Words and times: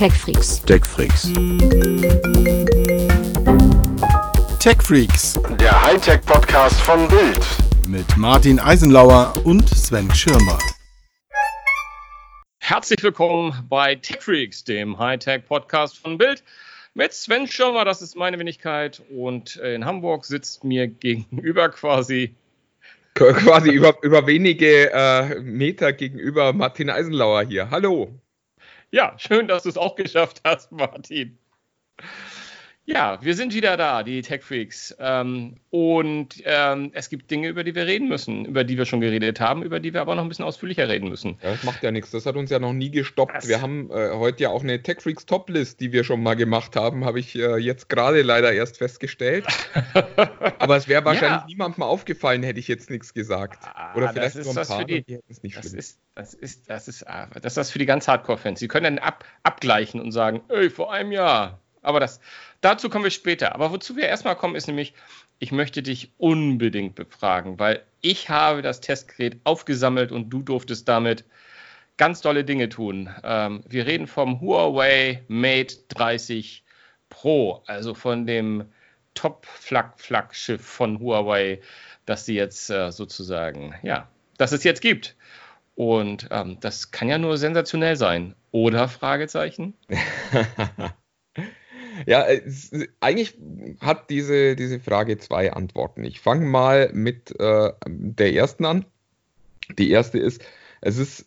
TechFreaks. 0.00 0.64
TechFreaks. 0.64 1.28
TechFreaks 4.58 5.38
Der 5.60 5.82
Hightech-Podcast 5.82 6.80
von 6.80 7.06
Bild. 7.08 7.46
mit 7.86 8.16
Martin 8.16 8.58
Eisenlauer 8.58 9.34
und 9.44 9.68
Sven 9.68 10.10
Schirmer. 10.14 10.58
Herzlich 12.60 13.02
willkommen 13.02 13.52
bei 13.68 13.94
TechFreaks, 13.94 14.64
dem 14.64 14.98
Hightech-Podcast 14.98 15.98
von 15.98 16.16
Bild. 16.16 16.42
Mit 16.94 17.12
Sven 17.12 17.46
Schirmer, 17.46 17.84
das 17.84 18.00
ist 18.00 18.16
meine 18.16 18.38
Wenigkeit. 18.38 19.02
Und 19.14 19.56
in 19.56 19.84
Hamburg 19.84 20.24
sitzt 20.24 20.64
mir 20.64 20.86
gegenüber 20.88 21.68
quasi. 21.68 22.34
Qu- 23.16 23.34
quasi 23.44 23.68
über, 23.70 24.02
über 24.02 24.26
wenige 24.26 24.90
äh, 24.94 25.40
Meter 25.40 25.92
gegenüber 25.92 26.54
Martin 26.54 26.88
Eisenlauer 26.88 27.42
hier. 27.42 27.70
Hallo. 27.70 28.18
Ja, 28.92 29.16
schön, 29.18 29.46
dass 29.48 29.62
du 29.64 29.68
es 29.68 29.76
auch 29.76 29.94
geschafft 29.96 30.40
hast, 30.44 30.70
Martin. 30.72 31.38
Ja, 32.92 33.18
wir 33.22 33.36
sind 33.36 33.54
wieder 33.54 33.76
da, 33.76 34.02
die 34.02 34.20
TechFreaks. 34.20 34.96
Ähm, 34.98 35.54
und 35.70 36.42
ähm, 36.44 36.90
es 36.92 37.08
gibt 37.08 37.30
Dinge, 37.30 37.46
über 37.48 37.62
die 37.62 37.72
wir 37.76 37.86
reden 37.86 38.08
müssen, 38.08 38.44
über 38.44 38.64
die 38.64 38.76
wir 38.76 38.84
schon 38.84 39.00
geredet 39.00 39.38
haben, 39.38 39.62
über 39.62 39.78
die 39.78 39.94
wir 39.94 40.00
aber 40.00 40.16
noch 40.16 40.24
ein 40.24 40.28
bisschen 40.28 40.44
ausführlicher 40.44 40.88
reden 40.88 41.08
müssen. 41.08 41.38
Ja, 41.40 41.50
das 41.52 41.62
macht 41.62 41.84
ja 41.84 41.92
nichts. 41.92 42.10
Das 42.10 42.26
hat 42.26 42.34
uns 42.34 42.50
ja 42.50 42.58
noch 42.58 42.72
nie 42.72 42.90
gestoppt. 42.90 43.32
Das- 43.36 43.48
Wir 43.48 43.62
haben 43.62 43.90
äh, 43.92 44.10
heute 44.14 44.42
ja 44.42 44.48
auch 44.48 44.64
eine 44.64 44.82
TechFreaks 44.82 45.24
Toplist, 45.24 45.78
die 45.80 45.92
wir 45.92 46.02
schon 46.02 46.20
mal 46.20 46.34
gemacht 46.34 46.74
haben, 46.74 47.04
habe 47.04 47.20
ich 47.20 47.36
äh, 47.36 47.58
jetzt 47.58 47.88
gerade 47.88 48.22
leider 48.22 48.52
erst 48.52 48.78
festgestellt. 48.78 49.46
Aber 50.58 50.76
es 50.76 50.88
wäre 50.88 51.04
wahrscheinlich 51.04 51.42
Ja. 51.42 51.46
niemandem 51.46 51.84
aufgefallen, 51.84 52.42
hätte 52.42 52.58
ich 52.58 52.66
jetzt 52.66 52.90
nichts 52.90 53.14
gesagt. 53.14 53.62
Oder 53.94 54.08
Ah, 54.08 54.12
vielleicht 54.12 54.36
das 54.36 54.44
nur 54.46 54.60
ist 54.60 54.70
ein 54.70 54.76
paar, 54.76 54.84
die, 54.84 55.02
die 55.02 55.14
hätten 55.14 55.30
es 55.30 55.42
nicht 55.44 55.56
Das 55.56 55.66
schlimm. 55.66 55.78
ist, 55.78 56.00
das 56.16 56.34
ist, 56.34 56.68
das 56.68 56.88
ist, 56.88 57.06
ah, 57.06 57.28
das 57.40 57.52
ist 57.52 57.56
was 57.56 57.70
für 57.70 57.78
die 57.78 57.86
ganz 57.86 58.08
Hardcore-Fans. 58.08 58.58
Sie 58.58 58.66
können 58.68 58.96
dann 58.96 58.98
ab, 58.98 59.24
abgleichen 59.44 60.00
und 60.00 60.10
sagen, 60.10 60.40
ey, 60.48 60.70
vor 60.70 60.92
einem 60.92 61.12
Jahr. 61.12 61.60
Aber 61.82 62.00
das, 62.00 62.20
dazu 62.60 62.88
kommen 62.88 63.04
wir 63.04 63.10
später. 63.10 63.54
Aber 63.54 63.70
wozu 63.72 63.96
wir 63.96 64.06
erstmal 64.06 64.36
kommen, 64.36 64.54
ist 64.54 64.66
nämlich, 64.66 64.94
ich 65.38 65.52
möchte 65.52 65.82
dich 65.82 66.12
unbedingt 66.18 66.94
befragen, 66.94 67.58
weil 67.58 67.82
ich 68.00 68.28
habe 68.28 68.62
das 68.62 68.80
Testgerät 68.80 69.38
aufgesammelt 69.44 70.12
und 70.12 70.30
du 70.30 70.42
durftest 70.42 70.88
damit 70.88 71.24
ganz 71.96 72.20
tolle 72.20 72.44
Dinge 72.44 72.68
tun. 72.68 73.10
Ähm, 73.24 73.62
wir 73.68 73.86
reden 73.86 74.06
vom 74.06 74.40
Huawei 74.40 75.22
Mate 75.28 75.76
30 75.88 76.64
Pro, 77.08 77.62
also 77.66 77.94
von 77.94 78.26
dem 78.26 78.64
Top-Flaggschiff 79.14 80.64
von 80.64 81.00
Huawei, 81.00 81.60
das 82.06 82.24
sie 82.24 82.34
jetzt 82.34 82.70
äh, 82.70 82.90
sozusagen, 82.92 83.74
ja, 83.82 84.08
das 84.38 84.52
es 84.52 84.64
jetzt 84.64 84.80
gibt. 84.80 85.16
Und 85.74 86.28
ähm, 86.30 86.58
das 86.60 86.90
kann 86.90 87.08
ja 87.08 87.18
nur 87.18 87.36
sensationell 87.38 87.96
sein. 87.96 88.34
Oder 88.50 88.88
Fragezeichen? 88.88 89.74
Ja, 92.06 92.26
es, 92.26 92.70
eigentlich 93.00 93.36
hat 93.80 94.10
diese, 94.10 94.56
diese 94.56 94.80
Frage 94.80 95.18
zwei 95.18 95.52
Antworten. 95.52 96.04
Ich 96.04 96.20
fange 96.20 96.46
mal 96.46 96.90
mit 96.92 97.38
äh, 97.38 97.72
der 97.86 98.32
ersten 98.32 98.64
an. 98.64 98.84
Die 99.78 99.90
erste 99.90 100.18
ist, 100.18 100.42
es 100.80 100.98
ist, 100.98 101.26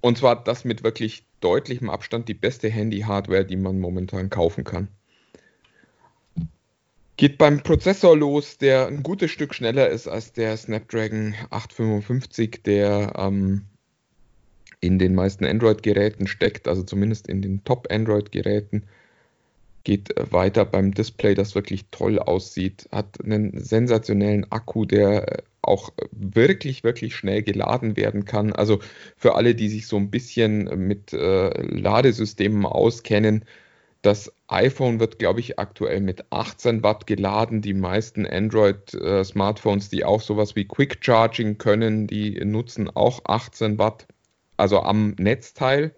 und 0.00 0.18
zwar 0.18 0.42
das 0.42 0.64
mit 0.64 0.82
wirklich 0.82 1.26
deutlichem 1.40 1.90
Abstand, 1.90 2.28
die 2.28 2.34
beste 2.34 2.68
Handy-Hardware, 2.68 3.44
die 3.44 3.56
man 3.56 3.78
momentan 3.78 4.30
kaufen 4.30 4.64
kann. 4.64 4.88
Geht 7.16 7.36
beim 7.36 7.62
Prozessor 7.62 8.16
los, 8.16 8.56
der 8.56 8.86
ein 8.86 9.02
gutes 9.02 9.30
Stück 9.30 9.54
schneller 9.54 9.88
ist 9.88 10.08
als 10.08 10.32
der 10.32 10.56
Snapdragon 10.56 11.34
855, 11.50 12.62
der 12.64 13.12
ähm, 13.16 13.66
in 14.80 14.98
den 14.98 15.14
meisten 15.14 15.44
Android-Geräten 15.44 16.26
steckt, 16.26 16.66
also 16.66 16.82
zumindest 16.82 17.28
in 17.28 17.42
den 17.42 17.62
Top-Android-Geräten 17.64 18.84
geht 19.84 20.16
äh, 20.16 20.32
weiter 20.32 20.64
beim 20.64 20.92
Display, 20.92 21.34
das 21.34 21.54
wirklich 21.54 21.86
toll 21.90 22.18
aussieht, 22.18 22.88
hat 22.92 23.22
einen 23.22 23.58
sensationellen 23.58 24.50
Akku, 24.50 24.84
der 24.84 25.38
äh, 25.38 25.42
auch 25.62 25.90
wirklich, 26.12 26.84
wirklich 26.84 27.14
schnell 27.14 27.42
geladen 27.42 27.96
werden 27.96 28.24
kann. 28.24 28.52
Also 28.52 28.80
für 29.16 29.34
alle, 29.34 29.54
die 29.54 29.68
sich 29.68 29.86
so 29.86 29.96
ein 29.96 30.10
bisschen 30.10 30.64
mit 30.86 31.12
äh, 31.12 31.62
Ladesystemen 31.62 32.64
auskennen, 32.64 33.44
das 34.02 34.32
iPhone 34.48 34.98
wird, 34.98 35.18
glaube 35.18 35.40
ich, 35.40 35.58
aktuell 35.58 36.00
mit 36.00 36.24
18 36.30 36.82
Watt 36.82 37.06
geladen. 37.06 37.60
Die 37.60 37.74
meisten 37.74 38.26
Android-Smartphones, 38.26 39.90
die 39.90 40.04
auch 40.04 40.22
sowas 40.22 40.56
wie 40.56 40.64
Quick 40.64 40.98
Charging 41.02 41.58
können, 41.58 42.06
die 42.06 42.42
nutzen 42.44 42.88
auch 42.88 43.20
18 43.26 43.78
Watt, 43.78 44.06
also 44.56 44.80
am 44.80 45.10
Netzteil. 45.18 45.94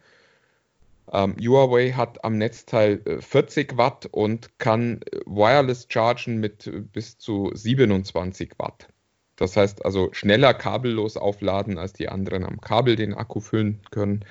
Ähm, 1.13 1.37
Huawei 1.39 1.93
hat 1.93 2.25
am 2.25 2.39
Netzteil 2.39 3.03
äh, 3.05 3.21
40 3.21 3.77
Watt 3.77 4.07
und 4.07 4.59
kann 4.59 5.03
äh, 5.03 5.21
Wireless 5.27 5.87
chargen 5.89 6.41
mit 6.41 6.67
äh, 6.67 6.81
bis 6.81 7.19
zu 7.19 7.51
27 7.53 8.53
Watt. 8.59 8.89
Das 9.37 9.57
heißt 9.57 9.85
also 9.85 10.09
schneller 10.13 10.55
kabellos 10.55 11.17
aufladen, 11.17 11.77
als 11.77 11.93
die 11.93 12.09
anderen 12.09 12.45
am 12.45 12.61
Kabel 12.61 12.97
den 12.97 13.13
Akku 13.15 13.41
füllen 13.41 13.81
können. 13.91 14.25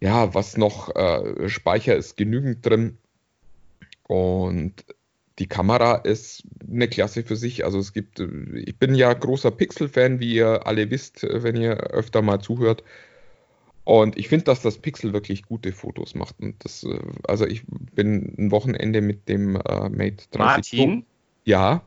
Ja, 0.00 0.34
was 0.34 0.56
noch, 0.56 0.94
äh, 0.94 1.48
Speicher 1.48 1.96
ist 1.96 2.16
genügend 2.16 2.66
drin. 2.66 2.98
Und 4.02 4.84
die 5.38 5.46
Kamera 5.46 5.96
ist 5.96 6.42
eine 6.70 6.88
Klasse 6.88 7.22
für 7.22 7.36
sich. 7.36 7.64
Also 7.64 7.78
es 7.78 7.92
gibt, 7.92 8.20
äh, 8.20 8.26
ich 8.56 8.76
bin 8.78 8.94
ja 8.94 9.12
großer 9.12 9.50
Pixel-Fan, 9.50 10.20
wie 10.20 10.34
ihr 10.34 10.66
alle 10.66 10.90
wisst, 10.90 11.24
äh, 11.24 11.42
wenn 11.42 11.56
ihr 11.56 11.78
öfter 11.78 12.20
mal 12.20 12.40
zuhört. 12.40 12.82
Und 13.84 14.16
ich 14.16 14.28
finde, 14.28 14.44
dass 14.44 14.62
das 14.62 14.78
Pixel 14.78 15.12
wirklich 15.12 15.42
gute 15.44 15.72
Fotos 15.72 16.14
macht. 16.14 16.36
Und 16.40 16.64
das, 16.64 16.84
äh, 16.84 17.00
also 17.26 17.46
ich 17.46 17.64
bin 17.66 18.34
ein 18.38 18.50
Wochenende 18.50 19.00
mit 19.00 19.28
dem 19.28 19.56
äh, 19.56 19.88
Mate 19.88 20.24
30 20.30 20.30
Pro. 20.30 20.38
Martin, 20.38 21.06
Ja, 21.44 21.82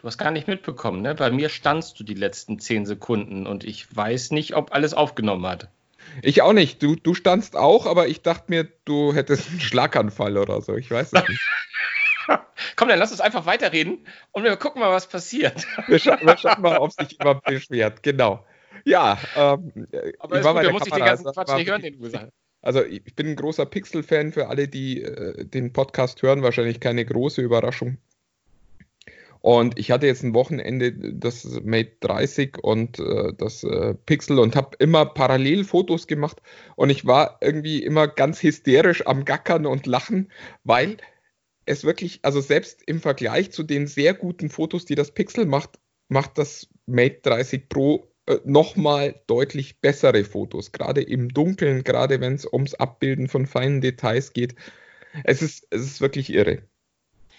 du 0.00 0.06
hast 0.06 0.18
gar 0.18 0.30
nicht 0.30 0.48
mitbekommen, 0.48 1.02
ne? 1.02 1.14
Bei 1.14 1.30
mir 1.30 1.48
standst 1.48 1.98
du 2.00 2.04
die 2.04 2.14
letzten 2.14 2.58
10 2.58 2.86
Sekunden 2.86 3.46
und 3.46 3.64
ich 3.64 3.94
weiß 3.94 4.30
nicht, 4.30 4.54
ob 4.54 4.72
alles 4.72 4.94
aufgenommen 4.94 5.46
hat. 5.46 5.68
ich 6.22 6.42
auch 6.42 6.52
nicht. 6.52 6.82
Du, 6.82 6.96
du 6.96 7.14
standst 7.14 7.56
auch, 7.56 7.86
aber 7.86 8.08
ich 8.08 8.22
dachte 8.22 8.44
mir, 8.48 8.68
du 8.84 9.12
hättest 9.14 9.50
einen 9.50 9.60
Schlaganfall 9.60 10.38
oder 10.38 10.62
so. 10.62 10.76
Ich 10.76 10.90
weiß 10.90 11.12
es 11.12 11.28
nicht. 11.28 11.40
Komm, 12.76 12.88
dann 12.88 12.98
lass 12.98 13.10
uns 13.10 13.20
einfach 13.20 13.46
weiterreden 13.46 14.06
und 14.32 14.44
wir 14.44 14.56
gucken 14.56 14.80
mal, 14.80 14.92
was 14.92 15.08
passiert. 15.08 15.66
Wir, 15.86 15.98
scha 15.98 16.18
wir 16.22 16.36
schauen 16.36 16.62
mal, 16.62 16.78
ob 16.78 16.92
sich 16.92 17.18
jemand 17.18 17.42
beschwert. 17.44 18.02
Genau. 18.02 18.44
Ja, 18.84 19.18
ähm, 19.36 19.72
Aber 20.18 20.38
ich 20.38 20.44
war 20.44 20.54
gut, 20.54 20.62
der 20.64 20.72
muss 20.72 20.82
ich 20.86 20.92
den 20.92 20.98
Kamera. 20.98 21.08
ganzen 21.08 21.32
Quatsch 21.32 21.56
nicht 21.56 21.68
hören, 21.68 21.82
den 21.82 21.94
du 21.94 22.00
gesagt 22.00 22.24
hast. 22.26 22.32
Also 22.62 22.84
ich 22.84 23.14
bin 23.14 23.28
ein 23.28 23.36
großer 23.36 23.66
Pixel-Fan 23.66 24.32
für 24.32 24.48
alle, 24.48 24.68
die 24.68 25.02
äh, 25.02 25.44
den 25.44 25.72
Podcast 25.72 26.22
hören, 26.22 26.42
wahrscheinlich 26.42 26.80
keine 26.80 27.04
große 27.04 27.40
Überraschung. 27.40 27.98
Und 29.40 29.78
ich 29.78 29.90
hatte 29.90 30.06
jetzt 30.06 30.22
ein 30.22 30.34
Wochenende 30.34 30.92
das 30.92 31.44
Mate 31.64 31.92
30 32.00 32.58
und 32.62 32.98
äh, 32.98 33.32
das 33.36 33.64
äh, 33.64 33.94
Pixel 33.94 34.38
und 34.38 34.54
habe 34.54 34.76
immer 34.78 35.06
parallel 35.06 35.64
Fotos 35.64 36.06
gemacht 36.06 36.42
und 36.76 36.90
ich 36.90 37.06
war 37.06 37.38
irgendwie 37.40 37.82
immer 37.82 38.06
ganz 38.06 38.42
hysterisch 38.42 39.06
am 39.06 39.24
Gackern 39.24 39.64
und 39.64 39.86
Lachen, 39.86 40.30
weil 40.64 40.98
es 41.64 41.84
wirklich, 41.84 42.20
also 42.22 42.42
selbst 42.42 42.82
im 42.86 43.00
Vergleich 43.00 43.50
zu 43.50 43.62
den 43.62 43.86
sehr 43.86 44.12
guten 44.12 44.50
Fotos, 44.50 44.84
die 44.84 44.94
das 44.94 45.12
Pixel 45.12 45.46
macht, 45.46 45.78
macht 46.08 46.36
das 46.36 46.68
Mate 46.84 47.20
30 47.22 47.70
Pro 47.70 48.09
nochmal 48.44 49.20
deutlich 49.26 49.80
bessere 49.80 50.24
Fotos, 50.24 50.72
gerade 50.72 51.02
im 51.02 51.28
Dunkeln, 51.28 51.84
gerade 51.84 52.20
wenn 52.20 52.34
es 52.34 52.50
ums 52.50 52.74
Abbilden 52.74 53.28
von 53.28 53.46
feinen 53.46 53.80
Details 53.80 54.32
geht. 54.32 54.54
Es 55.24 55.42
ist, 55.42 55.66
es 55.70 55.82
ist 55.82 56.00
wirklich 56.00 56.32
irre. 56.32 56.62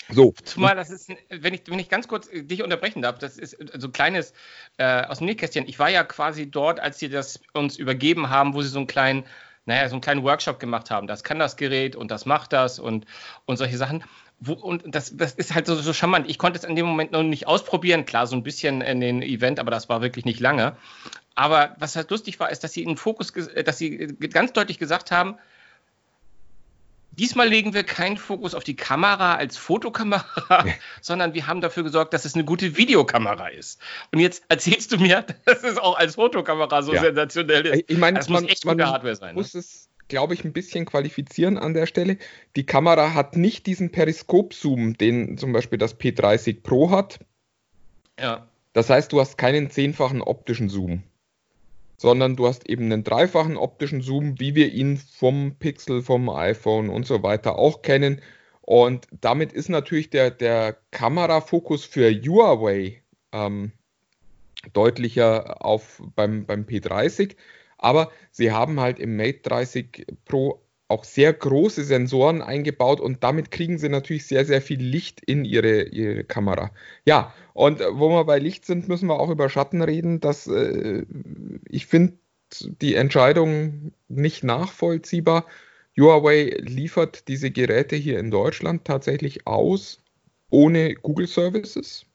So, 0.10 0.34
Zumal 0.44 0.76
das 0.76 0.90
ist, 0.90 1.10
wenn 1.30 1.54
ich, 1.54 1.62
wenn 1.68 1.80
ich 1.80 1.90
ganz 1.90 2.08
kurz 2.08 2.28
äh, 2.28 2.44
dich 2.44 2.64
unterbrechen 2.64 3.02
darf, 3.02 3.20
das 3.20 3.38
ist 3.38 3.58
so 3.78 3.88
ein 3.88 3.94
kleines 3.94 4.34
äh, 4.78 5.04
aus 5.06 5.20
dem 5.20 5.28
Nähkästchen. 5.28 5.68
Ich 5.68 5.80
war 5.80 5.90
ja 5.90 6.04
quasi 6.04 6.50
dort, 6.50 6.80
als 6.80 7.00
sie 7.00 7.10
das 7.10 7.40
uns 7.54 7.78
übergeben 7.78 8.30
haben, 8.30 8.54
wo 8.54 8.62
sie 8.62 8.70
so 8.70 8.80
einen 8.80 8.88
kleinen, 8.88 9.24
naja, 9.66 9.88
so 9.88 9.96
einen 9.96 10.02
kleinen 10.02 10.24
Workshop 10.24 10.60
gemacht 10.60 10.90
haben. 10.92 11.08
Das 11.08 11.24
kann 11.24 11.40
das 11.40 11.56
Gerät 11.56 11.96
und 11.96 12.12
das 12.12 12.26
macht 12.26 12.54
das 12.54 12.80
und, 12.80 13.06
und 13.46 13.58
solche 13.58 13.78
Sachen. 13.78 14.04
Wo, 14.40 14.54
und 14.54 14.84
das, 14.96 15.16
das 15.16 15.34
ist 15.34 15.54
halt 15.54 15.68
so, 15.68 15.76
so 15.76 15.94
charmant. 15.94 16.30
Ich 16.30 16.40
konnte 16.40 16.58
es 16.58 16.66
in 16.66 16.76
dem 16.76 16.88
Moment 16.88 17.12
noch 17.12 17.22
nicht 17.22 17.48
ausprobieren, 17.48 18.06
klar, 18.06 18.26
so 18.26 18.36
ein 18.36 18.44
bisschen 18.44 18.82
in 18.82 19.00
den 19.00 19.22
Event, 19.22 19.60
aber 19.60 19.70
das 19.70 19.88
war 19.88 20.02
wirklich 20.02 20.26
nicht 20.26 20.40
lange. 20.40 20.76
Aber 21.36 21.76
was 21.80 21.96
halt 21.96 22.10
lustig 22.10 22.40
war, 22.40 22.50
ist, 22.50 22.64
dass 22.64 22.74
sie 22.74 22.84
in 22.84 22.98
Fokus, 22.98 23.34
dass 23.66 23.78
sie 23.78 24.08
ganz 24.32 24.54
deutlich 24.54 24.80
gesagt 24.80 25.12
haben, 25.12 25.38
Diesmal 27.22 27.48
legen 27.48 27.76
wir 27.76 27.84
keinen 27.84 28.18
Fokus 28.18 28.56
auf 28.56 28.64
die 28.64 28.76
Kamera 28.76 29.36
als 29.36 29.56
Fotokamera, 29.56 30.66
sondern 31.02 31.36
wir 31.36 31.46
haben 31.46 31.62
dafür 31.62 31.84
gesorgt, 31.84 32.16
dass 32.16 32.26
es 32.26 32.34
eine 32.34 32.44
gute 32.44 32.78
Videokamera 32.78 33.50
ist. 33.50 33.80
Und 34.12 34.20
jetzt 34.22 34.44
erzählst 34.50 34.92
du 34.92 34.98
mir, 34.98 35.24
dass 35.46 35.64
es 35.64 35.78
auch 35.78 36.00
als 36.00 36.16
Fotokamera 36.16 36.82
so 36.82 36.94
Ja. 36.96 37.02
sensationell 37.02 37.68
ist. 37.68 37.84
ich 37.88 37.98
meine, 38.00 38.18
Das 38.18 38.28
muss 38.28 38.42
man, 38.42 38.50
echt 38.50 38.66
man 38.66 38.76
gute 38.80 38.90
Hardware 38.90 39.16
sein. 39.16 39.36
Ne? 39.36 39.40
muss 39.40 39.54
es, 39.54 39.88
glaube 40.08 40.34
ich, 40.34 40.44
ein 40.44 40.52
bisschen 40.52 40.88
qualifizieren 40.88 41.60
an 41.60 41.76
der 41.76 41.86
Stelle. 41.86 42.18
Die 42.56 42.66
Kamera 42.66 43.14
hat 43.14 43.38
nicht 43.38 43.68
diesen 43.68 43.92
Periskop-Zoom, 43.92 44.98
den 44.98 45.38
zum 45.38 45.54
Beispiel 45.54 45.78
das 45.78 46.00
P30 46.00 46.64
Pro 46.64 46.90
hat. 46.90 47.20
Ja. 48.20 48.48
Das 48.74 48.90
heißt, 48.90 49.12
du 49.12 49.20
hast 49.20 49.38
keinen 49.38 49.70
zehnfachen 49.70 50.24
optischen 50.24 50.70
Zoom, 50.70 51.04
sondern 52.02 52.36
du 52.36 52.48
hast 52.48 52.68
eben 52.68 52.86
einen 52.86 53.04
dreifachen 53.04 53.58
optischen 53.58 54.02
Zoom, 54.02 54.40
wie 54.40 54.56
wir 54.56 54.74
ihn 54.74 54.98
vom 54.98 55.58
Pixel, 55.60 56.02
vom 56.02 56.32
iPhone 56.32 56.90
und 56.90 57.06
so 57.06 57.22
weiter 57.22 57.60
auch 57.60 57.84
kennen. 57.84 58.24
Und 58.62 59.08
damit 59.12 59.54
ist 59.54 59.70
natürlich 59.70 60.10
der, 60.10 60.32
der 60.32 60.78
Kamerafokus 60.90 61.86
für 61.86 62.10
Huawei 62.12 63.04
ähm, 63.32 63.72
deutlicher 64.74 65.64
auf 65.64 66.02
beim, 66.16 66.48
beim 66.48 66.64
P30. 66.64 67.36
Aber 67.78 68.12
sie 68.32 68.52
haben 68.52 68.80
halt 68.80 68.98
im 68.98 69.16
Mate 69.16 69.42
30 69.44 70.08
Pro 70.26 70.60
auch 70.92 71.04
sehr 71.04 71.34
große 71.34 71.84
Sensoren 71.84 72.42
eingebaut 72.42 73.00
und 73.00 73.24
damit 73.24 73.50
kriegen 73.50 73.78
sie 73.80 73.90
natürlich 73.90 74.28
sehr, 74.28 74.46
sehr 74.46 74.62
viel 74.62 74.82
Licht 74.82 75.22
in 75.22 75.46
ihre, 75.46 75.84
ihre 75.84 76.24
Kamera. 76.24 76.72
Ja, 77.06 77.34
und 77.54 77.80
wo 77.80 78.10
wir 78.10 78.26
bei 78.26 78.38
Licht 78.38 78.66
sind, 78.66 78.88
müssen 78.88 79.08
wir 79.08 79.20
auch 79.20 79.30
über 79.30 79.50
Schatten 79.50 79.82
reden. 79.82 80.20
Das, 80.20 80.48
äh, 80.48 81.06
ich 81.70 81.88
finde 81.88 82.14
die 82.82 82.96
Entscheidung 82.96 83.94
nicht 84.10 84.44
nachvollziehbar. 84.44 85.46
Huawei 85.98 86.58
liefert 86.60 87.28
diese 87.28 87.52
Geräte 87.52 87.96
hier 87.96 88.20
in 88.20 88.32
Deutschland 88.32 88.86
tatsächlich 88.86 89.48
aus 89.48 90.00
ohne 90.50 90.96
Google 90.96 91.28
Services 91.28 92.06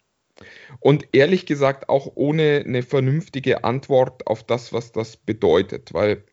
und 0.81 1.08
ehrlich 1.12 1.46
gesagt 1.46 1.88
auch 1.88 2.12
ohne 2.14 2.62
eine 2.67 2.82
vernünftige 2.82 3.64
Antwort 3.64 4.26
auf 4.26 4.44
das, 4.44 4.72
was 4.72 4.93
das 4.93 5.17
bedeutet, 5.17 5.94
weil 5.94 6.25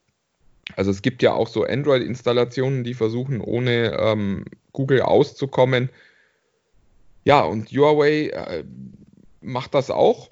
also 0.75 0.92
es 0.92 1.01
gibt 1.01 1.21
ja 1.21 1.33
auch 1.33 1.48
so 1.48 1.63
Android-Installationen, 1.63 2.83
die 2.83 2.94
versuchen 2.94 3.42
ohne 3.42 3.98
ähm, 4.00 4.45
Google 4.71 5.01
auszukommen. 5.01 5.89
Ja, 7.25 7.42
und 7.42 7.69
Huawei 7.69 8.30
äh, 8.30 8.63
macht 9.42 9.74
das 9.74 9.92
auch. 9.92 10.30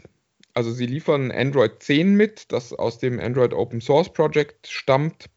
Also 0.53 0.71
sie 0.71 0.85
liefern 0.85 1.31
Android 1.31 1.81
10 1.81 2.15
mit, 2.15 2.51
das 2.51 2.73
aus 2.73 2.97
dem 2.97 3.19
Android 3.19 3.53
Open 3.53 3.81
Source 3.81 4.11
Project 4.11 4.67
stammt 4.67 5.29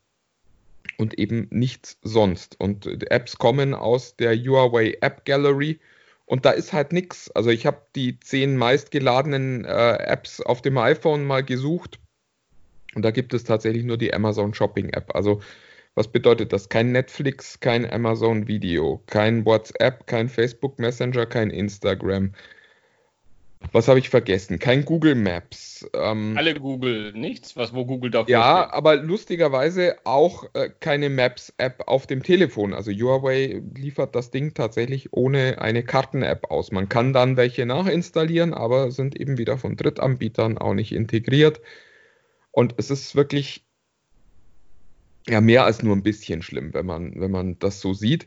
und 0.97 1.19
eben 1.19 1.49
nichts 1.51 1.99
sonst. 2.03 2.59
Und 2.61 2.87
Apps 3.11 3.39
kommen 3.39 3.75
aus 3.75 4.17
der 4.17 4.37
Huawei 4.37 4.97
App 5.01 5.25
Gallery 5.25 5.79
und 6.27 6.45
da 6.45 6.51
ist 6.51 6.73
halt 6.73 6.93
nichts. 6.93 7.31
Also 7.31 7.51
ich 7.51 7.67
habe 7.67 7.83
die 7.95 8.19
zehn 8.19 8.57
meistgeladenen 8.57 9.65
äh, 9.65 9.97
Apps 9.99 10.41
auf 10.41 10.63
dem 10.63 10.79
iPhone 10.79 11.25
mal 11.25 11.45
gesucht 11.45 12.01
und 12.95 13.03
da 13.03 13.11
gibt 13.11 13.35
es 13.35 13.45
tatsächlich 13.45 13.85
nur 13.85 13.99
die 13.99 14.13
Amazon 14.15 14.55
Shopping 14.55 14.91
App. 14.91 15.15
Also 15.15 15.41
was 15.95 16.09
bedeutet 16.09 16.53
das? 16.53 16.69
Kein 16.69 16.93
Netflix, 16.93 17.61
kein 17.61 17.89
Amazon 17.91 18.49
Video, 18.49 19.03
kein 19.07 19.45
WhatsApp, 19.45 20.07
kein 20.07 20.29
Facebook 20.29 20.79
Messenger, 20.79 21.27
kein 21.27 21.51
Instagram. 21.51 22.33
Was 23.73 23.89
habe 23.89 23.99
ich 23.99 24.11
vergessen? 24.11 24.59
Kein 24.59 24.85
Google 24.85 25.15
Maps. 25.15 25.89
Ähm, 25.95 26.35
Alle 26.37 26.55
Google, 26.55 27.13
nichts, 27.13 27.57
was 27.57 27.75
wo 27.75 27.87
Google 27.87 28.11
dafür 28.11 28.33
Ja, 28.33 28.63
steht. 28.65 28.75
aber 28.75 28.97
lustigerweise 28.97 29.97
auch 30.05 30.45
äh, 30.55 30.69
keine 30.81 31.09
Maps-App 31.09 31.85
auf 31.87 32.07
dem 32.07 32.23
Telefon. 32.23 32.75
Also 32.75 32.91
Huawei 32.93 33.63
liefert 33.75 34.15
das 34.15 34.31
Ding 34.31 34.53
tatsächlich 34.55 35.13
ohne 35.13 35.63
eine 35.63 35.83
Karten-App 35.83 36.51
aus. 36.51 36.73
Man 36.73 36.89
kann 36.89 37.13
dann 37.13 37.37
welche 37.37 37.65
nachinstallieren, 37.65 38.53
aber 38.53 38.91
sind 38.91 39.19
eben 39.19 39.39
wieder 39.39 39.57
von 39.59 39.77
Drittanbietern 39.77 40.59
auch 40.59 40.75
nicht 40.75 40.93
integriert. 40.93 41.61
Und 42.55 42.75
es 42.77 42.91
ist 42.91 43.17
wirklich 43.17 43.65
ja 45.29 45.41
mehr 45.41 45.65
als 45.65 45.83
nur 45.83 45.97
ein 45.97 46.05
bisschen 46.05 46.43
schlimm, 46.43 46.73
wenn 46.73 46.87
man, 46.87 47.21
wenn 47.21 47.31
man 47.31 47.59
das 47.59 47.81
so 47.81 47.93
sieht. 47.95 48.27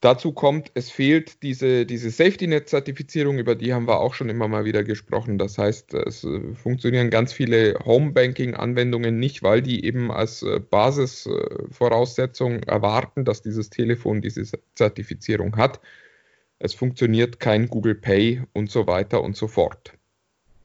Dazu 0.00 0.32
kommt, 0.32 0.72
es 0.74 0.90
fehlt 0.90 1.44
diese, 1.44 1.86
diese 1.86 2.10
Safety-Net-Zertifizierung, 2.10 3.38
über 3.38 3.54
die 3.54 3.72
haben 3.72 3.86
wir 3.86 4.00
auch 4.00 4.14
schon 4.14 4.30
immer 4.30 4.48
mal 4.48 4.64
wieder 4.64 4.82
gesprochen. 4.82 5.38
Das 5.38 5.58
heißt, 5.58 5.94
es 5.94 6.24
äh, 6.24 6.54
funktionieren 6.54 7.08
ganz 7.08 7.32
viele 7.32 7.78
Home-Banking-Anwendungen 7.84 9.20
nicht, 9.20 9.44
weil 9.44 9.62
die 9.62 9.84
eben 9.84 10.10
als 10.10 10.42
äh, 10.42 10.58
Basisvoraussetzung 10.58 12.64
erwarten, 12.64 13.24
dass 13.24 13.42
dieses 13.42 13.70
Telefon 13.70 14.22
diese 14.22 14.42
Zertifizierung 14.74 15.56
hat. 15.56 15.80
Es 16.58 16.74
funktioniert 16.74 17.38
kein 17.38 17.68
Google 17.68 17.94
Pay 17.94 18.42
und 18.54 18.72
so 18.72 18.88
weiter 18.88 19.22
und 19.22 19.36
so 19.36 19.46
fort. 19.46 19.92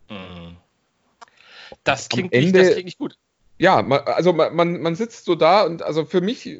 Mhm. 0.09 0.57
Das 1.87 2.09
klingt, 2.09 2.33
Ende, 2.33 2.45
nicht, 2.45 2.55
das 2.55 2.73
klingt 2.73 2.85
nicht 2.85 2.97
gut. 2.97 3.17
Ja, 3.59 3.81
man, 3.81 4.01
also 4.01 4.33
man, 4.33 4.81
man 4.81 4.95
sitzt 4.95 5.25
so 5.25 5.35
da 5.35 5.63
und 5.63 5.81
also 5.81 6.05
für 6.05 6.21
mich 6.21 6.59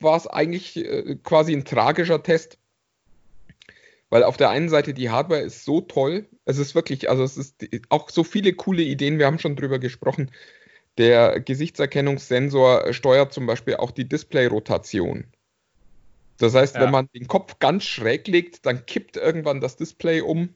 war 0.00 0.16
es 0.16 0.26
eigentlich 0.26 0.76
äh, 0.76 1.16
quasi 1.22 1.52
ein 1.52 1.64
tragischer 1.64 2.22
Test. 2.22 2.58
Weil 4.10 4.24
auf 4.24 4.36
der 4.36 4.50
einen 4.50 4.68
Seite 4.68 4.92
die 4.92 5.08
Hardware 5.08 5.40
ist 5.40 5.64
so 5.64 5.80
toll, 5.80 6.26
es 6.44 6.58
ist 6.58 6.74
wirklich, 6.74 7.08
also 7.08 7.22
es 7.22 7.38
ist 7.38 7.64
auch 7.88 8.10
so 8.10 8.24
viele 8.24 8.52
coole 8.52 8.82
Ideen, 8.82 9.18
wir 9.18 9.24
haben 9.24 9.38
schon 9.38 9.56
drüber 9.56 9.78
gesprochen. 9.78 10.30
Der 10.98 11.40
Gesichtserkennungssensor 11.40 12.92
steuert 12.92 13.32
zum 13.32 13.46
Beispiel 13.46 13.76
auch 13.76 13.90
die 13.90 14.06
Display-Rotation. 14.06 15.24
Das 16.36 16.54
heißt, 16.54 16.74
ja. 16.74 16.82
wenn 16.82 16.90
man 16.90 17.08
den 17.14 17.26
Kopf 17.26 17.58
ganz 17.58 17.84
schräg 17.84 18.28
legt, 18.28 18.66
dann 18.66 18.84
kippt 18.84 19.16
irgendwann 19.16 19.62
das 19.62 19.76
Display 19.76 20.20
um 20.20 20.52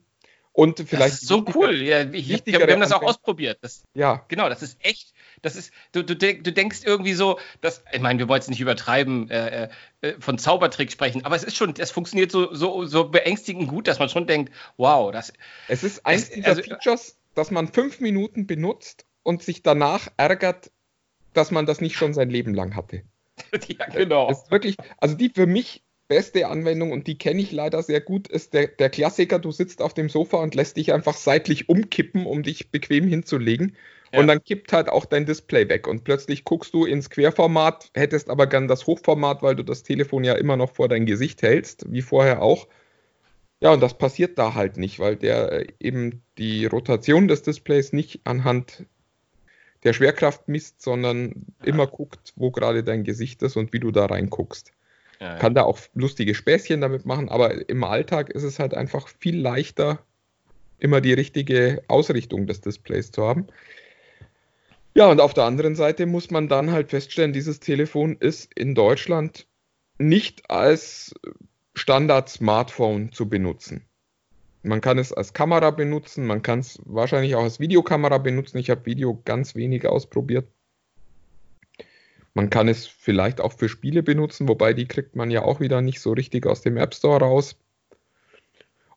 und 0.57 0.79
vielleicht. 0.79 1.13
Das 1.13 1.21
ist 1.21 1.27
so 1.27 1.45
cool. 1.53 1.83
Ja, 1.83 2.01
ich, 2.01 2.27
wir, 2.27 2.43
wir 2.45 2.73
haben 2.73 2.79
das 2.79 2.91
auch 2.91 3.03
ausprobiert. 3.03 3.59
Das, 3.61 3.83
ja. 3.93 4.25
Genau, 4.27 4.49
das 4.49 4.63
ist 4.63 4.83
echt. 4.83 5.13
Das 5.43 5.55
ist, 5.55 5.71
du, 5.91 6.03
du, 6.03 6.15
du 6.15 6.51
denkst 6.51 6.79
irgendwie 6.83 7.13
so, 7.13 7.37
dass, 7.61 7.83
ich 7.93 8.01
meine, 8.01 8.17
wir 8.17 8.27
wollen 8.27 8.39
es 8.39 8.47
nicht 8.47 8.59
übertreiben, 8.59 9.29
äh, 9.29 9.69
äh, 10.01 10.13
von 10.19 10.39
Zaubertrick 10.39 10.91
sprechen, 10.91 11.23
aber 11.25 11.35
es 11.35 11.43
ist 11.43 11.55
schon, 11.55 11.75
es 11.77 11.91
funktioniert 11.91 12.31
so, 12.31 12.55
so, 12.55 12.85
so 12.85 13.07
beängstigend 13.07 13.67
gut, 13.67 13.87
dass 13.87 13.99
man 13.99 14.09
schon 14.09 14.25
denkt, 14.25 14.51
wow, 14.77 15.11
das. 15.11 15.31
Es 15.67 15.83
ist 15.83 16.07
eins 16.07 16.31
dieser 16.31 16.47
also, 16.47 16.63
Features, 16.63 17.19
das 17.35 17.51
man 17.51 17.67
fünf 17.67 17.99
Minuten 17.99 18.47
benutzt 18.47 19.05
und 19.21 19.43
sich 19.43 19.61
danach 19.61 20.07
ärgert, 20.17 20.71
dass 21.33 21.51
man 21.51 21.67
das 21.67 21.81
nicht 21.81 21.95
schon 21.95 22.15
sein 22.15 22.31
Leben 22.31 22.55
lang 22.55 22.75
hatte. 22.75 23.03
ja, 23.67 23.85
genau. 23.89 24.31
Es 24.31 24.39
ist 24.39 24.49
wirklich, 24.49 24.75
also 24.97 25.13
die 25.13 25.29
für 25.29 25.45
mich 25.45 25.83
beste 26.07 26.47
Anwendung 26.47 26.91
und 26.91 27.07
die 27.07 27.17
kenne 27.17 27.41
ich 27.41 27.51
leider 27.51 27.83
sehr 27.83 28.01
gut, 28.01 28.27
ist 28.27 28.53
der, 28.53 28.67
der 28.67 28.89
Klassiker, 28.89 29.39
du 29.39 29.51
sitzt 29.51 29.81
auf 29.81 29.93
dem 29.93 30.09
Sofa 30.09 30.37
und 30.37 30.55
lässt 30.55 30.77
dich 30.77 30.93
einfach 30.93 31.15
seitlich 31.15 31.69
umkippen, 31.69 32.25
um 32.25 32.43
dich 32.43 32.71
bequem 32.71 33.07
hinzulegen. 33.07 33.75
Ja. 34.11 34.19
Und 34.19 34.27
dann 34.27 34.43
kippt 34.43 34.71
halt 34.71 34.89
auch 34.89 35.05
dein 35.05 35.25
Display 35.25 35.67
weg 35.67 35.85
und 35.87 36.05
plötzlich 36.05 36.45
guckst 36.45 36.73
du 36.73 36.85
ins 36.85 37.09
Querformat, 37.09 37.91
hättest 37.93 38.29
aber 38.29 38.47
gern 38.47 38.67
das 38.67 38.87
Hochformat, 38.87 39.41
weil 39.43 39.55
du 39.55 39.63
das 39.63 39.83
Telefon 39.83 40.23
ja 40.23 40.33
immer 40.33 40.55
noch 40.55 40.71
vor 40.71 40.87
dein 40.87 41.05
Gesicht 41.05 41.41
hältst, 41.41 41.91
wie 41.91 42.01
vorher 42.01 42.41
auch. 42.41 42.67
Ja, 43.59 43.73
und 43.73 43.81
das 43.81 43.97
passiert 43.97 44.37
da 44.37 44.53
halt 44.53 44.77
nicht, 44.77 44.99
weil 44.99 45.15
der 45.15 45.51
äh, 45.51 45.67
eben 45.79 46.21
die 46.37 46.65
Rotation 46.67 47.27
des 47.27 47.41
Displays 47.41 47.91
nicht 47.91 48.21
anhand 48.23 48.85
der 49.83 49.93
Schwerkraft 49.93 50.47
misst, 50.47 50.81
sondern 50.81 51.45
immer 51.63 51.87
guckt, 51.87 52.33
wo 52.35 52.51
gerade 52.51 52.83
dein 52.83 53.03
Gesicht 53.03 53.41
ist 53.43 53.57
und 53.57 53.73
wie 53.73 53.79
du 53.79 53.91
da 53.91 54.05
reinguckst. 54.05 54.71
Ja. 55.19 55.37
Kann 55.37 55.55
da 55.55 55.63
auch 55.63 55.79
lustige 55.93 56.35
Späßchen 56.35 56.81
damit 56.81 57.05
machen, 57.05 57.29
aber 57.29 57.69
im 57.69 57.83
Alltag 57.83 58.29
ist 58.29 58.43
es 58.43 58.59
halt 58.59 58.73
einfach 58.73 59.07
viel 59.07 59.39
leichter, 59.39 59.99
immer 60.79 61.01
die 61.01 61.13
richtige 61.13 61.81
Ausrichtung 61.87 62.45
des 62.45 62.61
Displays 62.61 63.11
zu 63.11 63.23
haben. 63.23 63.47
Ja, 64.93 65.07
und 65.07 65.21
auf 65.21 65.33
der 65.33 65.45
anderen 65.45 65.75
Seite 65.75 66.05
muss 66.05 66.31
man 66.31 66.47
dann 66.47 66.71
halt 66.71 66.89
feststellen, 66.89 67.33
dieses 67.33 67.59
Telefon 67.59 68.17
ist 68.19 68.51
in 68.55 68.75
Deutschland 68.75 69.47
nicht 69.99 70.49
als 70.49 71.13
Standard-Smartphone 71.75 73.11
zu 73.11 73.29
benutzen. 73.29 73.85
Man 74.63 74.81
kann 74.81 74.97
es 74.97 75.13
als 75.13 75.33
Kamera 75.33 75.71
benutzen, 75.71 76.25
man 76.25 76.41
kann 76.41 76.59
es 76.59 76.79
wahrscheinlich 76.83 77.35
auch 77.35 77.43
als 77.43 77.59
Videokamera 77.59 78.17
benutzen. 78.17 78.57
Ich 78.57 78.69
habe 78.69 78.85
Video 78.85 79.21
ganz 79.23 79.55
wenig 79.55 79.87
ausprobiert. 79.87 80.47
Man 82.37 82.51
kann 82.51 82.67
es 82.67 82.85
vielleicht 82.85 83.41
auch 83.41 83.53
für 83.53 83.67
Spiele 83.67 84.03
benutzen, 84.03 84.47
wobei 84.47 84.73
die 84.73 84.87
kriegt 84.87 85.15
man 85.15 85.31
ja 85.31 85.41
auch 85.41 85.59
wieder 85.59 85.81
nicht 85.81 85.99
so 85.99 86.11
richtig 86.11 86.45
aus 86.45 86.61
dem 86.61 86.77
App 86.77 86.93
Store 86.93 87.19
raus. 87.19 87.55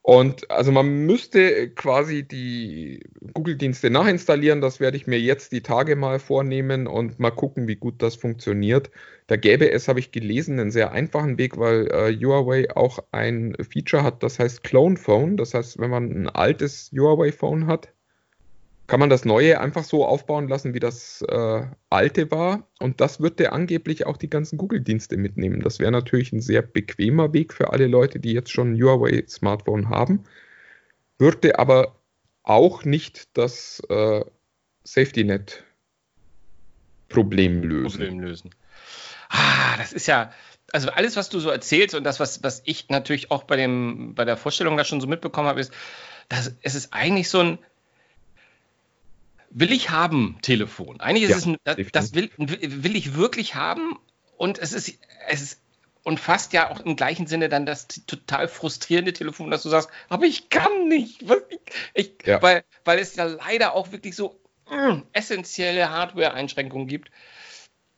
Und 0.03 0.51
also 0.51 0.71
man 0.71 1.07
müsste 1.07 1.71
quasi 1.71 2.21
die 2.21 3.03
Google-Dienste 3.33 3.89
nachinstallieren. 3.89 4.61
Das 4.61 4.79
werde 4.79 4.95
ich 4.95 5.07
mir 5.07 5.19
jetzt 5.19 5.53
die 5.53 5.63
Tage 5.63 5.95
mal 5.95 6.19
vornehmen 6.19 6.85
und 6.85 7.19
mal 7.19 7.31
gucken, 7.31 7.67
wie 7.67 7.77
gut 7.77 8.03
das 8.03 8.15
funktioniert. 8.15 8.91
Da 9.25 9.37
gäbe 9.37 9.71
es, 9.71 9.87
habe 9.87 9.99
ich 9.99 10.11
gelesen, 10.11 10.59
einen 10.59 10.69
sehr 10.69 10.91
einfachen 10.91 11.39
Weg, 11.39 11.57
weil 11.57 11.87
äh, 11.87 12.15
Huawei 12.15 12.69
auch 12.75 12.99
ein 13.11 13.55
Feature 13.67 14.03
hat, 14.03 14.21
das 14.21 14.37
heißt 14.37 14.63
Clone 14.63 14.97
Phone. 14.97 15.35
Das 15.35 15.55
heißt, 15.55 15.79
wenn 15.79 15.89
man 15.89 16.11
ein 16.11 16.29
altes 16.29 16.91
Huawei-Phone 16.91 17.65
hat, 17.65 17.91
kann 18.91 18.99
man 18.99 19.09
das 19.09 19.23
neue 19.23 19.61
einfach 19.61 19.85
so 19.85 20.05
aufbauen 20.05 20.49
lassen, 20.49 20.73
wie 20.73 20.81
das 20.81 21.23
äh, 21.29 21.65
alte 21.89 22.29
war. 22.29 22.67
Und 22.77 22.99
das 22.99 23.21
wird 23.21 23.39
der 23.39 23.53
angeblich 23.53 24.05
auch 24.05 24.17
die 24.17 24.29
ganzen 24.29 24.57
Google-Dienste 24.57 25.15
mitnehmen. 25.15 25.61
Das 25.61 25.79
wäre 25.79 25.93
natürlich 25.93 26.33
ein 26.33 26.41
sehr 26.41 26.61
bequemer 26.61 27.31
Weg 27.31 27.53
für 27.53 27.71
alle 27.71 27.87
Leute, 27.87 28.19
die 28.19 28.33
jetzt 28.33 28.51
schon 28.51 28.73
ein 28.73 28.75
Huawei-Smartphone 28.75 29.87
haben. 29.87 30.25
Würde 31.17 31.57
aber 31.57 31.95
auch 32.43 32.83
nicht 32.83 33.29
das 33.37 33.81
äh, 33.87 34.25
Safety-Net-Problem 34.83 37.63
lösen. 37.63 37.97
Problem 37.97 38.19
lösen. 38.19 38.49
Ah, 39.29 39.77
das 39.77 39.93
ist 39.93 40.07
ja, 40.07 40.33
also 40.73 40.89
alles, 40.89 41.15
was 41.15 41.29
du 41.29 41.39
so 41.39 41.49
erzählst 41.49 41.95
und 41.95 42.03
das, 42.03 42.19
was, 42.19 42.43
was 42.43 42.61
ich 42.65 42.89
natürlich 42.89 43.31
auch 43.31 43.43
bei, 43.43 43.55
dem, 43.55 44.15
bei 44.15 44.25
der 44.25 44.35
Vorstellung 44.35 44.75
da 44.75 44.83
schon 44.83 44.99
so 44.99 45.07
mitbekommen 45.07 45.47
habe, 45.47 45.61
ist, 45.61 45.71
dass 46.27 46.53
es 46.61 46.75
ist 46.75 46.93
eigentlich 46.93 47.29
so 47.29 47.39
ein, 47.39 47.57
will 49.51 49.71
ich 49.71 49.89
haben 49.89 50.37
Telefon. 50.41 50.99
Eigentlich 50.99 51.23
ist 51.23 51.29
ja, 51.29 51.37
es 51.37 51.45
ein, 51.45 51.57
das, 51.63 51.77
das 51.91 52.13
will, 52.15 52.29
will 52.37 52.95
ich 52.95 53.15
wirklich 53.15 53.55
haben 53.55 53.97
und 54.37 54.59
es 54.59 54.73
ist, 54.73 54.97
es 55.27 55.41
ist 55.41 55.61
und 56.03 56.19
fast 56.19 56.53
ja 56.53 56.71
auch 56.71 56.79
im 56.79 56.95
gleichen 56.95 57.27
Sinne 57.27 57.47
dann 57.47 57.65
das 57.65 57.87
total 57.87 58.47
frustrierende 58.47 59.13
Telefon, 59.13 59.51
dass 59.51 59.63
du 59.63 59.69
sagst, 59.69 59.89
aber 60.09 60.25
ich 60.25 60.49
kann 60.49 60.87
nicht. 60.87 61.23
Ich, 61.49 61.59
ich, 61.93 62.13
ja. 62.25 62.41
weil, 62.41 62.63
weil 62.85 62.99
es 62.99 63.15
ja 63.15 63.25
leider 63.25 63.75
auch 63.75 63.91
wirklich 63.91 64.15
so 64.15 64.41
mh, 64.69 64.93
mm, 64.93 65.03
essentielle 65.13 65.91
Hardware-Einschränkungen 65.91 66.87
gibt. 66.87 67.11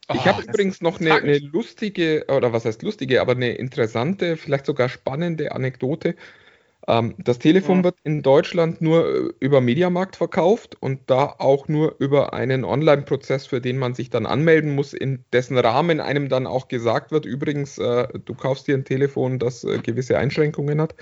Oh, 0.09 0.15
ich 0.15 0.25
habe 0.25 0.43
übrigens 0.43 0.81
noch 0.81 0.99
eine, 0.99 1.13
eine, 1.13 1.37
lustige, 1.37 2.25
oder 2.27 2.51
was 2.51 2.65
heißt 2.65 2.81
lustige, 2.81 3.21
aber 3.21 3.33
eine 3.33 3.53
interessante, 3.53 4.35
vielleicht 4.35 4.65
sogar 4.65 4.89
spannende 4.89 5.53
Anekdote. 5.53 6.15
Ähm, 6.87 7.15
das 7.17 7.39
Telefon 7.39 7.77
ja. 7.77 7.83
wird 7.85 7.95
in 8.03 8.21
Deutschland 8.21 8.81
nur 8.81 9.07
äh, 9.07 9.33
über 9.39 9.61
Mediamarkt 9.61 10.15
verkauft 10.15 10.75
und 10.79 11.01
da 11.07 11.35
auch 11.37 11.67
nur 11.67 11.95
über 11.99 12.33
einen 12.33 12.65
Online-Prozess, 12.65 13.47
für 13.47 13.61
den 13.61 13.77
man 13.77 13.93
sich 13.93 14.09
dann 14.09 14.25
anmelden 14.25 14.75
muss, 14.75 14.93
in 14.93 15.23
dessen 15.31 15.57
Rahmen 15.57 16.01
einem 16.01 16.29
dann 16.29 16.47
auch 16.47 16.67
gesagt 16.67 17.11
wird, 17.11 17.25
übrigens, 17.25 17.77
äh, 17.77 18.07
du 18.25 18.33
kaufst 18.33 18.67
dir 18.67 18.75
ein 18.75 18.85
Telefon, 18.85 19.39
das 19.39 19.63
äh, 19.63 19.79
gewisse 19.79 20.17
Einschränkungen 20.17 20.81
hat. 20.81 20.95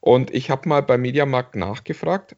Und 0.00 0.32
ich 0.32 0.50
habe 0.50 0.68
mal 0.68 0.82
bei 0.82 0.98
Mediamarkt 0.98 1.56
nachgefragt, 1.56 2.36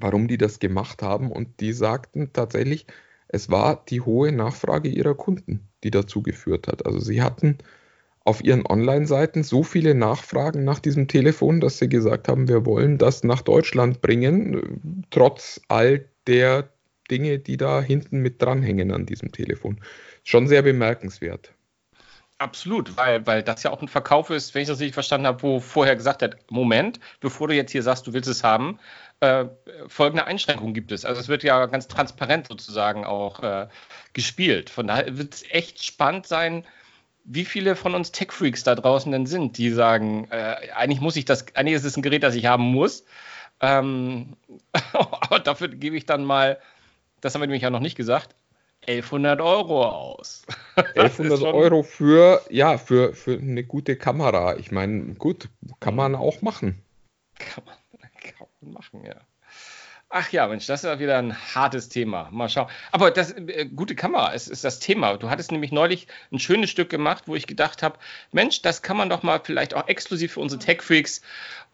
warum 0.00 0.28
die 0.28 0.38
das 0.38 0.58
gemacht 0.58 1.02
haben 1.02 1.30
und 1.30 1.60
die 1.60 1.72
sagten 1.72 2.32
tatsächlich, 2.32 2.86
es 3.28 3.48
war 3.48 3.84
die 3.88 4.00
hohe 4.00 4.32
Nachfrage 4.32 4.88
ihrer 4.88 5.14
Kunden, 5.14 5.68
die 5.84 5.90
dazu 5.90 6.22
geführt 6.22 6.66
hat. 6.66 6.84
Also 6.84 6.98
sie 6.98 7.22
hatten 7.22 7.58
auf 8.24 8.44
ihren 8.44 8.66
Online-Seiten 8.66 9.42
so 9.42 9.62
viele 9.62 9.94
Nachfragen 9.94 10.64
nach 10.64 10.78
diesem 10.78 11.08
Telefon, 11.08 11.60
dass 11.60 11.78
sie 11.78 11.88
gesagt 11.88 12.28
haben, 12.28 12.48
wir 12.48 12.66
wollen 12.66 12.98
das 12.98 13.24
nach 13.24 13.42
Deutschland 13.42 14.02
bringen, 14.02 15.04
trotz 15.10 15.60
all 15.68 16.04
der 16.26 16.68
Dinge, 17.10 17.38
die 17.38 17.56
da 17.56 17.80
hinten 17.80 18.20
mit 18.20 18.40
dranhängen 18.40 18.92
an 18.92 19.06
diesem 19.06 19.32
Telefon. 19.32 19.80
Schon 20.22 20.46
sehr 20.46 20.62
bemerkenswert. 20.62 21.52
Absolut, 22.38 22.96
weil, 22.96 23.26
weil 23.26 23.42
das 23.42 23.62
ja 23.64 23.70
auch 23.70 23.82
ein 23.82 23.88
Verkauf 23.88 24.30
ist, 24.30 24.54
wenn 24.54 24.62
ich 24.62 24.68
das 24.68 24.80
richtig 24.80 24.94
verstanden 24.94 25.26
habe, 25.26 25.42
wo 25.42 25.60
vorher 25.60 25.94
gesagt 25.94 26.22
hat, 26.22 26.36
Moment, 26.50 26.98
bevor 27.20 27.48
du 27.48 27.54
jetzt 27.54 27.70
hier 27.70 27.82
sagst, 27.82 28.06
du 28.06 28.14
willst 28.14 28.30
es 28.30 28.42
haben, 28.42 28.78
äh, 29.20 29.44
folgende 29.88 30.26
Einschränkungen 30.26 30.72
gibt 30.72 30.90
es. 30.90 31.04
Also 31.04 31.20
es 31.20 31.28
wird 31.28 31.42
ja 31.42 31.66
ganz 31.66 31.86
transparent 31.86 32.46
sozusagen 32.46 33.04
auch 33.04 33.42
äh, 33.42 33.68
gespielt. 34.14 34.70
Von 34.70 34.86
daher 34.86 35.18
wird 35.18 35.34
es 35.34 35.44
echt 35.50 35.84
spannend 35.84 36.26
sein, 36.26 36.64
wie 37.32 37.44
viele 37.44 37.76
von 37.76 37.94
uns 37.94 38.10
Tech-Freaks 38.10 38.64
da 38.64 38.74
draußen 38.74 39.12
denn 39.12 39.24
sind, 39.24 39.56
die 39.56 39.70
sagen, 39.70 40.26
äh, 40.30 40.56
eigentlich 40.74 41.00
muss 41.00 41.14
ich 41.14 41.24
das, 41.24 41.54
eigentlich 41.54 41.76
ist 41.76 41.84
es 41.84 41.96
ein 41.96 42.02
Gerät, 42.02 42.24
das 42.24 42.34
ich 42.34 42.46
haben 42.46 42.64
muss. 42.64 43.04
Ähm, 43.60 44.36
aber 44.92 45.38
dafür 45.38 45.68
gebe 45.68 45.96
ich 45.96 46.06
dann 46.06 46.24
mal, 46.24 46.58
das 47.20 47.34
haben 47.34 47.42
wir 47.42 47.46
nämlich 47.46 47.62
ja 47.62 47.70
noch 47.70 47.80
nicht 47.80 47.96
gesagt, 47.96 48.34
1100 48.88 49.40
Euro 49.40 49.86
aus. 49.86 50.42
1100 50.74 51.42
Euro 51.42 51.84
für, 51.84 52.42
ja, 52.50 52.78
für, 52.78 53.14
für 53.14 53.38
eine 53.38 53.62
gute 53.62 53.94
Kamera. 53.94 54.56
Ich 54.56 54.72
meine, 54.72 55.14
gut, 55.14 55.48
kann 55.78 55.94
man 55.94 56.16
auch 56.16 56.42
machen. 56.42 56.82
Kann 57.38 57.64
man, 57.64 57.76
kann 58.36 58.48
man 58.60 58.72
machen, 58.72 59.04
ja. 59.04 59.20
Ach 60.12 60.32
ja, 60.32 60.48
Mensch, 60.48 60.66
das 60.66 60.82
ist 60.82 60.90
ja 60.90 60.98
wieder 60.98 61.18
ein 61.18 61.36
hartes 61.54 61.88
Thema. 61.88 62.28
Mal 62.32 62.48
schauen. 62.48 62.68
Aber 62.90 63.12
das 63.12 63.30
äh, 63.30 63.66
gute 63.66 63.94
Kamera 63.94 64.32
ist, 64.32 64.48
ist 64.48 64.64
das 64.64 64.80
Thema. 64.80 65.16
Du 65.16 65.30
hattest 65.30 65.52
nämlich 65.52 65.70
neulich 65.70 66.08
ein 66.32 66.40
schönes 66.40 66.68
Stück 66.68 66.90
gemacht, 66.90 67.24
wo 67.28 67.36
ich 67.36 67.46
gedacht 67.46 67.84
habe, 67.84 67.96
Mensch, 68.32 68.60
das 68.60 68.82
kann 68.82 68.96
man 68.96 69.08
doch 69.08 69.22
mal 69.22 69.40
vielleicht 69.44 69.72
auch 69.72 69.86
exklusiv 69.86 70.32
für 70.32 70.40
unsere 70.40 70.58
Tech-Freaks 70.58 71.22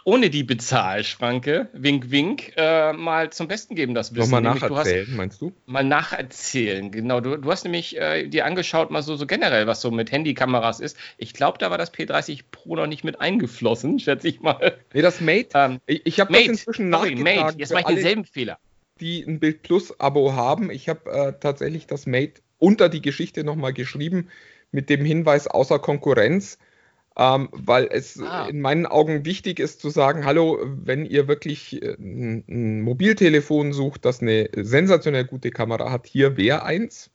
ohne 0.07 0.31
die 0.31 0.45
Bezahlschranke, 0.45 1.69
wink, 1.73 2.13
wink, 2.13 2.53
äh, 2.57 2.93
mal 2.93 3.31
zum 3.31 3.49
Besten 3.49 3.75
geben, 3.75 3.93
das 3.93 4.15
Wissen. 4.15 4.31
Nochmal 4.31 4.41
nacherzählen, 4.41 5.07
hast, 5.09 5.17
meinst 5.17 5.43
du? 5.43 5.53
Mal 5.67 5.83
nacherzählen, 5.83 6.93
genau. 6.93 7.21
Du, 7.21 7.37
du 7.37 7.51
hast 7.51 7.65
nämlich 7.65 8.01
äh, 8.01 8.29
dir 8.29 8.47
angeschaut, 8.47 8.93
mal 8.93 9.03
so, 9.03 9.17
so 9.17 9.27
generell, 9.27 9.67
was 9.67 9.81
so 9.81 9.91
mit 9.91 10.13
Handykameras 10.13 10.79
ist. 10.79 10.97
Ich 11.19 11.35
glaube, 11.35 11.59
da 11.59 11.73
war 11.73 11.79
das 11.79 11.93
P30 11.93 12.43
Pro 12.53 12.77
noch 12.77 12.87
nicht 12.87 13.03
mit 13.03 13.21
eingeflossen, 13.21 13.99
schätze 13.99 14.29
ich 14.29 14.41
mal. 14.41 14.79
Nee, 14.95 15.03
das 15.03 15.21
Mate. 15.21 15.49
Ähm, 15.55 15.81
ich 15.87 16.03
ich 16.07 16.21
habe 16.21 16.33
das 16.33 16.43
inzwischen 16.43 16.93
sorry, 16.93 17.17
Mate, 17.17 17.59
jetzt 17.59 17.73
mache 17.73 17.91
ich 17.91 17.97
denselben 17.97 18.25
Fehler. 18.25 18.59
Die 19.01 19.25
ein 19.25 19.41
Bild 19.41 19.63
Plus 19.63 19.99
Abo 19.99 20.35
haben. 20.35 20.71
Ich 20.71 20.89
habe 20.89 21.11
äh, 21.11 21.33
tatsächlich 21.41 21.89
das 21.89 22.07
Mate 22.07 22.43
unter 22.59 22.89
die 22.89 23.03
Geschichte 23.03 23.43
nochmal 23.43 23.73
geschrieben 23.73 24.29
mit 24.71 24.89
dem 24.89 25.05
Hinweis 25.05 25.49
außer 25.49 25.81
Konkurrenz 25.81 26.59
ähm, 27.17 27.49
weil 27.53 27.89
es 27.91 28.21
ah. 28.21 28.47
in 28.47 28.61
meinen 28.61 28.85
Augen 28.85 29.25
wichtig 29.25 29.59
ist 29.59 29.81
zu 29.81 29.89
sagen, 29.89 30.27
hallo, 30.27 30.59
wenn 30.63 31.07
ihr 31.07 31.29
wirklich 31.29 31.83
äh, 31.83 31.95
ein, 31.99 32.45
ein 32.47 32.83
Mobiltelefon 32.83 33.73
sucht, 33.73 34.05
das 34.05 34.21
eine 34.21 34.51
sensationell 34.55 35.25
gute 35.25 35.51
Kamera 35.51 35.91
hat, 35.91 36.07
hier 36.07 36.37
wäre 36.37 36.63
eins. 36.63 37.11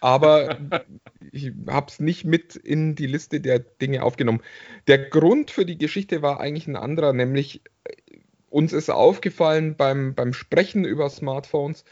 Aber 0.00 0.56
ich 1.32 1.52
habe 1.66 1.86
es 1.88 1.98
nicht 1.98 2.24
mit 2.24 2.54
in 2.54 2.94
die 2.94 3.06
Liste 3.06 3.40
der 3.40 3.58
Dinge 3.58 4.04
aufgenommen. 4.04 4.40
Der 4.86 4.98
Grund 4.98 5.50
für 5.50 5.66
die 5.66 5.78
Geschichte 5.78 6.22
war 6.22 6.40
eigentlich 6.40 6.68
ein 6.68 6.76
anderer, 6.76 7.12
nämlich 7.12 7.62
äh, 7.84 7.92
uns 8.50 8.72
ist 8.72 8.88
aufgefallen 8.88 9.76
beim, 9.76 10.14
beim 10.14 10.32
Sprechen 10.32 10.84
über 10.84 11.10
Smartphones, 11.10 11.84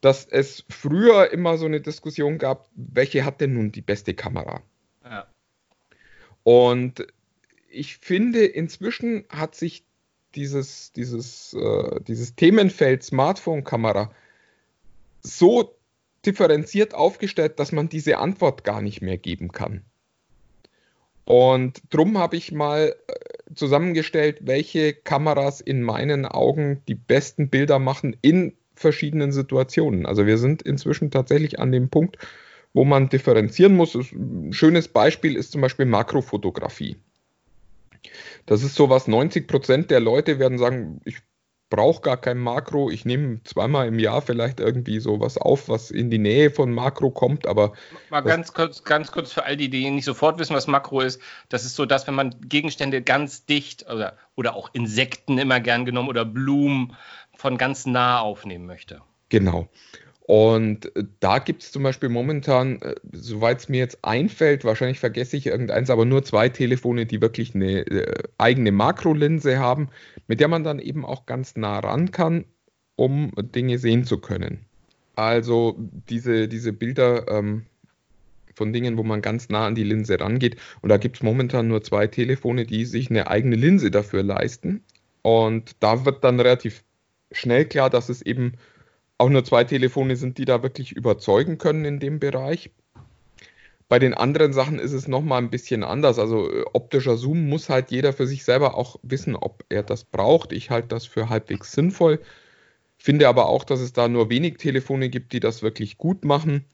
dass 0.00 0.26
es 0.26 0.64
früher 0.68 1.30
immer 1.32 1.58
so 1.58 1.66
eine 1.66 1.80
Diskussion 1.80 2.38
gab, 2.38 2.68
welche 2.74 3.24
hat 3.24 3.40
denn 3.40 3.54
nun 3.54 3.72
die 3.72 3.82
beste 3.82 4.14
Kamera? 4.14 4.62
Und 6.46 7.04
ich 7.68 7.96
finde, 7.96 8.44
inzwischen 8.44 9.24
hat 9.30 9.56
sich 9.56 9.84
dieses, 10.36 10.92
dieses, 10.92 11.54
äh, 11.54 12.00
dieses 12.06 12.36
Themenfeld 12.36 13.02
Smartphone-Kamera 13.02 14.12
so 15.22 15.74
differenziert 16.24 16.94
aufgestellt, 16.94 17.58
dass 17.58 17.72
man 17.72 17.88
diese 17.88 18.18
Antwort 18.18 18.62
gar 18.62 18.80
nicht 18.80 19.02
mehr 19.02 19.18
geben 19.18 19.50
kann. 19.50 19.82
Und 21.24 21.82
drum 21.90 22.16
habe 22.16 22.36
ich 22.36 22.52
mal 22.52 22.94
äh, 23.08 23.54
zusammengestellt, 23.56 24.38
welche 24.42 24.92
Kameras 24.92 25.60
in 25.60 25.82
meinen 25.82 26.26
Augen 26.26 26.80
die 26.86 26.94
besten 26.94 27.48
Bilder 27.48 27.80
machen 27.80 28.16
in 28.22 28.54
verschiedenen 28.76 29.32
Situationen. 29.32 30.06
Also 30.06 30.26
wir 30.26 30.38
sind 30.38 30.62
inzwischen 30.62 31.10
tatsächlich 31.10 31.58
an 31.58 31.72
dem 31.72 31.88
Punkt, 31.88 32.18
wo 32.76 32.84
man 32.84 33.08
differenzieren 33.08 33.74
muss. 33.74 33.94
Ein 33.94 34.52
schönes 34.52 34.86
Beispiel 34.86 35.34
ist 35.34 35.50
zum 35.50 35.62
Beispiel 35.62 35.86
Makrofotografie. 35.86 36.98
Das 38.44 38.62
ist 38.62 38.74
so 38.74 38.90
was, 38.90 39.08
90 39.08 39.48
Prozent 39.48 39.90
der 39.90 40.00
Leute 40.00 40.38
werden 40.38 40.58
sagen, 40.58 41.00
ich 41.06 41.16
brauche 41.70 42.02
gar 42.02 42.18
kein 42.18 42.36
Makro, 42.36 42.90
ich 42.90 43.06
nehme 43.06 43.42
zweimal 43.44 43.88
im 43.88 43.98
Jahr 43.98 44.20
vielleicht 44.20 44.60
irgendwie 44.60 45.00
sowas 45.00 45.38
auf, 45.38 45.70
was 45.70 45.90
in 45.90 46.10
die 46.10 46.18
Nähe 46.18 46.50
von 46.50 46.70
Makro 46.70 47.10
kommt, 47.10 47.46
aber. 47.46 47.72
Mal 48.10 48.20
ganz 48.20 48.52
kurz, 48.52 48.84
ganz 48.84 49.10
kurz 49.10 49.32
für 49.32 49.44
all 49.44 49.56
die, 49.56 49.70
die 49.70 49.88
nicht 49.88 50.04
sofort 50.04 50.38
wissen, 50.38 50.54
was 50.54 50.66
Makro 50.66 51.00
ist. 51.00 51.18
Das 51.48 51.64
ist 51.64 51.76
so, 51.76 51.86
dass 51.86 52.06
wenn 52.06 52.14
man 52.14 52.36
Gegenstände 52.42 53.00
ganz 53.00 53.46
dicht 53.46 53.90
oder, 53.90 54.18
oder 54.34 54.54
auch 54.54 54.68
Insekten 54.74 55.38
immer 55.38 55.60
gern 55.60 55.86
genommen 55.86 56.10
oder 56.10 56.26
Blumen 56.26 56.94
von 57.34 57.56
ganz 57.56 57.86
nah 57.86 58.20
aufnehmen 58.20 58.66
möchte. 58.66 59.00
Genau. 59.30 59.66
Und 60.26 60.94
äh, 60.96 61.04
da 61.20 61.38
gibt 61.38 61.62
es 61.62 61.70
zum 61.70 61.84
Beispiel 61.84 62.08
momentan, 62.08 62.82
äh, 62.82 62.96
soweit 63.12 63.60
es 63.60 63.68
mir 63.68 63.78
jetzt 63.78 64.04
einfällt, 64.04 64.64
wahrscheinlich 64.64 64.98
vergesse 64.98 65.36
ich 65.36 65.46
irgendeins, 65.46 65.88
aber 65.88 66.04
nur 66.04 66.24
zwei 66.24 66.48
Telefone, 66.48 67.06
die 67.06 67.20
wirklich 67.20 67.54
eine 67.54 67.86
äh, 67.86 68.22
eigene 68.36 68.72
Makrolinse 68.72 69.58
haben, 69.58 69.88
mit 70.26 70.40
der 70.40 70.48
man 70.48 70.64
dann 70.64 70.80
eben 70.80 71.04
auch 71.04 71.26
ganz 71.26 71.54
nah 71.54 71.78
ran 71.78 72.10
kann, 72.10 72.44
um 72.96 73.30
Dinge 73.36 73.78
sehen 73.78 74.04
zu 74.04 74.18
können. 74.18 74.66
Also 75.14 75.76
diese, 75.78 76.48
diese 76.48 76.72
Bilder 76.72 77.28
ähm, 77.28 77.66
von 78.52 78.72
Dingen, 78.72 78.96
wo 78.96 79.04
man 79.04 79.22
ganz 79.22 79.48
nah 79.48 79.66
an 79.66 79.76
die 79.76 79.84
Linse 79.84 80.18
rangeht. 80.18 80.56
Und 80.82 80.88
da 80.88 80.96
gibt 80.96 81.16
es 81.16 81.22
momentan 81.22 81.68
nur 81.68 81.84
zwei 81.84 82.08
Telefone, 82.08 82.66
die 82.66 82.84
sich 82.84 83.10
eine 83.10 83.28
eigene 83.28 83.54
Linse 83.54 83.92
dafür 83.92 84.24
leisten. 84.24 84.82
Und 85.22 85.76
da 85.80 86.04
wird 86.04 86.24
dann 86.24 86.40
relativ 86.40 86.82
schnell 87.30 87.64
klar, 87.64 87.90
dass 87.90 88.08
es 88.08 88.22
eben 88.22 88.54
auch 89.18 89.28
nur 89.28 89.44
zwei 89.44 89.64
Telefone 89.64 90.16
sind, 90.16 90.38
die 90.38 90.44
da 90.44 90.62
wirklich 90.62 90.92
überzeugen 90.92 91.58
können 91.58 91.84
in 91.84 92.00
dem 92.00 92.20
Bereich. 92.20 92.70
Bei 93.88 93.98
den 94.00 94.14
anderen 94.14 94.52
Sachen 94.52 94.78
ist 94.80 94.92
es 94.92 95.06
nochmal 95.06 95.40
ein 95.40 95.50
bisschen 95.50 95.84
anders. 95.84 96.18
Also 96.18 96.50
äh, 96.50 96.64
optischer 96.72 97.16
Zoom 97.16 97.48
muss 97.48 97.68
halt 97.68 97.90
jeder 97.90 98.12
für 98.12 98.26
sich 98.26 98.44
selber 98.44 98.76
auch 98.76 98.96
wissen, 99.02 99.36
ob 99.36 99.64
er 99.68 99.84
das 99.84 100.04
braucht. 100.04 100.52
Ich 100.52 100.70
halte 100.70 100.88
das 100.88 101.06
für 101.06 101.28
halbwegs 101.28 101.72
sinnvoll. 101.72 102.20
Finde 102.98 103.28
aber 103.28 103.48
auch, 103.48 103.64
dass 103.64 103.80
es 103.80 103.92
da 103.92 104.08
nur 104.08 104.28
wenig 104.30 104.56
Telefone 104.58 105.08
gibt, 105.08 105.32
die 105.32 105.40
das 105.40 105.62
wirklich 105.62 105.98
gut 105.98 106.24
machen. 106.24 106.64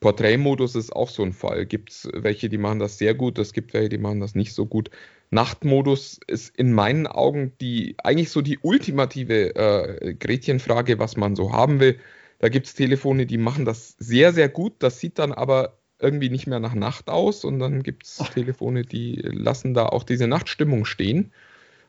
Porträtmodus 0.00 0.74
ist 0.74 0.94
auch 0.94 1.10
so 1.10 1.22
ein 1.22 1.32
Fall. 1.32 1.66
Gibt 1.66 1.90
es 1.90 2.08
welche, 2.12 2.48
die 2.48 2.58
machen 2.58 2.78
das 2.78 2.98
sehr 2.98 3.14
gut, 3.14 3.38
es 3.38 3.52
gibt 3.52 3.74
welche, 3.74 3.90
die 3.90 3.98
machen 3.98 4.20
das 4.20 4.34
nicht 4.34 4.54
so 4.54 4.66
gut. 4.66 4.90
Nachtmodus 5.34 6.20
ist 6.26 6.56
in 6.56 6.72
meinen 6.72 7.06
Augen 7.06 7.52
die 7.60 7.96
eigentlich 8.02 8.30
so 8.30 8.40
die 8.40 8.58
ultimative 8.62 9.54
äh, 9.56 10.14
Gretchenfrage, 10.14 10.98
was 10.98 11.16
man 11.16 11.34
so 11.36 11.52
haben 11.52 11.80
will. 11.80 11.98
Da 12.38 12.48
gibt 12.48 12.66
es 12.66 12.74
Telefone, 12.74 13.26
die 13.26 13.38
machen 13.38 13.64
das 13.64 13.96
sehr, 13.98 14.32
sehr 14.32 14.48
gut. 14.48 14.74
Das 14.78 15.00
sieht 15.00 15.18
dann 15.18 15.32
aber 15.32 15.78
irgendwie 15.98 16.30
nicht 16.30 16.46
mehr 16.46 16.60
nach 16.60 16.74
Nacht 16.74 17.08
aus. 17.08 17.44
Und 17.44 17.58
dann 17.58 17.82
gibt 17.82 18.04
es 18.04 18.18
Telefone, 18.34 18.82
die 18.82 19.16
lassen 19.24 19.74
da 19.74 19.86
auch 19.86 20.04
diese 20.04 20.28
Nachtstimmung 20.28 20.84
stehen. 20.84 21.32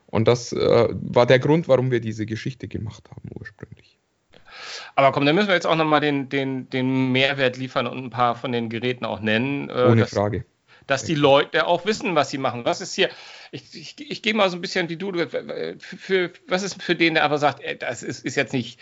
Und 0.08 0.28
das 0.28 0.52
äh, 0.52 0.88
war 0.92 1.26
der 1.26 1.40
Grund, 1.40 1.68
warum 1.68 1.92
wir 1.92 2.00
diese 2.00 2.26
Geschichte 2.26 2.68
gemacht 2.68 3.10
haben 3.12 3.30
ursprünglich. 3.38 4.00
Aber 4.96 5.12
komm, 5.12 5.26
dann 5.26 5.36
müssen 5.36 5.50
wir 5.50 5.56
jetzt 5.56 5.68
auch 5.68 5.76
nochmal 5.76 6.00
den, 6.00 6.30
den, 6.30 6.70
den 6.70 7.12
Mehrwert 7.12 7.58
liefern 7.58 7.86
und 7.86 7.98
ein 7.98 8.10
paar 8.10 8.36
von 8.36 8.52
den 8.52 8.70
Geräten 8.70 9.06
auch 9.06 9.20
nennen. 9.20 9.70
Äh, 9.70 9.88
Ohne 9.90 10.02
dass, 10.02 10.14
Frage. 10.14 10.46
Dass 10.88 11.04
die 11.04 11.16
Leute 11.16 11.68
auch 11.68 11.86
wissen, 11.86 12.16
was 12.16 12.30
sie 12.30 12.38
machen. 12.38 12.66
Was 12.66 12.82
ist 12.82 12.94
hier, 12.94 13.10
ich, 13.52 13.76
ich, 13.76 13.96
ich 14.12 14.22
gehe 14.22 14.34
mal 14.34 14.50
so 14.50 14.58
ein 14.58 14.62
bisschen 14.62 14.90
wie 14.90 14.98
du, 14.98 15.12
für, 15.28 15.76
für, 15.80 16.32
was 16.48 16.64
ist 16.64 16.82
für 16.82 16.96
den, 16.96 17.16
der 17.16 17.24
aber 17.24 17.38
sagt, 17.38 17.64
ey, 17.64 17.78
das 17.78 18.04
ist, 18.04 18.24
ist 18.26 18.36
jetzt 18.36 18.54
nicht 18.54 18.80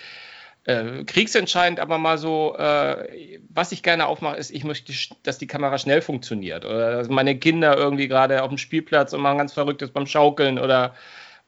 äh, 0.66 1.04
kriegsentscheidend, 1.04 1.80
aber 1.80 1.98
mal 1.98 2.18
so, 2.18 2.56
äh, 2.58 3.40
was 3.50 3.72
ich 3.72 3.84
gerne 3.84 4.08
aufmache, 4.08 4.38
ist, 4.38 4.52
ich 4.52 4.64
möchte, 4.64 4.94
dass 5.24 5.38
die 5.38 5.48
Kamera 5.48 5.78
schnell 5.78 6.02
funktioniert. 6.02 6.66
Oder 6.66 6.98
dass 6.98 7.10
meine 7.10 7.38
Kinder 7.38 7.76
irgendwie 7.78 8.08
gerade 8.08 8.42
auf 8.44 8.50
dem 8.50 8.58
Spielplatz 8.58 9.14
und 9.14 9.22
machen 9.22 9.38
ganz 9.40 9.54
Verrücktes 9.54 9.92
beim 9.92 10.08
Schaukeln 10.08 10.60
oder, 10.60 10.96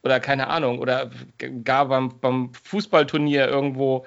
oder 0.04 0.20
keine 0.20 0.48
Ahnung, 0.48 0.80
oder 0.80 1.10
gar 1.64 1.88
beim, 1.88 2.20
beim 2.20 2.54
Fußballturnier 2.54 3.48
irgendwo. 3.48 4.06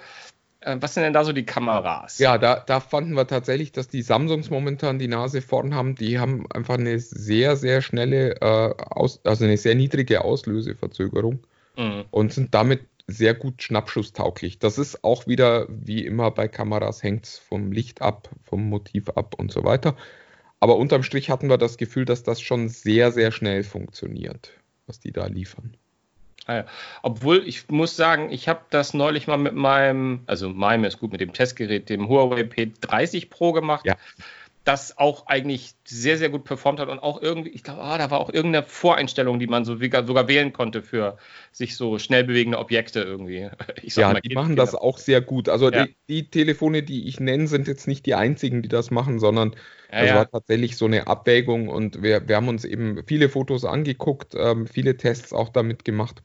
Äh, 0.69 0.77
was 0.81 0.95
sind 0.95 1.03
denn 1.03 1.13
da 1.13 1.25
so 1.25 1.33
die 1.33 1.47
Kameras? 1.47 2.19
Ja, 2.19 2.39
da, 2.39 2.61
da 2.61 2.81
fanden 2.81 3.15
wir 3.15 3.27
tatsächlich, 3.27 3.73
dass 3.73 3.89
die 3.89 4.03
Samsungs 4.03 4.51
momentan 4.51 4.99
die 4.99 5.09
Nase 5.09 5.41
vorn 5.41 5.75
haben. 5.75 5.95
Die 5.95 6.19
haben 6.19 6.51
einfach 6.53 6.75
eine 6.75 6.99
sehr, 6.99 7.57
sehr 7.57 7.81
schnelle, 7.81 8.41
äh, 8.41 8.75
Aus, 8.91 9.21
also 9.25 9.45
eine 9.45 9.57
sehr 9.57 9.75
niedrige 9.75 10.25
Auslöseverzögerung 10.25 11.41
mhm. 11.77 12.05
und 12.11 12.33
sind 12.33 12.55
damit 12.55 12.83
sehr 13.07 13.33
gut 13.35 13.63
schnappschusstauglich. 13.63 14.59
Das 14.59 14.77
ist 14.77 15.03
auch 15.03 15.27
wieder, 15.27 15.67
wie 15.71 16.05
immer 16.05 16.31
bei 16.31 16.47
Kameras, 16.47 17.03
hängt 17.03 17.25
es 17.25 17.39
vom 17.39 17.73
Licht 17.73 18.03
ab, 18.03 18.29
vom 18.45 18.69
Motiv 18.69 19.09
ab 19.09 19.35
und 19.39 19.51
so 19.51 19.65
weiter. 19.65 19.97
Aber 20.61 20.77
unterm 20.77 21.03
Strich 21.03 21.31
hatten 21.31 21.49
wir 21.49 21.57
das 21.57 21.79
Gefühl, 21.79 22.05
dass 22.05 22.23
das 22.23 22.43
schon 22.43 22.69
sehr, 22.69 23.11
sehr 23.13 23.33
schnell 23.33 23.63
funktioniert, 23.63 24.53
was 24.87 25.01
die 25.01 25.13
da 25.13 25.27
liefern. 25.27 25.77
Ah 26.49 26.57
ja. 26.57 26.65
Obwohl 27.03 27.47
ich 27.47 27.69
muss 27.69 27.95
sagen, 27.95 28.33
ich 28.33 28.49
habe 28.49 28.61
das 28.71 28.95
neulich 28.95 29.27
mal 29.27 29.37
mit 29.37 29.55
meinem, 29.55 30.21
also 30.27 30.49
meinem 30.49 30.85
ist 30.85 30.99
gut, 30.99 31.13
mit 31.13 31.21
dem 31.21 31.35
Testgerät, 31.35 31.91
dem 31.91 32.09
Huawei 32.09 32.41
P30 32.41 33.29
Pro 33.29 33.53
gemacht. 33.53 33.85
Ja 33.87 33.97
das 34.69 34.99
auch 34.99 35.27
eigentlich 35.29 35.73
sehr, 35.87 36.19
sehr 36.19 36.29
gut 36.29 36.45
performt 36.45 36.79
hat 36.79 36.91
und 36.91 36.99
auch 36.99 37.23
irgendwie, 37.23 37.49
ich 37.49 37.63
glaube, 37.63 37.81
ah, 37.81 37.97
da 37.97 38.11
war 38.11 38.21
auch 38.21 38.29
irgendeine 38.29 38.67
Voreinstellung, 38.67 39.39
die 39.39 39.47
man 39.47 39.65
so 39.65 39.79
sogar 39.79 40.29
wählen 40.29 40.53
konnte 40.53 40.83
für 40.83 41.17
sich 41.53 41.75
so 41.75 41.99
schnell 41.99 42.25
bewegende 42.25 42.59
Objekte 42.59 43.01
irgendwie. 43.01 43.49
ja, 43.83 44.13
mal, 44.13 44.21
die 44.21 44.35
machen 44.35 44.57
das 44.57 44.75
auch 44.75 44.99
sehr 44.99 45.23
gut. 45.23 45.49
Also 45.49 45.71
ja. 45.71 45.87
die, 45.87 45.97
die, 46.11 46.29
Telefone, 46.29 46.83
die 46.83 47.09
ich 47.09 47.19
nenne, 47.19 47.47
sind 47.47 47.67
jetzt 47.67 47.89
nicht 47.89 48.05
die 48.05 48.15
einzigen, 48.15 48.61
die 48.61 48.69
das 48.69 48.91
machen, 48.91 49.19
sondern 49.21 49.53
ja, 49.91 50.01
das 50.01 50.09
ja. 50.11 50.17
war 50.17 50.31
tatsächlich 50.31 50.77
so 50.77 50.85
eine 50.85 51.07
Abwägung 51.07 51.69
und 51.69 52.03
wir, 52.03 52.29
wir 52.29 52.37
haben 52.37 52.49
uns 52.49 52.67
eben 52.67 53.03
viele 53.07 53.31
Fotos 53.31 53.65
angeguckt, 53.65 54.35
ähm, 54.37 54.67
viele 54.67 54.99
Tests 54.99 55.33
auch 55.33 55.49
damit 55.49 55.87
gemacht 55.87 56.23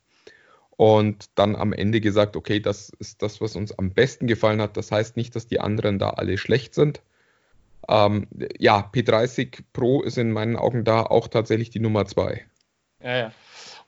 und 0.77 1.25
dann 1.35 1.55
am 1.55 1.73
Ende 1.73 2.01
gesagt, 2.01 2.35
okay, 2.35 2.59
das 2.59 2.89
ist 2.99 3.21
das, 3.21 3.41
was 3.41 3.55
uns 3.55 3.77
am 3.77 3.91
besten 3.91 4.27
gefallen 4.27 4.61
hat. 4.61 4.77
Das 4.77 4.91
heißt 4.91 5.17
nicht, 5.17 5.35
dass 5.35 5.47
die 5.47 5.59
anderen 5.59 5.99
da 5.99 6.11
alle 6.11 6.37
schlecht 6.37 6.73
sind. 6.73 7.01
Ähm, 7.87 8.27
ja, 8.57 8.89
P30 8.93 9.63
Pro 9.73 10.01
ist 10.01 10.17
in 10.17 10.31
meinen 10.31 10.55
Augen 10.55 10.83
da 10.83 11.03
auch 11.03 11.27
tatsächlich 11.27 11.69
die 11.69 11.79
Nummer 11.79 12.05
zwei. 12.05 12.45
Ja, 13.01 13.17
ja. 13.17 13.31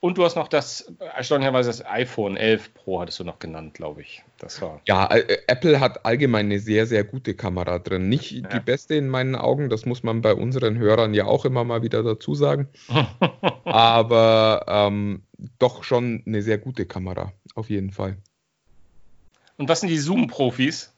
Und 0.06 0.18
du 0.18 0.24
hast 0.24 0.36
noch 0.36 0.46
das, 0.46 0.92
erstaunlicherweise 1.16 1.68
das 1.68 1.84
iPhone 1.84 2.36
11 2.36 2.74
Pro 2.74 3.00
hattest 3.00 3.18
du 3.18 3.24
noch 3.24 3.40
genannt, 3.40 3.74
glaube 3.74 4.02
ich. 4.02 4.22
Das 4.38 4.62
war. 4.62 4.80
Ja, 4.86 5.12
äh, 5.12 5.38
Apple 5.48 5.80
hat 5.80 6.06
allgemein 6.06 6.46
eine 6.46 6.60
sehr, 6.60 6.86
sehr 6.86 7.02
gute 7.02 7.34
Kamera 7.34 7.80
drin. 7.80 8.08
Nicht 8.08 8.30
ja. 8.30 8.42
die 8.46 8.60
beste 8.60 8.94
in 8.94 9.08
meinen 9.08 9.34
Augen, 9.34 9.68
das 9.68 9.84
muss 9.84 10.04
man 10.04 10.22
bei 10.22 10.32
unseren 10.32 10.78
Hörern 10.78 11.12
ja 11.12 11.24
auch 11.24 11.44
immer 11.44 11.64
mal 11.64 11.82
wieder 11.82 12.04
dazu 12.04 12.36
sagen. 12.36 12.68
Aber 13.64 14.64
ähm, 14.68 15.24
doch 15.58 15.82
schon 15.82 16.22
eine 16.24 16.40
sehr 16.40 16.58
gute 16.58 16.86
Kamera, 16.86 17.32
auf 17.56 17.68
jeden 17.68 17.90
Fall. 17.90 18.16
Und 19.56 19.68
was 19.68 19.80
sind 19.80 19.88
die 19.88 19.98
Zoom-Profis? 19.98 20.92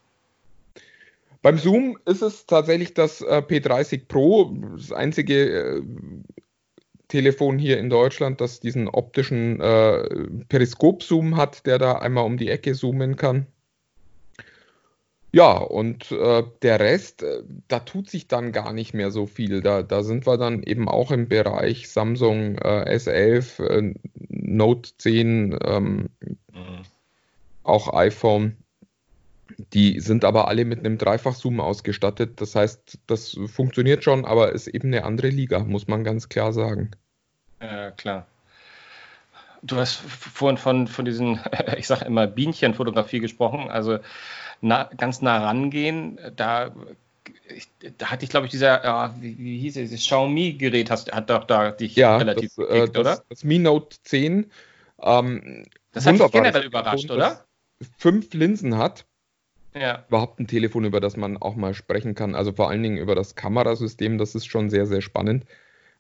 Beim 1.41 1.57
Zoom 1.57 1.97
ist 2.05 2.21
es 2.21 2.45
tatsächlich 2.45 2.93
das 2.93 3.23
äh, 3.23 3.39
P30 3.39 4.07
Pro, 4.07 4.55
das 4.77 4.93
einzige 4.93 5.79
äh, 5.79 5.83
Telefon 7.09 7.59
hier 7.59 7.79
in 7.79 7.91
Deutschland, 7.91 8.41
das 8.41 8.61
diesen 8.61 8.89
optischen 8.89 9.61
äh, 9.61 10.09
Periskop-Zoom 10.49 11.37
hat, 11.37 11.67
der 11.67 11.79
da 11.79 11.95
einmal 11.95 12.25
um 12.25 12.37
die 12.37 12.51
Ecke 12.51 12.75
zoomen 12.75 13.17
kann. 13.17 13.47
Ja, 15.31 15.59
und 15.59 16.11
äh, 16.11 16.43
der 16.63 16.81
Rest, 16.81 17.23
äh, 17.23 17.43
da 17.69 17.81
tut 17.81 18.09
sich 18.11 18.29
dann 18.29 18.53
gar 18.53 18.73
nicht 18.73 18.95
mehr 18.95 19.11
so 19.11 19.27
viel. 19.27 19.63
Da, 19.63 19.83
da 19.83 20.03
sind 20.03 20.27
wir 20.27 20.39
dann 20.39 20.63
eben 20.63 20.89
auch 20.89 21.11
im 21.11 21.29
Bereich 21.29 21.89
Samsung 21.89 22.57
äh, 22.59 22.97
S11, 22.97 23.95
Note 24.29 24.91
10, 24.97 25.59
ähm, 25.65 26.09
mhm. 26.21 26.83
auch 27.63 27.93
iPhone. 27.95 28.58
Die 29.75 30.01
sind 30.01 30.25
aber 30.25 30.49
alle 30.49 30.65
mit 30.65 30.81
einem 30.81 30.97
Dreifach-Zoom 30.97 31.61
ausgestattet. 31.61 32.41
Das 32.41 32.55
heißt, 32.55 32.99
das 33.07 33.39
funktioniert 33.47 34.03
schon, 34.03 34.25
aber 34.25 34.53
ist 34.53 34.67
eben 34.67 34.89
eine 34.89 35.05
andere 35.05 35.29
Liga, 35.29 35.61
muss 35.61 35.89
man 35.89 36.05
ganz 36.05 36.29
klar 36.29 36.53
sagen. 36.53 36.91
Ja, 37.61 37.91
klar. 37.91 38.27
Du 39.63 39.77
hast 39.77 39.97
vorhin 39.97 40.57
von, 40.57 40.87
von 40.87 41.05
diesen, 41.05 41.41
ich 41.77 41.87
sage 41.87 42.07
immer, 42.07 42.27
Bienchenfotografie 42.27 43.21
gesprochen. 43.21 43.69
Also 43.71 43.99
na, 44.61 44.85
ganz 44.97 45.21
nah 45.21 45.45
rangehen, 45.45 46.19
da 46.37 46.73
ich, 47.55 47.69
da 47.99 48.11
hatte 48.11 48.25
ich, 48.25 48.31
glaube 48.31 48.47
ich, 48.47 48.51
dieser, 48.51 48.85
ja, 48.85 49.15
wie, 49.21 49.39
wie, 49.39 49.59
hieß 49.59 49.77
es, 49.77 49.91
dieses 49.91 50.07
Xiaomi-Gerät 50.07 50.91
hat 50.91 51.31
doch 51.31 51.45
da 51.45 51.71
dich 51.71 51.97
ja, 51.97 52.17
relativ 52.17 52.55
das, 52.57 52.69
gekickt, 52.69 52.89
äh, 52.89 52.93
das, 52.93 53.01
oder? 53.01 53.25
Das 53.29 53.45
Mi 53.45 53.59
Note 53.59 53.97
10. 54.03 54.51
Ähm, 55.01 55.67
das 55.93 56.07
hat 56.07 56.19
mich 56.19 56.31
generell 56.31 56.65
überrascht, 56.65 57.11
oder? 57.11 57.45
Fünf 57.97 58.35
Linsen 58.35 58.77
hat 58.77 59.07
ja. 59.81 60.05
überhaupt 60.09 60.41
ein 60.41 60.47
Telefon, 60.47 60.85
über 60.85 61.01
das 61.01 61.17
man 61.17 61.37
auch 61.37 61.57
mal 61.57 61.75
sprechen 61.75 62.15
kann. 62.15 62.35
Also 62.35 62.53
vor 62.53 62.71
allen 62.71 62.83
Dingen 62.83 62.99
über 62.99 63.15
das 63.15 63.35
Kamerasystem, 63.35 64.19
das 64.19 64.35
ist 64.35 64.47
schon 64.47 64.71
sehr, 64.71 64.87
sehr 64.87 65.01
spannend, 65.01 65.45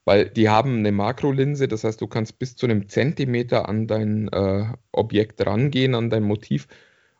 weil 0.04 0.28
die 0.28 0.48
haben 0.48 0.78
eine 0.78 0.92
Makrolinse, 0.92 1.68
das 1.68 1.84
heißt, 1.84 2.00
du 2.00 2.06
kannst 2.06 2.38
bis 2.38 2.56
zu 2.56 2.66
einem 2.66 2.88
Zentimeter 2.88 3.68
an 3.68 3.86
dein 3.86 4.28
äh, 4.28 4.66
Objekt 4.92 5.44
rangehen, 5.46 5.94
an 5.94 6.10
dein 6.10 6.22
Motiv 6.22 6.68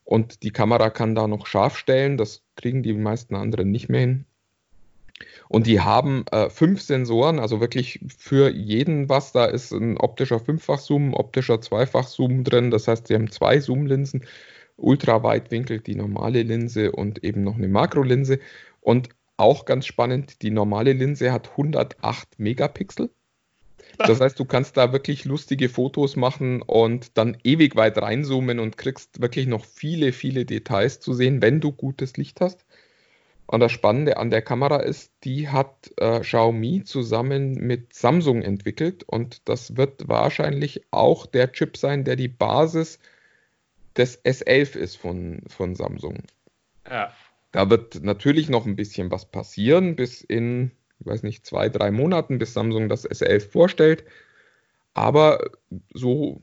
und 0.09 0.43
die 0.43 0.53
Kamera 0.53 0.89
kann 0.89 1.15
da 1.15 1.27
noch 1.29 1.47
scharf 1.47 1.77
stellen. 1.77 2.17
Das 2.17 2.43
kriegen 2.57 2.83
die 2.83 2.95
meisten 2.95 3.35
anderen 3.35 3.71
nicht 3.71 3.91
mehr 3.91 4.01
hin. 4.01 4.25
Und 5.51 5.67
die 5.67 5.81
haben 5.83 6.25
äh, 6.33 6.49
fünf 6.49 6.81
Sensoren, 6.81 7.39
also 7.39 7.61
wirklich 7.61 8.01
für 8.17 8.49
jeden 8.49 9.11
was. 9.11 9.33
Da 9.33 9.45
ist 9.45 9.71
ein 9.71 9.99
optischer 9.99 10.41
Fünffach-Zoom, 10.41 11.13
optischer 11.13 11.61
Zweifach-Zoom 11.61 12.43
drin. 12.43 12.71
Das 12.71 12.89
heißt, 12.89 13.07
sie 13.07 13.15
haben 13.17 13.31
zwei 13.31 13.61
Zoom-Linsen. 13.61 14.25
Ultraweitwinkel, 14.79 15.81
die 15.81 15.95
normale 15.95 16.43
Linse 16.43 16.93
und 16.93 17.23
eben 17.25 17.45
noch 17.45 17.57
eine 17.57 17.69
Makrolinse. 17.69 18.39
Und 18.81 19.11
auch 19.37 19.65
ganz 19.65 19.87
spannend, 19.87 20.43
die 20.43 20.51
normale 20.51 20.93
Linse 20.93 21.33
hat 21.33 21.51
108 21.51 22.39
Megapixel. 22.39 23.11
Das 23.99 24.21
heißt, 24.21 24.39
du 24.39 24.45
kannst 24.45 24.77
da 24.77 24.93
wirklich 24.93 25.25
lustige 25.25 25.69
Fotos 25.69 26.17
machen 26.17 26.63
und 26.63 27.17
dann 27.19 27.37
ewig 27.43 27.75
weit 27.75 27.99
reinzoomen 27.99 28.61
und 28.61 28.77
kriegst 28.77 29.21
wirklich 29.21 29.47
noch 29.47 29.65
viele, 29.65 30.13
viele 30.13 30.45
Details 30.45 31.01
zu 31.01 31.15
sehen, 31.15 31.43
wenn 31.43 31.61
du 31.61 31.73
gutes 31.73 32.17
Licht 32.17 32.41
hast. 32.41 32.65
Und 33.47 33.61
das 33.61 33.73
Spannende 33.73 34.19
an 34.19 34.31
der 34.31 34.43
Kamera 34.43 34.77
ist, 34.77 35.13
die 35.25 35.49
hat 35.49 35.91
äh, 35.97 36.21
Xiaomi 36.21 36.85
zusammen 36.85 37.55
mit 37.55 37.95
Samsung 37.95 38.43
entwickelt 38.43 39.05
und 39.05 39.49
das 39.49 39.77
wird 39.77 40.07
wahrscheinlich 40.07 40.83
auch 40.91 41.25
der 41.27 41.51
Chip 41.53 41.79
sein, 41.79 42.05
der 42.05 42.17
die 42.17 42.29
Basis 42.29 42.99
das 43.99 44.25
S11 44.25 44.77
ist 44.77 44.97
von, 44.97 45.43
von 45.49 45.75
Samsung. 45.75 46.23
Ja. 46.89 47.13
Da 47.51 47.69
wird 47.69 48.03
natürlich 48.03 48.49
noch 48.49 48.65
ein 48.65 48.77
bisschen 48.77 49.11
was 49.11 49.31
passieren, 49.31 49.97
bis 49.97 50.23
in, 50.23 50.71
ich 51.01 51.07
weiß 51.07 51.23
nicht, 51.25 51.45
zwei, 51.45 51.69
drei 51.69 51.91
Monaten, 51.91 52.39
bis 52.39 52.55
Samsung 52.55 52.89
das 52.89 53.09
S11 53.09 53.51
vorstellt. 53.51 54.05
Aber 54.95 55.51
so 55.93 56.41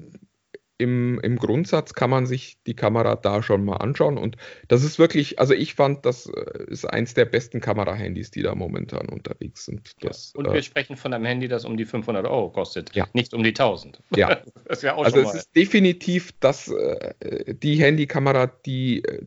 im, 0.78 1.20
im 1.22 1.38
Grundsatz 1.38 1.94
kann 1.94 2.10
man 2.10 2.26
sich 2.26 2.58
die 2.68 2.76
Kamera 2.76 3.16
da 3.16 3.42
schon 3.42 3.64
mal 3.64 3.78
anschauen. 3.78 4.18
Und 4.18 4.36
das 4.68 4.84
ist 4.84 5.00
wirklich, 5.00 5.40
also 5.40 5.54
ich 5.54 5.76
fand, 5.76 6.06
das 6.06 6.28
äh, 6.28 6.64
ist 6.68 6.86
eins 6.86 7.14
der 7.14 7.26
besten 7.26 7.62
Kamerahandys, 7.62 8.32
die 8.32 8.42
da 8.42 8.56
momentan 8.56 9.08
unterwegs 9.08 9.66
sind. 9.66 9.92
Das, 10.02 10.34
ja. 10.34 10.40
Und 10.40 10.52
wir 10.52 10.60
äh, 10.60 10.64
sprechen 10.64 10.98
von 10.98 11.14
einem 11.14 11.26
Handy, 11.26 11.48
das 11.48 11.66
um 11.66 11.78
die 11.78 11.86
500 11.86 12.26
Euro 12.26 12.50
kostet, 12.50 12.94
ja. 12.96 13.08
nicht 13.14 13.34
um 13.34 13.44
die 13.44 13.50
1000. 13.50 14.02
Ja, 14.16 14.42
das 14.66 14.82
ja 14.82 14.96
auch 14.96 15.04
also 15.04 15.20
es 15.20 15.34
ist 15.34 15.56
definitiv 15.56 16.32
das, 16.40 16.70
äh, 16.70 17.54
die 17.54 17.76
Handykamera, 17.76 18.48
die 18.48 19.04
äh, 19.04 19.26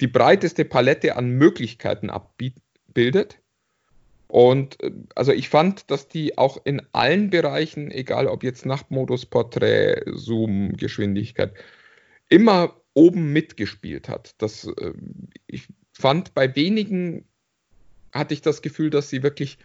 die 0.00 0.06
breiteste 0.06 0.64
Palette 0.64 1.16
an 1.16 1.30
Möglichkeiten 1.30 2.10
abbildet 2.10 3.38
und 4.28 4.82
äh, 4.82 4.92
also 5.14 5.32
ich 5.32 5.48
fand, 5.48 5.90
dass 5.90 6.08
die 6.08 6.38
auch 6.38 6.58
in 6.64 6.82
allen 6.92 7.30
Bereichen, 7.30 7.90
egal 7.90 8.26
ob 8.28 8.44
jetzt 8.44 8.66
Nachtmodus, 8.66 9.26
Porträt, 9.26 10.02
Zoom, 10.06 10.76
Geschwindigkeit, 10.76 11.54
immer 12.28 12.76
oben 12.94 13.32
mitgespielt 13.32 14.08
hat. 14.08 14.34
Das, 14.38 14.66
äh, 14.66 14.92
ich 15.46 15.68
fand, 15.92 16.34
bei 16.34 16.54
wenigen 16.54 17.24
hatte 18.12 18.34
ich 18.34 18.42
das 18.42 18.62
Gefühl, 18.62 18.90
dass 18.90 19.10
sie 19.10 19.22
wirklich 19.22 19.58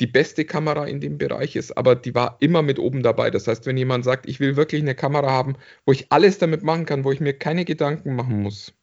die 0.00 0.06
beste 0.06 0.44
Kamera 0.44 0.86
in 0.86 1.00
dem 1.00 1.18
Bereich 1.18 1.54
ist, 1.56 1.76
aber 1.76 1.94
die 1.94 2.14
war 2.14 2.36
immer 2.40 2.62
mit 2.62 2.78
oben 2.78 3.02
dabei. 3.02 3.30
Das 3.30 3.46
heißt, 3.46 3.66
wenn 3.66 3.76
jemand 3.76 4.04
sagt, 4.04 4.26
ich 4.26 4.40
will 4.40 4.56
wirklich 4.56 4.82
eine 4.82 4.94
Kamera 4.94 5.30
haben, 5.30 5.56
wo 5.84 5.92
ich 5.92 6.10
alles 6.10 6.38
damit 6.38 6.62
machen 6.62 6.86
kann, 6.86 7.04
wo 7.04 7.12
ich 7.12 7.20
mir 7.20 7.34
keine 7.34 7.64
Gedanken 7.64 8.16
machen 8.16 8.42
muss, 8.42 8.74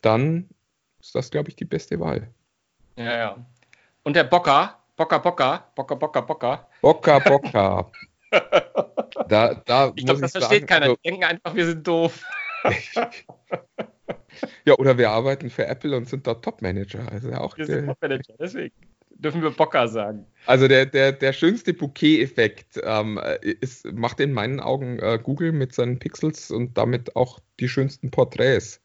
dann 0.00 0.48
ist 1.00 1.14
das, 1.14 1.30
glaube 1.30 1.50
ich, 1.50 1.56
die 1.56 1.64
beste 1.64 2.00
Wahl. 2.00 2.32
Ja, 2.96 3.16
ja. 3.16 3.46
Und 4.04 4.16
der 4.16 4.24
Bocker, 4.24 4.78
Bocker, 4.96 5.18
Bocker, 5.20 5.70
Bocker, 5.74 5.96
Bocker, 5.96 6.22
Bocker. 6.22 6.68
Bocker, 6.80 7.20
Bocker. 7.20 7.92
da, 9.28 9.54
da 9.54 9.92
ich 9.94 10.04
glaube, 10.04 10.20
das 10.20 10.32
versteht 10.32 10.60
sagen, 10.60 10.66
keiner. 10.66 10.86
Also, 10.86 10.96
Die 10.96 11.08
denken 11.08 11.24
einfach, 11.24 11.54
wir 11.54 11.66
sind 11.66 11.86
doof. 11.86 12.24
ja, 14.64 14.74
oder 14.78 14.98
wir 14.98 15.10
arbeiten 15.10 15.50
für 15.50 15.66
Apple 15.66 15.96
und 15.96 16.08
sind 16.08 16.26
dort 16.26 16.44
Top-Manager. 16.44 17.10
Also 17.10 17.32
auch 17.32 17.56
wir 17.56 17.66
sind 17.66 17.86
Top-Manager, 17.86 18.34
deswegen 18.38 18.74
dürfen 19.10 19.42
wir 19.42 19.50
Bocker 19.50 19.88
sagen. 19.88 20.26
Also 20.46 20.68
der, 20.68 20.86
der, 20.86 21.12
der 21.12 21.32
schönste 21.32 21.74
Bouquet-Effekt 21.74 22.80
ähm, 22.82 23.20
ist, 23.42 23.84
macht 23.92 24.20
in 24.20 24.32
meinen 24.32 24.60
Augen 24.60 24.98
äh, 24.98 25.18
Google 25.22 25.52
mit 25.52 25.74
seinen 25.74 25.98
Pixels 25.98 26.50
und 26.50 26.76
damit 26.76 27.14
auch 27.16 27.38
die 27.60 27.68
schönsten 27.68 28.10
Porträts. 28.10 28.80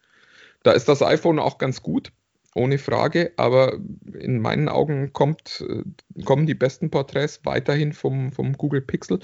Da 0.63 0.71
ist 0.73 0.87
das 0.87 1.01
iPhone 1.01 1.39
auch 1.39 1.57
ganz 1.57 1.81
gut 1.81 2.11
ohne 2.57 2.77
Frage, 2.77 3.31
aber 3.37 3.79
in 4.13 4.39
meinen 4.39 4.67
Augen 4.67 5.13
kommt, 5.13 5.63
äh, 5.67 6.23
kommen 6.23 6.45
die 6.45 6.55
besten 6.55 6.89
Porträts 6.89 7.41
weiterhin 7.43 7.93
vom, 7.93 8.31
vom 8.31 8.53
Google 8.53 8.81
Pixel. 8.81 9.19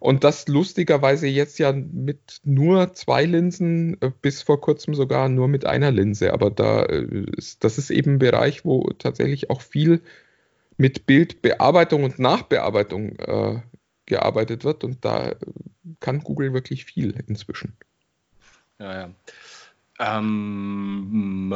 Und 0.00 0.24
das 0.24 0.48
lustigerweise 0.48 1.26
jetzt 1.26 1.58
ja 1.58 1.72
mit 1.72 2.40
nur 2.44 2.92
zwei 2.94 3.24
Linsen, 3.24 4.00
äh, 4.02 4.10
bis 4.20 4.42
vor 4.42 4.60
kurzem 4.60 4.94
sogar 4.94 5.28
nur 5.28 5.48
mit 5.48 5.64
einer 5.64 5.90
Linse. 5.90 6.32
Aber 6.32 6.50
da 6.50 6.82
äh, 6.82 7.24
ist, 7.36 7.64
das 7.64 7.78
ist 7.78 7.90
eben 7.90 8.14
ein 8.14 8.18
Bereich, 8.18 8.64
wo 8.64 8.90
tatsächlich 8.98 9.48
auch 9.50 9.62
viel 9.62 10.02
mit 10.76 11.06
Bildbearbeitung 11.06 12.04
und 12.04 12.18
Nachbearbeitung 12.18 13.16
äh, 13.16 13.60
gearbeitet 14.06 14.64
wird. 14.64 14.84
Und 14.84 15.04
da 15.04 15.34
kann 16.00 16.20
Google 16.20 16.52
wirklich 16.52 16.84
viel 16.84 17.14
inzwischen. 17.28 17.76
Ja, 18.78 18.94
ja. 18.94 19.14
Ähm, 20.04 21.48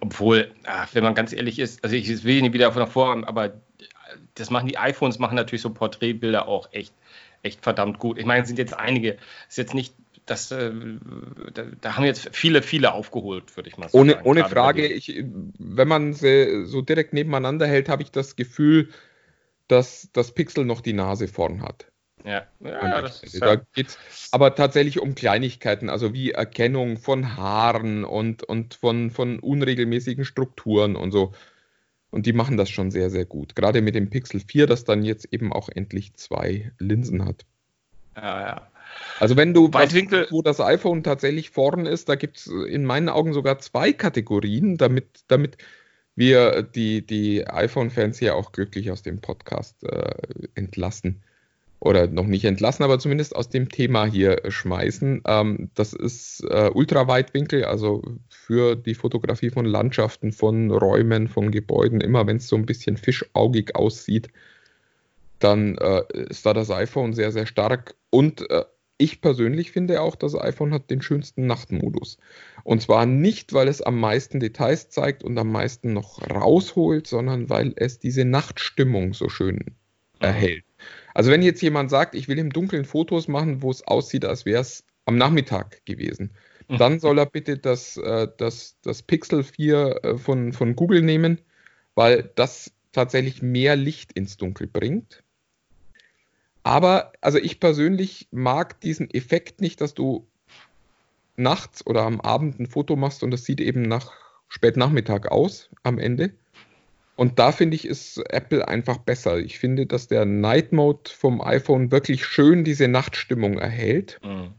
obwohl, 0.00 0.50
wenn 0.92 1.02
man 1.02 1.14
ganz 1.14 1.32
ehrlich 1.32 1.58
ist, 1.58 1.82
also 1.82 1.96
ich 1.96 2.24
will 2.24 2.42
nicht 2.42 2.52
wieder 2.52 2.66
davon 2.66 2.82
hervorhaben, 2.82 3.24
aber 3.24 3.54
das 4.34 4.50
machen 4.50 4.68
die 4.68 4.76
iPhones, 4.76 5.18
machen 5.18 5.36
natürlich 5.36 5.62
so 5.62 5.70
Porträtbilder 5.70 6.46
auch 6.46 6.68
echt, 6.72 6.92
echt 7.42 7.62
verdammt 7.62 7.98
gut. 7.98 8.18
Ich 8.18 8.26
meine, 8.26 8.42
es 8.42 8.48
sind 8.48 8.58
jetzt 8.58 8.74
einige, 8.74 9.16
ist 9.48 9.56
jetzt 9.56 9.72
nicht, 9.74 9.94
das, 10.26 10.52
äh, 10.52 10.70
da, 11.54 11.64
da, 11.80 11.96
haben 11.96 12.04
jetzt 12.04 12.28
viele, 12.32 12.62
viele 12.62 12.92
aufgeholt, 12.92 13.56
würde 13.56 13.70
ich 13.70 13.78
mal 13.78 13.88
sagen. 13.88 14.02
Ohne, 14.02 14.22
ohne 14.24 14.44
Frage, 14.44 14.86
ich, 14.86 15.24
wenn 15.58 15.88
man 15.88 16.12
sie 16.12 16.66
so 16.66 16.82
direkt 16.82 17.12
nebeneinander 17.12 17.66
hält, 17.66 17.88
habe 17.88 18.02
ich 18.02 18.10
das 18.10 18.36
Gefühl, 18.36 18.90
dass 19.68 20.10
das 20.12 20.32
Pixel 20.32 20.64
noch 20.64 20.80
die 20.80 20.92
Nase 20.92 21.28
vorn 21.28 21.62
hat. 21.62 21.91
Ja, 22.24 22.46
ja 22.60 23.00
das 23.00 23.22
ist 23.22 23.40
da 23.42 23.56
geht 23.56 23.88
es 23.88 24.28
aber 24.30 24.54
tatsächlich 24.54 25.00
um 25.00 25.14
Kleinigkeiten, 25.14 25.90
also 25.90 26.12
wie 26.12 26.30
Erkennung 26.30 26.96
von 26.96 27.36
Haaren 27.36 28.04
und, 28.04 28.42
und 28.44 28.74
von, 28.74 29.10
von 29.10 29.38
unregelmäßigen 29.40 30.24
Strukturen 30.24 30.96
und 30.96 31.10
so. 31.10 31.32
Und 32.10 32.26
die 32.26 32.32
machen 32.32 32.56
das 32.56 32.70
schon 32.70 32.90
sehr, 32.90 33.10
sehr 33.10 33.24
gut. 33.24 33.56
Gerade 33.56 33.80
mit 33.80 33.94
dem 33.94 34.10
Pixel 34.10 34.40
4, 34.40 34.66
das 34.66 34.84
dann 34.84 35.02
jetzt 35.02 35.32
eben 35.32 35.52
auch 35.52 35.68
endlich 35.68 36.14
zwei 36.14 36.70
Linsen 36.78 37.24
hat. 37.24 37.46
Ja, 38.16 38.40
ja. 38.40 38.68
Also 39.18 39.36
wenn 39.36 39.54
du 39.54 39.72
Weitwinkel, 39.72 40.24
was, 40.24 40.32
wo 40.32 40.42
das 40.42 40.60
iPhone 40.60 41.02
tatsächlich 41.02 41.50
vorn 41.50 41.86
ist, 41.86 42.10
da 42.10 42.14
gibt 42.14 42.36
es 42.36 42.46
in 42.46 42.84
meinen 42.84 43.08
Augen 43.08 43.32
sogar 43.32 43.58
zwei 43.58 43.94
Kategorien, 43.94 44.76
damit, 44.76 45.24
damit 45.28 45.56
wir 46.14 46.62
die, 46.62 47.06
die 47.06 47.46
iPhone-Fans 47.46 48.18
hier 48.18 48.36
auch 48.36 48.52
glücklich 48.52 48.90
aus 48.90 49.02
dem 49.02 49.22
Podcast 49.22 49.82
äh, 49.84 50.14
entlassen 50.54 51.22
oder 51.82 52.06
noch 52.06 52.28
nicht 52.28 52.44
entlassen, 52.44 52.84
aber 52.84 53.00
zumindest 53.00 53.34
aus 53.34 53.48
dem 53.48 53.68
Thema 53.68 54.06
hier 54.06 54.40
schmeißen. 54.46 55.22
Ähm, 55.26 55.68
das 55.74 55.92
ist 55.92 56.44
äh, 56.48 56.70
Ultraweitwinkel, 56.72 57.64
also 57.64 58.02
für 58.28 58.76
die 58.76 58.94
Fotografie 58.94 59.50
von 59.50 59.66
Landschaften, 59.66 60.30
von 60.30 60.70
Räumen, 60.70 61.26
von 61.26 61.50
Gebäuden. 61.50 62.00
Immer 62.00 62.24
wenn 62.28 62.36
es 62.36 62.46
so 62.46 62.54
ein 62.54 62.66
bisschen 62.66 62.96
fischaugig 62.96 63.74
aussieht, 63.74 64.28
dann 65.40 65.76
äh, 65.78 66.04
ist 66.28 66.46
da 66.46 66.54
das 66.54 66.70
iPhone 66.70 67.14
sehr, 67.14 67.32
sehr 67.32 67.46
stark. 67.46 67.96
Und 68.10 68.48
äh, 68.48 68.62
ich 68.96 69.20
persönlich 69.20 69.72
finde 69.72 70.02
auch, 70.02 70.14
das 70.14 70.36
iPhone 70.36 70.72
hat 70.72 70.88
den 70.88 71.02
schönsten 71.02 71.48
Nachtmodus. 71.48 72.16
Und 72.62 72.80
zwar 72.80 73.06
nicht, 73.06 73.54
weil 73.54 73.66
es 73.66 73.82
am 73.82 73.98
meisten 73.98 74.38
Details 74.38 74.88
zeigt 74.90 75.24
und 75.24 75.36
am 75.36 75.50
meisten 75.50 75.94
noch 75.94 76.22
rausholt, 76.30 77.08
sondern 77.08 77.50
weil 77.50 77.72
es 77.74 77.98
diese 77.98 78.24
Nachtstimmung 78.24 79.14
so 79.14 79.28
schön 79.28 79.74
erhält. 80.20 80.62
Also 81.14 81.30
wenn 81.30 81.42
jetzt 81.42 81.62
jemand 81.62 81.90
sagt, 81.90 82.14
ich 82.14 82.28
will 82.28 82.38
im 82.38 82.50
Dunkeln 82.50 82.84
Fotos 82.84 83.28
machen, 83.28 83.62
wo 83.62 83.70
es 83.70 83.86
aussieht, 83.86 84.24
als 84.24 84.44
wäre 84.44 84.60
es 84.60 84.84
am 85.04 85.16
Nachmittag 85.16 85.84
gewesen, 85.84 86.30
mhm. 86.68 86.78
dann 86.78 87.00
soll 87.00 87.18
er 87.18 87.26
bitte 87.26 87.58
das, 87.58 87.96
äh, 87.96 88.28
das, 88.36 88.76
das 88.82 89.02
Pixel 89.02 89.44
4 89.44 90.00
äh, 90.04 90.18
von, 90.18 90.52
von 90.52 90.76
Google 90.76 91.02
nehmen, 91.02 91.40
weil 91.94 92.30
das 92.34 92.72
tatsächlich 92.92 93.42
mehr 93.42 93.76
Licht 93.76 94.12
ins 94.12 94.36
Dunkel 94.36 94.66
bringt. 94.66 95.22
Aber 96.62 97.12
also 97.20 97.38
ich 97.38 97.58
persönlich 97.58 98.28
mag 98.30 98.80
diesen 98.80 99.10
Effekt 99.10 99.60
nicht, 99.60 99.80
dass 99.80 99.94
du 99.94 100.28
nachts 101.36 101.84
oder 101.86 102.02
am 102.02 102.20
Abend 102.20 102.60
ein 102.60 102.66
Foto 102.66 102.94
machst 102.96 103.22
und 103.22 103.30
das 103.30 103.44
sieht 103.44 103.60
eben 103.60 103.82
nach 103.82 104.12
Spätnachmittag 104.48 105.26
aus 105.30 105.70
am 105.82 105.98
Ende. 105.98 106.32
Und 107.16 107.38
da 107.38 107.52
finde 107.52 107.76
ich, 107.76 107.86
ist 107.86 108.18
Apple 108.30 108.66
einfach 108.66 108.98
besser. 108.98 109.38
Ich 109.38 109.58
finde, 109.58 109.86
dass 109.86 110.08
der 110.08 110.24
Night 110.24 110.72
Mode 110.72 111.10
vom 111.10 111.40
iPhone 111.40 111.90
wirklich 111.90 112.24
schön 112.24 112.64
diese 112.64 112.88
Nachtstimmung 112.88 113.58
erhält. 113.58 114.18
Mhm. 114.24 114.54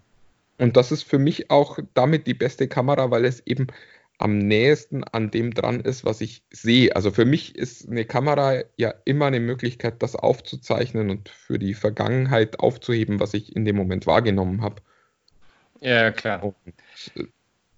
Und 0.59 0.77
das 0.77 0.91
ist 0.91 1.03
für 1.03 1.19
mich 1.19 1.49
auch 1.49 1.79
damit 1.93 2.27
die 2.27 2.35
beste 2.35 2.67
Kamera, 2.67 3.09
weil 3.11 3.25
es 3.25 3.45
eben 3.47 3.67
am 4.19 4.37
nächsten 4.37 5.03
an 5.03 5.31
dem 5.31 5.53
dran 5.53 5.79
ist, 5.79 6.05
was 6.05 6.21
ich 6.21 6.43
sehe. 6.51 6.95
Also 6.95 7.11
für 7.11 7.25
mich 7.25 7.55
ist 7.55 7.89
eine 7.89 8.05
Kamera 8.05 8.61
ja 8.77 8.93
immer 9.05 9.25
eine 9.25 9.39
Möglichkeit, 9.39 10.01
das 10.03 10.15
aufzuzeichnen 10.15 11.09
und 11.09 11.29
für 11.29 11.57
die 11.57 11.73
Vergangenheit 11.73 12.59
aufzuheben, 12.59 13.19
was 13.19 13.33
ich 13.33 13.55
in 13.55 13.65
dem 13.65 13.75
Moment 13.75 14.05
wahrgenommen 14.05 14.61
habe. 14.61 14.81
Ja, 15.81 16.11
klar. 16.11 16.43
Und 16.43 16.55
äh, 17.15 17.25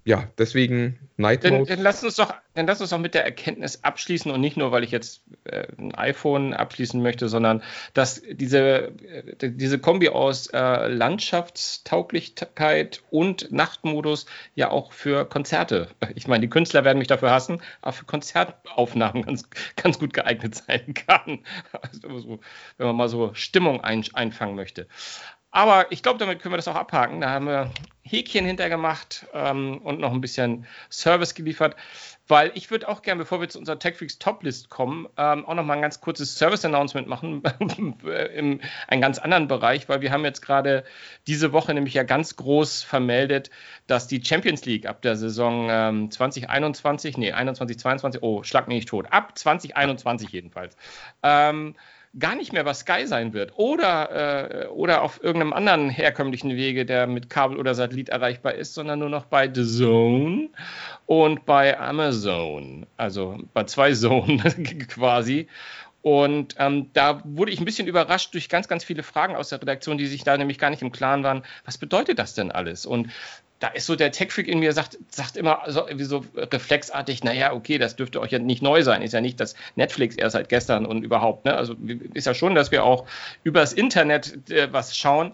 ja, 0.07 0.27
deswegen 0.37 0.99
Night 1.17 1.43
Mode. 1.43 1.55
Dann, 1.55 1.65
dann, 1.65 1.81
lass 1.81 2.03
uns 2.03 2.17
doch, 2.17 2.31
dann 2.53 2.67
lass 2.67 2.79
uns 2.79 2.91
doch 2.91 2.99
mit 2.99 3.15
der 3.15 3.25
Erkenntnis 3.25 3.83
abschließen 3.83 4.29
und 4.29 4.39
nicht 4.39 4.55
nur, 4.55 4.71
weil 4.71 4.83
ich 4.83 4.91
jetzt 4.91 5.23
äh, 5.45 5.65
ein 5.79 5.95
iPhone 5.95 6.53
abschließen 6.53 7.01
möchte, 7.01 7.27
sondern 7.27 7.63
dass 7.95 8.21
diese, 8.29 8.91
äh, 9.01 9.49
diese 9.49 9.79
Kombi 9.79 10.09
aus 10.09 10.45
äh, 10.53 10.89
Landschaftstauglichkeit 10.89 13.01
und 13.09 13.51
Nachtmodus 13.51 14.27
ja 14.53 14.69
auch 14.69 14.93
für 14.93 15.25
Konzerte, 15.25 15.87
ich 16.13 16.27
meine, 16.27 16.41
die 16.41 16.51
Künstler 16.51 16.83
werden 16.83 16.99
mich 16.99 17.07
dafür 17.07 17.31
hassen, 17.31 17.63
aber 17.81 17.93
für 17.93 18.05
Konzertaufnahmen 18.05 19.23
ganz, 19.23 19.49
ganz 19.75 19.97
gut 19.97 20.13
geeignet 20.13 20.53
sein 20.53 20.93
kann. 21.07 21.39
Also 21.71 22.19
so, 22.19 22.39
wenn 22.77 22.85
man 22.85 22.95
mal 22.95 23.09
so 23.09 23.33
Stimmung 23.33 23.83
ein, 23.83 24.05
einfangen 24.13 24.55
möchte. 24.55 24.85
Aber 25.55 25.89
ich 25.89 26.03
glaube, 26.03 26.19
damit 26.19 26.41
können 26.41 26.51
wir 26.51 26.57
das 26.57 26.67
auch 26.67 26.75
abhaken. 26.75 27.21
Da 27.21 27.29
haben 27.29 27.47
wir 27.47 27.71
Häkchen 28.03 28.45
hintergemacht 28.45 29.25
ähm, 29.33 29.77
und 29.77 30.01
noch 30.01 30.11
ein 30.11 30.19
bisschen 30.19 30.67
Service 30.89 31.33
geliefert. 31.33 31.77
Weil 32.27 32.51
ich 32.55 32.71
würde 32.71 32.89
auch 32.89 33.01
gerne, 33.03 33.19
bevor 33.19 33.39
wir 33.39 33.47
zu 33.47 33.59
unserer 33.59 33.79
TechFreaks 33.79 34.19
Top-List 34.19 34.69
kommen, 34.69 35.07
ähm, 35.15 35.45
auch 35.45 35.53
noch 35.53 35.63
mal 35.63 35.75
ein 35.75 35.81
ganz 35.81 36.01
kurzes 36.01 36.37
Service-Announcement 36.37 37.07
machen 37.07 37.41
in 38.35 38.59
einem 38.89 39.01
ganz 39.01 39.17
anderen 39.17 39.47
Bereich, 39.47 39.87
weil 39.87 40.01
wir 40.01 40.11
haben 40.11 40.25
jetzt 40.25 40.41
gerade 40.41 40.83
diese 41.25 41.53
Woche 41.53 41.73
nämlich 41.73 41.93
ja 41.93 42.03
ganz 42.03 42.35
groß 42.35 42.83
vermeldet, 42.83 43.49
dass 43.87 44.07
die 44.07 44.21
Champions 44.21 44.65
League 44.65 44.85
ab 44.87 45.01
der 45.03 45.15
Saison 45.15 45.69
ähm, 45.69 46.11
2021, 46.11 47.17
nee, 47.17 47.31
21, 47.31 47.79
22, 47.79 48.21
oh, 48.23 48.43
schlag 48.43 48.67
mich 48.67 48.75
nicht 48.75 48.89
tot, 48.89 49.07
ab 49.09 49.37
2021 49.37 50.31
jedenfalls, 50.31 50.75
ähm, 51.23 51.75
gar 52.17 52.36
nicht 52.36 52.54
mehr 52.54 52.63
bei 52.63 52.73
Sky 52.73 53.08
sein 53.08 53.34
wird 53.34 53.54
oder, 53.58 54.63
äh, 54.63 54.67
oder 54.67 55.01
auf 55.01 55.23
irgendeinem 55.23 55.54
anderen 55.54 55.89
herkömmlichen 55.89 56.56
Wege, 56.56 56.86
der 56.86 57.08
mit 57.08 57.30
Kabel 57.30 57.58
oder 57.58 57.75
Satellit 57.75 58.10
erreichbar 58.10 58.54
ist, 58.54 58.73
sondern 58.73 58.99
nur 58.99 59.10
noch 59.10 59.25
bei 59.25 59.51
The 59.54 59.65
Zone 59.65 60.49
und 61.06 61.45
bei 61.45 61.78
Amazon. 61.80 62.86
Also 62.97 63.38
bei 63.54 63.65
zwei 63.65 63.93
Zonen 63.93 64.39
quasi. 64.88 65.47
Und 66.01 66.56
ähm, 66.60 66.91
da 66.93 67.21
wurde 67.23 67.51
ich 67.51 67.60
ein 67.60 67.65
bisschen 67.65 67.88
überrascht 67.88 68.32
durch 68.36 68.47
ganz, 68.47 68.67
ganz 68.67 68.84
viele 68.84 69.01
Fragen 69.01 69.36
aus 69.36 69.49
der 69.49 69.60
Redaktion, 69.60 69.97
die 69.97 70.06
sich 70.06 70.23
da 70.23 70.38
nämlich 70.38 70.60
gar 70.60 70.69
nicht 70.69 70.84
im 70.84 70.91
Klaren 70.91 71.23
waren, 71.23 71.41
was 71.65 71.80
bedeutet 71.80 72.19
das 72.19 72.36
denn 72.36 72.51
alles? 72.51 72.86
Und 72.86 73.10
da 73.59 73.69
ist 73.69 73.85
so 73.85 73.95
der 73.95 74.11
Tech-Freak 74.11 74.47
in 74.47 74.59
mir, 74.59 74.73
sagt, 74.73 74.97
sagt 75.09 75.37
immer 75.37 75.61
so, 75.67 75.85
so 75.97 76.25
reflexartig, 76.35 77.23
naja, 77.23 77.53
okay, 77.53 77.77
das 77.77 77.95
dürfte 77.95 78.19
euch 78.19 78.31
ja 78.31 78.39
nicht 78.39 78.61
neu 78.61 78.83
sein. 78.83 79.01
Ist 79.01 79.13
ja 79.13 79.21
nicht, 79.21 79.39
dass 79.39 79.55
Netflix 79.75 80.15
erst 80.15 80.33
seit 80.33 80.49
gestern 80.49 80.85
und 80.85 81.03
überhaupt. 81.03 81.45
Ne? 81.45 81.55
Also 81.55 81.75
ist 82.13 82.27
ja 82.27 82.33
schon, 82.33 82.53
dass 82.55 82.71
wir 82.71 82.83
auch 82.83 83.05
übers 83.43 83.73
Internet 83.73 84.49
äh, 84.51 84.71
was 84.71 84.97
schauen. 84.97 85.33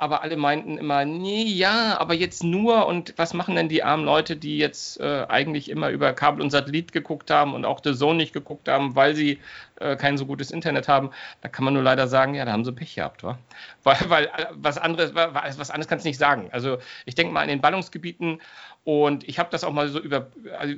Aber 0.00 0.22
alle 0.22 0.38
meinten 0.38 0.78
immer, 0.78 1.04
nee, 1.04 1.42
ja, 1.42 2.00
aber 2.00 2.14
jetzt 2.14 2.42
nur. 2.42 2.86
Und 2.86 3.12
was 3.18 3.34
machen 3.34 3.54
denn 3.54 3.68
die 3.68 3.82
armen 3.82 4.06
Leute, 4.06 4.34
die 4.34 4.56
jetzt 4.56 4.98
äh, 4.98 5.26
eigentlich 5.28 5.68
immer 5.68 5.90
über 5.90 6.14
Kabel 6.14 6.40
und 6.40 6.48
Satellit 6.48 6.92
geguckt 6.92 7.30
haben 7.30 7.52
und 7.52 7.66
auch 7.66 7.80
The 7.84 7.94
Zone 7.94 8.16
nicht 8.16 8.32
geguckt 8.32 8.66
haben, 8.66 8.96
weil 8.96 9.14
sie 9.14 9.40
äh, 9.78 9.96
kein 9.96 10.16
so 10.16 10.24
gutes 10.24 10.52
Internet 10.52 10.88
haben, 10.88 11.10
da 11.42 11.50
kann 11.50 11.66
man 11.66 11.74
nur 11.74 11.82
leider 11.82 12.08
sagen, 12.08 12.34
ja, 12.34 12.46
da 12.46 12.52
haben 12.52 12.64
sie 12.64 12.72
Pech 12.72 12.94
gehabt, 12.94 13.22
wa? 13.22 13.38
Weil, 13.82 13.98
weil 14.08 14.24
äh, 14.24 14.46
was 14.52 14.78
anderes, 14.78 15.14
was 15.14 15.70
anderes 15.70 15.88
kannst 15.88 16.06
du 16.06 16.08
nicht 16.08 16.18
sagen. 16.18 16.48
Also 16.52 16.78
ich 17.04 17.14
denke 17.14 17.32
mal 17.34 17.42
in 17.42 17.48
den 17.48 17.60
Ballungsgebieten 17.60 18.40
und 18.84 19.28
ich 19.28 19.38
habe 19.38 19.50
das 19.50 19.62
auch 19.62 19.72
mal 19.72 19.88
so 19.88 20.00
über, 20.00 20.28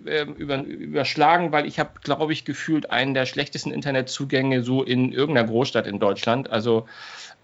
äh, 0.06 0.24
über, 0.24 0.62
überschlagen, 0.62 1.52
weil 1.52 1.66
ich 1.66 1.78
habe, 1.78 1.90
glaube 2.02 2.32
ich, 2.32 2.44
gefühlt 2.44 2.90
einen 2.90 3.14
der 3.14 3.26
schlechtesten 3.26 3.70
Internetzugänge 3.70 4.64
so 4.64 4.82
in 4.82 5.12
irgendeiner 5.12 5.46
Großstadt 5.46 5.86
in 5.86 6.00
Deutschland. 6.00 6.50
Also 6.50 6.86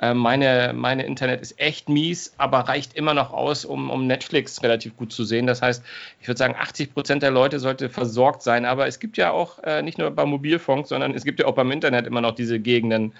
äh, 0.01 0.15
meine, 0.15 0.73
meine 0.75 1.05
Internet 1.07 1.41
ist 1.43 1.61
echt 1.61 1.89
mies, 1.89 2.35
aber 2.39 2.61
reicht 2.61 2.95
immer 2.95 3.15
noch 3.15 3.33
aus, 3.33 3.65
um, 3.65 3.89
um 3.89 4.09
Netflix 4.09 4.63
relativ 4.63 4.97
gut 4.97 5.13
zu 5.13 5.25
sehen. 5.25 5.47
Das 5.47 5.63
heißt, 5.63 5.85
ich 6.21 6.27
würde 6.27 6.39
sagen, 6.39 6.57
80 6.59 6.93
Prozent 6.93 7.23
der 7.23 7.31
Leute 7.31 7.61
sollte 7.61 7.89
versorgt 7.89 8.43
sein. 8.43 8.65
Aber 8.65 8.89
es 8.89 8.99
gibt 8.99 9.17
ja 9.17 9.31
auch 9.31 9.61
äh, 9.63 9.83
nicht 9.83 9.99
nur 9.99 10.11
beim 10.11 10.29
Mobilfunk, 10.29 10.89
sondern 10.89 11.15
es 11.15 11.25
gibt 11.25 11.39
ja 11.39 11.47
auch 11.47 11.55
beim 11.55 11.71
Internet 11.71 12.07
immer 12.07 12.21
noch 12.21 12.35
diese 12.35 12.59
Gegenden, 12.59 13.13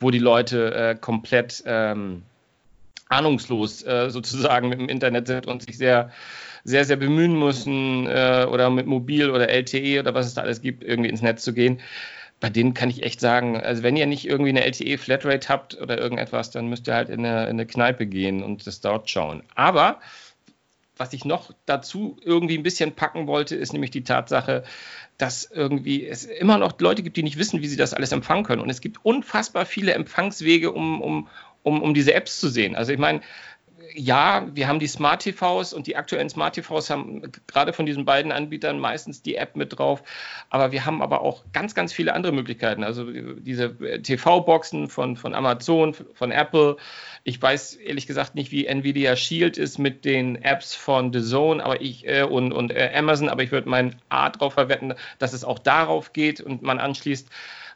wo 0.00 0.10
die 0.10 0.18
Leute 0.18 0.74
äh, 0.74 0.94
komplett 0.94 1.62
ähm, 1.66 2.22
ahnungslos 3.10 3.82
äh, 3.86 4.10
sozusagen 4.10 4.68
mit 4.68 4.80
dem 4.80 4.88
Internet 4.88 5.26
sind 5.26 5.46
und 5.46 5.62
sich 5.62 5.76
sehr 5.78 6.10
sehr, 6.68 6.84
sehr 6.84 6.96
bemühen 6.96 7.38
müssen 7.38 8.06
äh, 8.06 8.46
oder 8.50 8.68
mit 8.68 8.86
Mobil 8.86 9.30
oder 9.30 9.48
LTE 9.48 10.00
oder 10.00 10.12
was 10.14 10.26
es 10.26 10.34
da 10.34 10.42
alles 10.42 10.60
gibt, 10.60 10.84
irgendwie 10.84 11.08
ins 11.08 11.22
Netz 11.22 11.42
zu 11.42 11.54
gehen. 11.54 11.80
Bei 12.40 12.50
denen 12.50 12.74
kann 12.74 12.90
ich 12.90 13.02
echt 13.02 13.20
sagen, 13.20 13.56
also 13.56 13.82
wenn 13.82 13.96
ihr 13.96 14.06
nicht 14.06 14.28
irgendwie 14.28 14.50
eine 14.50 14.64
LTE 14.64 14.98
Flatrate 14.98 15.48
habt 15.48 15.80
oder 15.80 15.98
irgendetwas, 15.98 16.50
dann 16.50 16.68
müsst 16.68 16.86
ihr 16.86 16.94
halt 16.94 17.08
in 17.08 17.24
eine, 17.24 17.44
in 17.44 17.50
eine 17.50 17.66
Kneipe 17.66 18.06
gehen 18.06 18.42
und 18.42 18.66
das 18.66 18.82
dort 18.82 19.08
schauen. 19.08 19.42
Aber 19.54 19.98
was 20.98 21.14
ich 21.14 21.24
noch 21.24 21.52
dazu 21.64 22.18
irgendwie 22.22 22.58
ein 22.58 22.62
bisschen 22.62 22.92
packen 22.92 23.26
wollte, 23.26 23.56
ist 23.56 23.72
nämlich 23.72 23.90
die 23.90 24.04
Tatsache, 24.04 24.64
dass 25.16 25.50
irgendwie 25.50 26.06
es 26.06 26.24
immer 26.24 26.58
noch 26.58 26.78
Leute 26.80 27.02
gibt, 27.02 27.16
die 27.16 27.22
nicht 27.22 27.38
wissen, 27.38 27.62
wie 27.62 27.68
sie 27.68 27.76
das 27.76 27.94
alles 27.94 28.12
empfangen 28.12 28.44
können. 28.44 28.60
Und 28.60 28.68
es 28.70 28.82
gibt 28.82 29.04
unfassbar 29.04 29.64
viele 29.64 29.94
Empfangswege, 29.94 30.70
um, 30.70 31.00
um, 31.00 31.28
um, 31.62 31.82
um 31.82 31.94
diese 31.94 32.12
Apps 32.12 32.38
zu 32.38 32.48
sehen. 32.48 32.76
Also 32.76 32.92
ich 32.92 32.98
meine, 32.98 33.22
ja, 33.98 34.46
wir 34.54 34.68
haben 34.68 34.78
die 34.78 34.86
Smart 34.86 35.22
TVs 35.22 35.72
und 35.72 35.88
die 35.88 35.96
aktuellen 35.96 36.30
Smart 36.30 36.54
TVs 36.54 36.88
haben 36.88 37.22
gerade 37.48 37.72
von 37.72 37.84
diesen 37.84 38.04
beiden 38.04 38.30
Anbietern 38.30 38.78
meistens 38.78 39.22
die 39.22 39.34
App 39.34 39.56
mit 39.56 39.76
drauf. 39.76 40.04
Aber 40.50 40.70
wir 40.70 40.86
haben 40.86 41.02
aber 41.02 41.20
auch 41.22 41.42
ganz, 41.52 41.74
ganz 41.74 41.92
viele 41.92 42.14
andere 42.14 42.32
Möglichkeiten. 42.32 42.84
Also 42.84 43.10
diese 43.10 43.76
TV-Boxen 44.02 44.88
von, 44.88 45.16
von 45.16 45.34
Amazon, 45.34 45.94
von 46.14 46.30
Apple. 46.30 46.76
Ich 47.24 47.42
weiß 47.42 47.74
ehrlich 47.74 48.06
gesagt 48.06 48.36
nicht, 48.36 48.52
wie 48.52 48.66
Nvidia 48.66 49.16
Shield 49.16 49.58
ist 49.58 49.78
mit 49.78 50.04
den 50.04 50.36
Apps 50.42 50.74
von 50.74 51.12
The 51.12 51.22
Zone 51.22 51.64
aber 51.64 51.80
ich, 51.80 52.06
äh, 52.06 52.22
und, 52.22 52.52
und 52.52 52.70
äh, 52.70 52.92
Amazon, 52.94 53.28
aber 53.28 53.42
ich 53.42 53.50
würde 53.50 53.68
mein 53.68 53.96
A 54.10 54.30
drauf 54.30 54.54
verwetten, 54.54 54.94
dass 55.18 55.32
es 55.32 55.44
auch 55.44 55.58
darauf 55.58 56.12
geht 56.12 56.40
und 56.40 56.62
man 56.62 56.78
anschließt. 56.78 57.28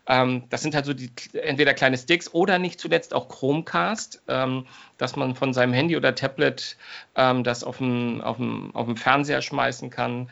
Ähm, 0.06 0.44
das 0.50 0.62
sind 0.62 0.74
halt 0.74 0.84
so 0.84 0.94
die 0.94 1.10
entweder 1.34 1.74
kleine 1.74 1.96
Sticks 1.96 2.32
oder 2.34 2.58
nicht 2.58 2.80
zuletzt 2.80 3.14
auch 3.14 3.28
Chromecast, 3.28 4.22
ähm, 4.28 4.66
dass 4.98 5.16
man 5.16 5.34
von 5.34 5.54
seinem 5.54 5.72
Handy 5.72 5.96
oder 5.96 6.14
Tablet 6.14 6.76
ähm, 7.14 7.44
das 7.44 7.62
auf 7.62 7.78
dem, 7.78 8.20
auf, 8.20 8.36
dem, 8.36 8.74
auf 8.74 8.86
dem 8.86 8.96
Fernseher 8.96 9.42
schmeißen 9.42 9.90
kann. 9.90 10.28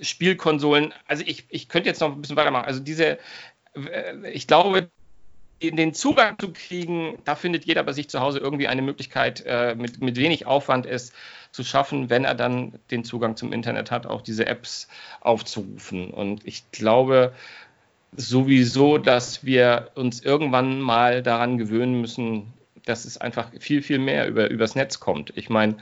Spielkonsolen, 0.00 0.92
also 1.06 1.24
ich, 1.26 1.46
ich 1.48 1.68
könnte 1.68 1.88
jetzt 1.88 2.00
noch 2.00 2.12
ein 2.12 2.20
bisschen 2.20 2.36
weitermachen. 2.36 2.66
Also 2.66 2.80
diese, 2.80 3.18
äh, 3.74 4.30
ich 4.32 4.46
glaube, 4.46 4.90
den 5.62 5.94
Zugang 5.94 6.38
zu 6.38 6.52
kriegen, 6.52 7.18
da 7.24 7.34
findet 7.34 7.64
jeder 7.64 7.82
bei 7.84 7.92
sich 7.92 8.08
zu 8.08 8.20
Hause 8.20 8.38
irgendwie 8.38 8.68
eine 8.68 8.82
Möglichkeit, 8.82 9.44
äh, 9.46 9.74
mit, 9.74 10.00
mit 10.02 10.16
wenig 10.16 10.46
Aufwand 10.46 10.86
es 10.86 11.12
zu 11.52 11.64
schaffen, 11.64 12.10
wenn 12.10 12.24
er 12.24 12.34
dann 12.34 12.78
den 12.90 13.04
Zugang 13.04 13.36
zum 13.36 13.52
Internet 13.52 13.90
hat, 13.90 14.06
auch 14.06 14.22
diese 14.22 14.46
Apps 14.46 14.88
aufzurufen. 15.20 16.10
Und 16.10 16.46
ich 16.46 16.70
glaube, 16.72 17.32
sowieso, 18.16 18.98
dass 18.98 19.44
wir 19.44 19.90
uns 19.94 20.20
irgendwann 20.20 20.80
mal 20.80 21.22
daran 21.22 21.58
gewöhnen 21.58 22.00
müssen, 22.00 22.52
dass 22.84 23.04
es 23.04 23.18
einfach 23.18 23.50
viel, 23.58 23.82
viel 23.82 23.98
mehr 23.98 24.28
über, 24.28 24.50
übers 24.50 24.74
Netz 24.74 25.00
kommt. 25.00 25.32
Ich 25.36 25.48
meine, 25.48 25.76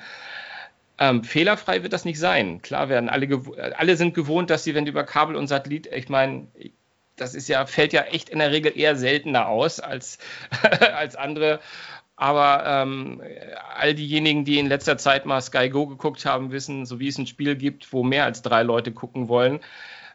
ähm, 0.98 1.24
fehlerfrei 1.24 1.82
wird 1.82 1.92
das 1.92 2.04
nicht 2.04 2.18
sein. 2.18 2.62
Klar 2.62 2.88
werden 2.88 3.08
alle, 3.08 3.28
alle 3.76 3.96
sind 3.96 4.14
gewohnt, 4.14 4.50
dass 4.50 4.64
sie, 4.64 4.74
wenn 4.74 4.86
über 4.86 5.04
Kabel 5.04 5.36
und 5.36 5.48
Satellit, 5.48 5.86
ich 5.86 6.08
meine, 6.08 6.46
das 7.16 7.34
ist 7.34 7.48
ja, 7.48 7.66
fällt 7.66 7.92
ja 7.92 8.02
echt 8.02 8.28
in 8.28 8.38
der 8.38 8.52
Regel 8.52 8.72
eher 8.76 8.96
seltener 8.96 9.48
aus 9.48 9.80
als, 9.80 10.18
als 10.94 11.16
andere. 11.16 11.60
Aber 12.16 12.64
ähm, 12.66 13.20
all 13.74 13.94
diejenigen, 13.94 14.44
die 14.44 14.58
in 14.58 14.68
letzter 14.68 14.96
Zeit 14.96 15.26
mal 15.26 15.40
Sky 15.40 15.70
Go 15.70 15.86
geguckt 15.86 16.24
haben, 16.24 16.52
wissen, 16.52 16.86
so 16.86 17.00
wie 17.00 17.08
es 17.08 17.18
ein 17.18 17.26
Spiel 17.26 17.56
gibt, 17.56 17.92
wo 17.92 18.04
mehr 18.04 18.24
als 18.24 18.42
drei 18.42 18.62
Leute 18.62 18.92
gucken 18.92 19.28
wollen, 19.28 19.60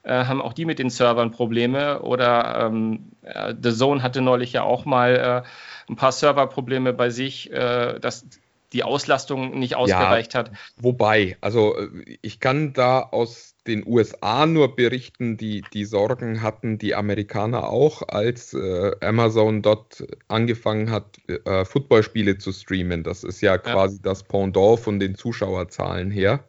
äh, 0.08 0.26
haben 0.26 0.42
auch 0.42 0.54
die 0.54 0.66
mit 0.66 0.80
den 0.80 0.90
Servern 0.90 1.32
Probleme. 1.32 2.02
Oder 2.02 2.68
ähm, 2.68 3.12
äh, 3.24 3.54
The 3.62 3.74
Zone 3.74 4.02
hatte 4.02 4.22
neulich 4.22 4.54
ja 4.54 4.64
auch 4.64 4.86
mal 4.86 5.44
äh, 5.46 5.92
ein 5.92 5.96
paar 5.98 6.14
Serverprobleme 6.14 6.94
bei 6.94 7.10
sich, 7.10 7.52
äh, 7.52 8.00
dass 8.00 8.26
die 8.74 8.84
Auslastung 8.84 9.60
nicht 9.60 9.76
ausgereicht 9.76 10.34
ja, 10.34 10.40
hat. 10.40 10.52
Wobei, 10.78 11.38
also 11.42 11.78
äh, 11.78 12.18
ich 12.22 12.40
kann 12.40 12.74
da 12.74 13.02
aus 13.02 13.56
den 13.66 13.86
USA 13.86 14.46
nur 14.46 14.78
berichten, 14.78 15.36
die 15.36 15.64
die 15.74 15.84
Sorgen 15.84 16.42
hatten 16.42 16.78
die 16.78 16.96
Amerikaner 16.96 17.70
auch, 17.70 18.08
als 18.08 18.54
äh, 18.54 18.96
Amazon 19.02 19.62
dort 19.62 20.06
angefangen 20.30 20.90
hat, 20.90 21.18
äh, 21.28 21.66
Footballspiele 21.66 22.38
zu 22.38 22.54
streamen. 22.54 23.04
Das 23.04 23.26
ist 23.26 23.42
ja 23.42 23.58
quasi 23.58 23.98
ja. 23.98 24.04
das 24.04 24.24
Pendant 24.24 24.80
von 24.80 25.00
den 25.00 25.16
Zuschauerzahlen 25.16 26.12
her. 26.12 26.46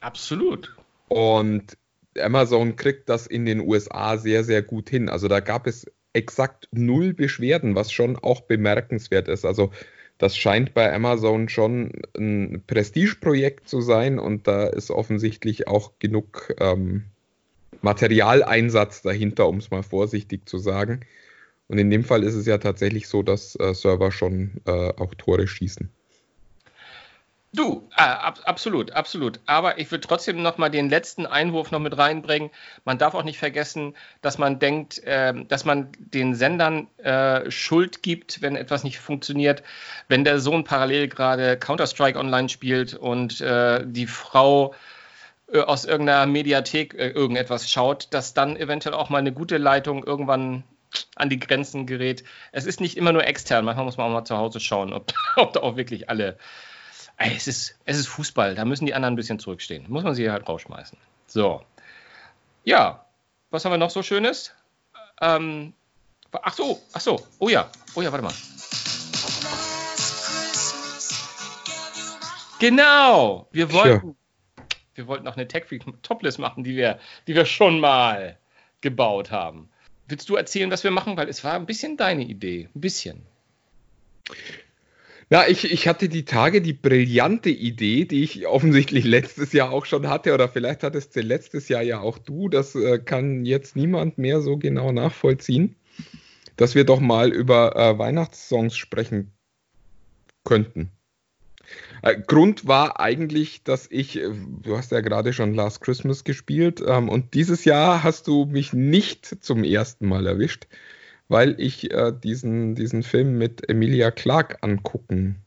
Absolut. 0.00 0.74
Und 1.08 1.76
Amazon 2.18 2.76
kriegt 2.76 3.08
das 3.08 3.26
in 3.26 3.46
den 3.46 3.60
USA 3.60 4.18
sehr, 4.18 4.44
sehr 4.44 4.62
gut 4.62 4.90
hin. 4.90 5.08
Also 5.08 5.28
da 5.28 5.40
gab 5.40 5.66
es 5.66 5.86
exakt 6.12 6.68
null 6.72 7.14
Beschwerden, 7.14 7.74
was 7.74 7.92
schon 7.92 8.16
auch 8.16 8.42
bemerkenswert 8.42 9.28
ist. 9.28 9.44
Also 9.44 9.70
das 10.18 10.36
scheint 10.36 10.74
bei 10.74 10.92
Amazon 10.92 11.48
schon 11.48 11.92
ein 12.16 12.62
Prestigeprojekt 12.66 13.68
zu 13.68 13.80
sein 13.80 14.18
und 14.18 14.46
da 14.46 14.66
ist 14.66 14.90
offensichtlich 14.90 15.66
auch 15.66 15.92
genug 15.98 16.54
ähm, 16.60 17.04
Materialeinsatz 17.80 19.02
dahinter, 19.02 19.48
um 19.48 19.56
es 19.56 19.70
mal 19.70 19.82
vorsichtig 19.82 20.48
zu 20.48 20.58
sagen. 20.58 21.00
Und 21.68 21.78
in 21.78 21.90
dem 21.90 22.04
Fall 22.04 22.22
ist 22.22 22.34
es 22.34 22.46
ja 22.46 22.58
tatsächlich 22.58 23.08
so, 23.08 23.22
dass 23.22 23.56
äh, 23.56 23.74
Server 23.74 24.12
schon 24.12 24.60
äh, 24.66 24.92
auch 24.96 25.14
Tore 25.14 25.46
schießen. 25.46 25.90
Du, 27.54 27.86
äh, 27.98 28.02
ab, 28.02 28.40
absolut, 28.44 28.92
absolut. 28.92 29.38
Aber 29.44 29.78
ich 29.78 29.90
würde 29.90 30.06
trotzdem 30.06 30.40
noch 30.40 30.56
mal 30.56 30.70
den 30.70 30.88
letzten 30.88 31.26
Einwurf 31.26 31.70
noch 31.70 31.80
mit 31.80 31.98
reinbringen. 31.98 32.50
Man 32.86 32.96
darf 32.96 33.12
auch 33.14 33.24
nicht 33.24 33.38
vergessen, 33.38 33.94
dass 34.22 34.38
man 34.38 34.58
denkt, 34.58 35.00
äh, 35.04 35.34
dass 35.44 35.66
man 35.66 35.88
den 35.98 36.34
Sendern 36.34 36.88
äh, 36.96 37.50
Schuld 37.50 38.02
gibt, 38.02 38.40
wenn 38.40 38.56
etwas 38.56 38.84
nicht 38.84 39.00
funktioniert. 39.00 39.62
Wenn 40.08 40.24
der 40.24 40.40
Sohn 40.40 40.64
parallel 40.64 41.08
gerade 41.08 41.58
Counter-Strike 41.58 42.18
online 42.18 42.48
spielt 42.48 42.94
und 42.94 43.42
äh, 43.42 43.84
die 43.86 44.06
Frau 44.06 44.74
äh, 45.52 45.60
aus 45.60 45.84
irgendeiner 45.84 46.24
Mediathek 46.24 46.94
äh, 46.94 47.10
irgendetwas 47.10 47.70
schaut, 47.70 48.08
dass 48.14 48.32
dann 48.32 48.56
eventuell 48.56 48.94
auch 48.94 49.10
mal 49.10 49.18
eine 49.18 49.32
gute 49.32 49.58
Leitung 49.58 50.04
irgendwann 50.04 50.64
an 51.16 51.28
die 51.28 51.38
Grenzen 51.38 51.86
gerät. 51.86 52.24
Es 52.50 52.64
ist 52.64 52.80
nicht 52.80 52.96
immer 52.96 53.12
nur 53.12 53.26
extern. 53.26 53.66
Manchmal 53.66 53.84
muss 53.84 53.98
man 53.98 54.06
auch 54.06 54.12
mal 54.12 54.24
zu 54.24 54.38
Hause 54.38 54.58
schauen, 54.58 54.94
ob, 54.94 55.12
ob 55.36 55.52
da 55.52 55.60
auch 55.60 55.76
wirklich 55.76 56.08
alle 56.08 56.38
es 57.30 57.46
ist, 57.46 57.78
es 57.84 57.98
ist 57.98 58.06
Fußball, 58.08 58.54
da 58.54 58.64
müssen 58.64 58.86
die 58.86 58.94
anderen 58.94 59.14
ein 59.14 59.16
bisschen 59.16 59.38
zurückstehen. 59.38 59.86
Muss 59.88 60.04
man 60.04 60.14
sie 60.14 60.30
halt 60.30 60.48
rausschmeißen. 60.48 60.98
So. 61.26 61.62
Ja, 62.64 63.04
was 63.50 63.64
haben 63.64 63.72
wir 63.72 63.78
noch 63.78 63.90
so 63.90 64.02
Schönes? 64.02 64.52
Ähm, 65.20 65.72
ach 66.32 66.54
so, 66.54 66.80
ach 66.92 67.00
so, 67.00 67.26
oh 67.38 67.48
ja, 67.48 67.70
oh 67.94 68.02
ja, 68.02 68.10
warte 68.10 68.24
mal. 68.24 68.32
Genau, 72.58 73.48
wir 73.50 73.72
wollten, 73.72 74.16
ja. 74.56 74.64
wir 74.94 75.06
wollten 75.08 75.24
noch 75.24 75.36
eine 75.36 75.48
Tech 75.48 75.64
Freak 75.64 75.84
Toplist 76.02 76.38
machen, 76.38 76.62
die 76.62 76.76
wir, 76.76 77.00
die 77.26 77.34
wir 77.34 77.44
schon 77.44 77.80
mal 77.80 78.38
gebaut 78.80 79.32
haben. 79.32 79.68
Willst 80.06 80.28
du 80.28 80.36
erzählen, 80.36 80.70
was 80.70 80.84
wir 80.84 80.92
machen? 80.92 81.16
Weil 81.16 81.28
es 81.28 81.42
war 81.42 81.54
ein 81.54 81.66
bisschen 81.66 81.96
deine 81.96 82.22
Idee, 82.22 82.68
ein 82.74 82.80
bisschen. 82.80 83.26
Ja, 85.30 85.46
ich, 85.48 85.70
ich 85.70 85.88
hatte 85.88 86.08
die 86.08 86.24
Tage 86.24 86.60
die 86.60 86.72
brillante 86.72 87.50
Idee, 87.50 88.04
die 88.04 88.22
ich 88.22 88.46
offensichtlich 88.46 89.04
letztes 89.04 89.52
Jahr 89.52 89.70
auch 89.70 89.86
schon 89.86 90.08
hatte, 90.08 90.34
oder 90.34 90.48
vielleicht 90.48 90.82
hattest 90.82 91.16
du 91.16 91.20
letztes 91.20 91.68
Jahr 91.68 91.82
ja 91.82 92.00
auch 92.00 92.18
du, 92.18 92.48
das 92.48 92.74
äh, 92.74 92.98
kann 92.98 93.44
jetzt 93.44 93.76
niemand 93.76 94.18
mehr 94.18 94.40
so 94.40 94.56
genau 94.56 94.92
nachvollziehen, 94.92 95.76
dass 96.56 96.74
wir 96.74 96.84
doch 96.84 97.00
mal 97.00 97.32
über 97.32 97.76
äh, 97.76 97.98
Weihnachtssongs 97.98 98.76
sprechen 98.76 99.32
könnten. 100.44 100.90
Äh, 102.02 102.20
Grund 102.26 102.66
war 102.66 103.00
eigentlich, 103.00 103.62
dass 103.62 103.86
ich, 103.90 104.18
äh, 104.18 104.30
du 104.62 104.76
hast 104.76 104.92
ja 104.92 105.00
gerade 105.00 105.32
schon 105.32 105.54
Last 105.54 105.80
Christmas 105.80 106.24
gespielt, 106.24 106.82
ähm, 106.86 107.08
und 107.08 107.34
dieses 107.34 107.64
Jahr 107.64 108.02
hast 108.02 108.26
du 108.26 108.44
mich 108.46 108.72
nicht 108.72 109.44
zum 109.44 109.64
ersten 109.64 110.08
Mal 110.08 110.26
erwischt 110.26 110.66
weil 111.32 111.58
ich 111.58 111.90
äh, 111.90 112.12
diesen, 112.12 112.74
diesen 112.74 113.02
Film 113.02 113.38
mit 113.38 113.68
Emilia 113.68 114.10
Clark 114.10 114.58
angucken 114.60 115.42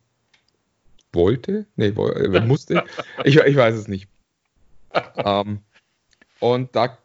wollte. 1.12 1.66
Nee, 1.76 1.94
wo, 1.94 2.08
äh, 2.08 2.40
musste. 2.46 2.84
Ich, 3.24 3.36
ich 3.36 3.56
weiß 3.56 3.76
es 3.76 3.86
nicht. 3.86 4.08
ähm, 5.16 5.60
und 6.40 6.74
da 6.74 6.98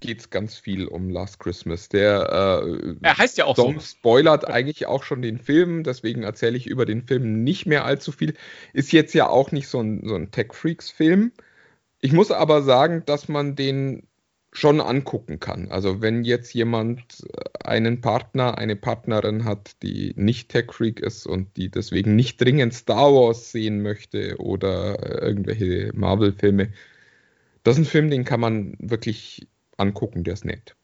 geht 0.00 0.20
es 0.20 0.30
ganz 0.30 0.56
viel 0.56 0.86
um 0.86 1.08
Last 1.08 1.40
Christmas. 1.40 1.88
Der 1.88 2.62
äh, 2.62 2.94
er 3.02 3.18
heißt 3.18 3.38
ja 3.38 3.46
auch 3.46 3.56
Song 3.56 3.80
so. 3.80 3.86
spoilert 3.86 4.46
eigentlich 4.46 4.86
auch 4.86 5.02
schon 5.02 5.22
den 5.22 5.38
Film, 5.38 5.82
deswegen 5.82 6.22
erzähle 6.22 6.56
ich 6.56 6.66
über 6.66 6.84
den 6.84 7.02
Film 7.02 7.42
nicht 7.42 7.66
mehr 7.66 7.84
allzu 7.84 8.12
viel. 8.12 8.34
Ist 8.74 8.92
jetzt 8.92 9.14
ja 9.14 9.28
auch 9.28 9.52
nicht 9.52 9.68
so 9.68 9.80
ein, 9.80 10.06
so 10.06 10.14
ein 10.14 10.30
Tech-Freaks-Film. 10.30 11.32
Ich 12.00 12.12
muss 12.12 12.30
aber 12.30 12.62
sagen, 12.62 13.02
dass 13.06 13.28
man 13.28 13.56
den 13.56 14.06
schon 14.52 14.80
angucken 14.80 15.40
kann. 15.40 15.70
Also 15.70 16.00
wenn 16.00 16.24
jetzt 16.24 16.54
jemand 16.54 17.26
einen 17.62 18.00
Partner, 18.00 18.58
eine 18.58 18.76
Partnerin 18.76 19.44
hat, 19.44 19.72
die 19.82 20.14
nicht 20.16 20.48
Tech-Freak 20.48 21.00
ist 21.00 21.26
und 21.26 21.56
die 21.56 21.70
deswegen 21.70 22.16
nicht 22.16 22.40
dringend 22.40 22.74
Star 22.74 23.12
Wars 23.12 23.52
sehen 23.52 23.82
möchte 23.82 24.36
oder 24.38 25.22
irgendwelche 25.22 25.90
Marvel-Filme, 25.94 26.72
das 27.62 27.74
ist 27.76 27.84
ein 27.84 27.90
Film, 27.90 28.10
den 28.10 28.24
kann 28.24 28.40
man 28.40 28.74
wirklich 28.78 29.46
angucken, 29.76 30.24
der 30.24 30.34
ist 30.34 30.44
nett. 30.44 30.74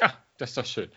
Ja, 0.00 0.14
das 0.38 0.50
ist 0.50 0.56
doch 0.56 0.66
schön. 0.66 0.88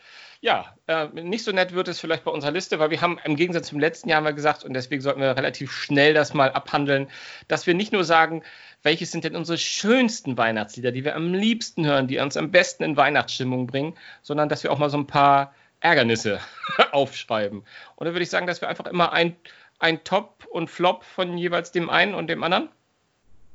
Ja, 0.43 0.75
äh, 0.87 1.07
nicht 1.13 1.45
so 1.45 1.53
nett 1.53 1.71
wird 1.71 1.87
es 1.87 2.01
vielleicht 2.01 2.25
bei 2.25 2.31
unserer 2.31 2.51
Liste, 2.51 2.77
weil 2.77 2.89
wir 2.89 2.99
haben 2.99 3.17
im 3.23 3.37
Gegensatz 3.37 3.69
zum 3.69 3.79
letzten 3.79 4.09
Jahr 4.09 4.19
mal 4.19 4.33
gesagt, 4.33 4.65
und 4.65 4.73
deswegen 4.73 5.01
sollten 5.01 5.21
wir 5.21 5.37
relativ 5.37 5.71
schnell 5.71 6.13
das 6.13 6.33
mal 6.33 6.51
abhandeln, 6.51 7.07
dass 7.47 7.65
wir 7.65 7.73
nicht 7.73 7.93
nur 7.93 8.03
sagen, 8.03 8.43
welches 8.81 9.09
sind 9.09 9.23
denn 9.23 9.37
unsere 9.37 9.57
schönsten 9.57 10.37
Weihnachtslieder, 10.37 10.91
die 10.91 11.05
wir 11.05 11.15
am 11.15 11.33
liebsten 11.33 11.85
hören, 11.85 12.09
die 12.09 12.17
uns 12.17 12.35
am 12.35 12.51
besten 12.51 12.83
in 12.83 12.97
Weihnachtsstimmung 12.97 13.67
bringen, 13.67 13.95
sondern 14.21 14.49
dass 14.49 14.63
wir 14.63 14.73
auch 14.73 14.79
mal 14.79 14.89
so 14.89 14.97
ein 14.97 15.07
paar 15.07 15.55
Ärgernisse 15.79 16.41
aufschreiben. 16.91 17.63
Und 17.95 18.05
da 18.05 18.11
würde 18.11 18.23
ich 18.23 18.29
sagen, 18.29 18.45
dass 18.45 18.59
wir 18.59 18.67
einfach 18.67 18.87
immer 18.87 19.13
ein, 19.13 19.37
ein 19.79 20.03
Top 20.03 20.45
und 20.51 20.69
Flop 20.69 21.05
von 21.05 21.37
jeweils 21.37 21.71
dem 21.71 21.89
einen 21.89 22.13
und 22.13 22.27
dem 22.27 22.43
anderen. 22.43 22.67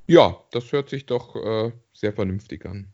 Ja, 0.06 0.38
das 0.52 0.72
hört 0.72 0.88
sich 0.88 1.04
doch 1.04 1.36
äh, 1.36 1.70
sehr 1.92 2.14
vernünftig 2.14 2.64
an. 2.64 2.88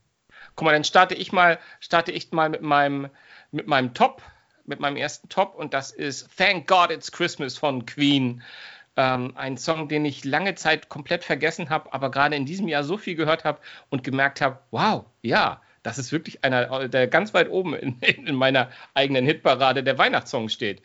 Guck 0.57 0.67
mal, 0.67 0.73
dann 0.73 0.85
starte 0.85 1.15
ich 1.15 1.33
mal, 1.33 1.59
starte 1.81 2.13
ich 2.13 2.31
mal 2.33 2.49
mit 2.49 2.63
meinem, 2.63 3.09
mit 3.55 3.67
meinem 3.67 3.95
Top, 3.95 4.21
mit 4.67 4.81
meinem 4.81 4.97
ersten 4.97 5.29
Top 5.29 5.55
und 5.55 5.73
das 5.73 5.93
ist 5.93 6.29
Thank 6.37 6.67
God 6.67 6.91
It's 6.91 7.13
Christmas 7.13 7.57
von 7.57 7.87
Queen. 7.87 8.43
Ähm, 8.97 9.33
ein 9.37 9.57
Song, 9.57 9.89
den 9.89 10.05
ich 10.05 10.25
lange 10.25 10.55
Zeit 10.55 10.89
komplett 10.89 11.25
vergessen 11.25 11.71
habe, 11.71 11.93
aber 11.93 12.11
gerade 12.11 12.37
in 12.37 12.47
diesem 12.47 12.69
Jahr 12.69 12.85
so 12.85 12.97
viel 12.97 13.17
gehört 13.17 13.45
habe 13.45 13.59
und 13.91 14.05
gemerkt 14.05 14.41
habe, 14.41 14.59
wow, 14.71 15.05
ja, 15.23 15.61
das 15.83 15.99
ist 15.99 16.13
wirklich 16.13 16.45
einer, 16.45 16.89
der 16.89 17.09
ganz 17.09 17.35
weit 17.35 17.51
oben 17.51 17.75
in, 17.75 17.99
in 18.01 18.35
meiner 18.35 18.71
eigenen 18.95 19.25
Hitparade 19.25 19.83
der 19.83 19.99
Weihnachtssong 19.99 20.49
steht. 20.49 20.83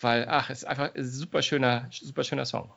Weil, 0.00 0.26
ach, 0.28 0.48
es 0.48 0.58
ist 0.58 0.64
einfach 0.64 0.94
ein 0.94 1.04
super 1.04 1.42
schöner, 1.42 1.88
super 1.90 2.24
schöner 2.24 2.46
Song. 2.46 2.70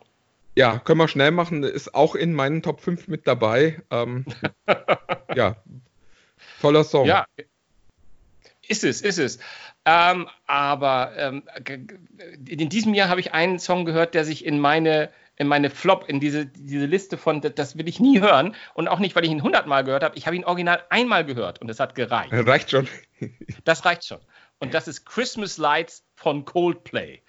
Ja, 0.56 0.78
können 0.78 1.00
wir 1.00 1.08
schnell 1.08 1.30
machen. 1.30 1.64
Ist 1.64 1.94
auch 1.94 2.14
in 2.14 2.34
meinen 2.34 2.62
Top 2.62 2.80
5 2.80 3.08
mit 3.08 3.26
dabei. 3.26 3.82
Ähm, 3.90 4.26
ja, 5.34 5.56
Toller 6.60 6.84
Song. 6.84 7.06
Ja, 7.06 7.26
ist 8.68 8.84
es, 8.84 9.00
ist 9.00 9.18
es. 9.18 9.38
Ähm, 9.84 10.28
aber 10.46 11.12
ähm, 11.16 11.42
in 12.48 12.68
diesem 12.68 12.94
Jahr 12.94 13.08
habe 13.08 13.20
ich 13.20 13.34
einen 13.34 13.58
Song 13.58 13.84
gehört, 13.84 14.14
der 14.14 14.24
sich 14.24 14.44
in 14.44 14.58
meine, 14.58 15.10
in 15.36 15.46
meine 15.46 15.68
Flop, 15.70 16.08
in 16.08 16.20
diese, 16.20 16.46
diese 16.46 16.86
Liste 16.86 17.18
von, 17.18 17.40
das 17.40 17.76
will 17.76 17.88
ich 17.88 18.00
nie 18.00 18.20
hören. 18.20 18.54
Und 18.74 18.88
auch 18.88 18.98
nicht, 18.98 19.14
weil 19.14 19.24
ich 19.24 19.30
ihn 19.30 19.42
hundertmal 19.42 19.84
gehört 19.84 20.02
habe. 20.02 20.16
Ich 20.16 20.26
habe 20.26 20.36
ihn 20.36 20.44
original 20.44 20.82
einmal 20.90 21.24
gehört 21.24 21.60
und 21.60 21.70
es 21.70 21.80
hat 21.80 21.94
gereicht. 21.94 22.32
Reicht 22.32 22.70
schon. 22.70 22.88
Das 23.64 23.84
reicht 23.84 24.04
schon. 24.04 24.20
Und 24.58 24.74
das 24.74 24.88
ist 24.88 25.06
Christmas 25.06 25.56
Lights 25.56 26.04
von 26.16 26.44
Coldplay. 26.44 27.22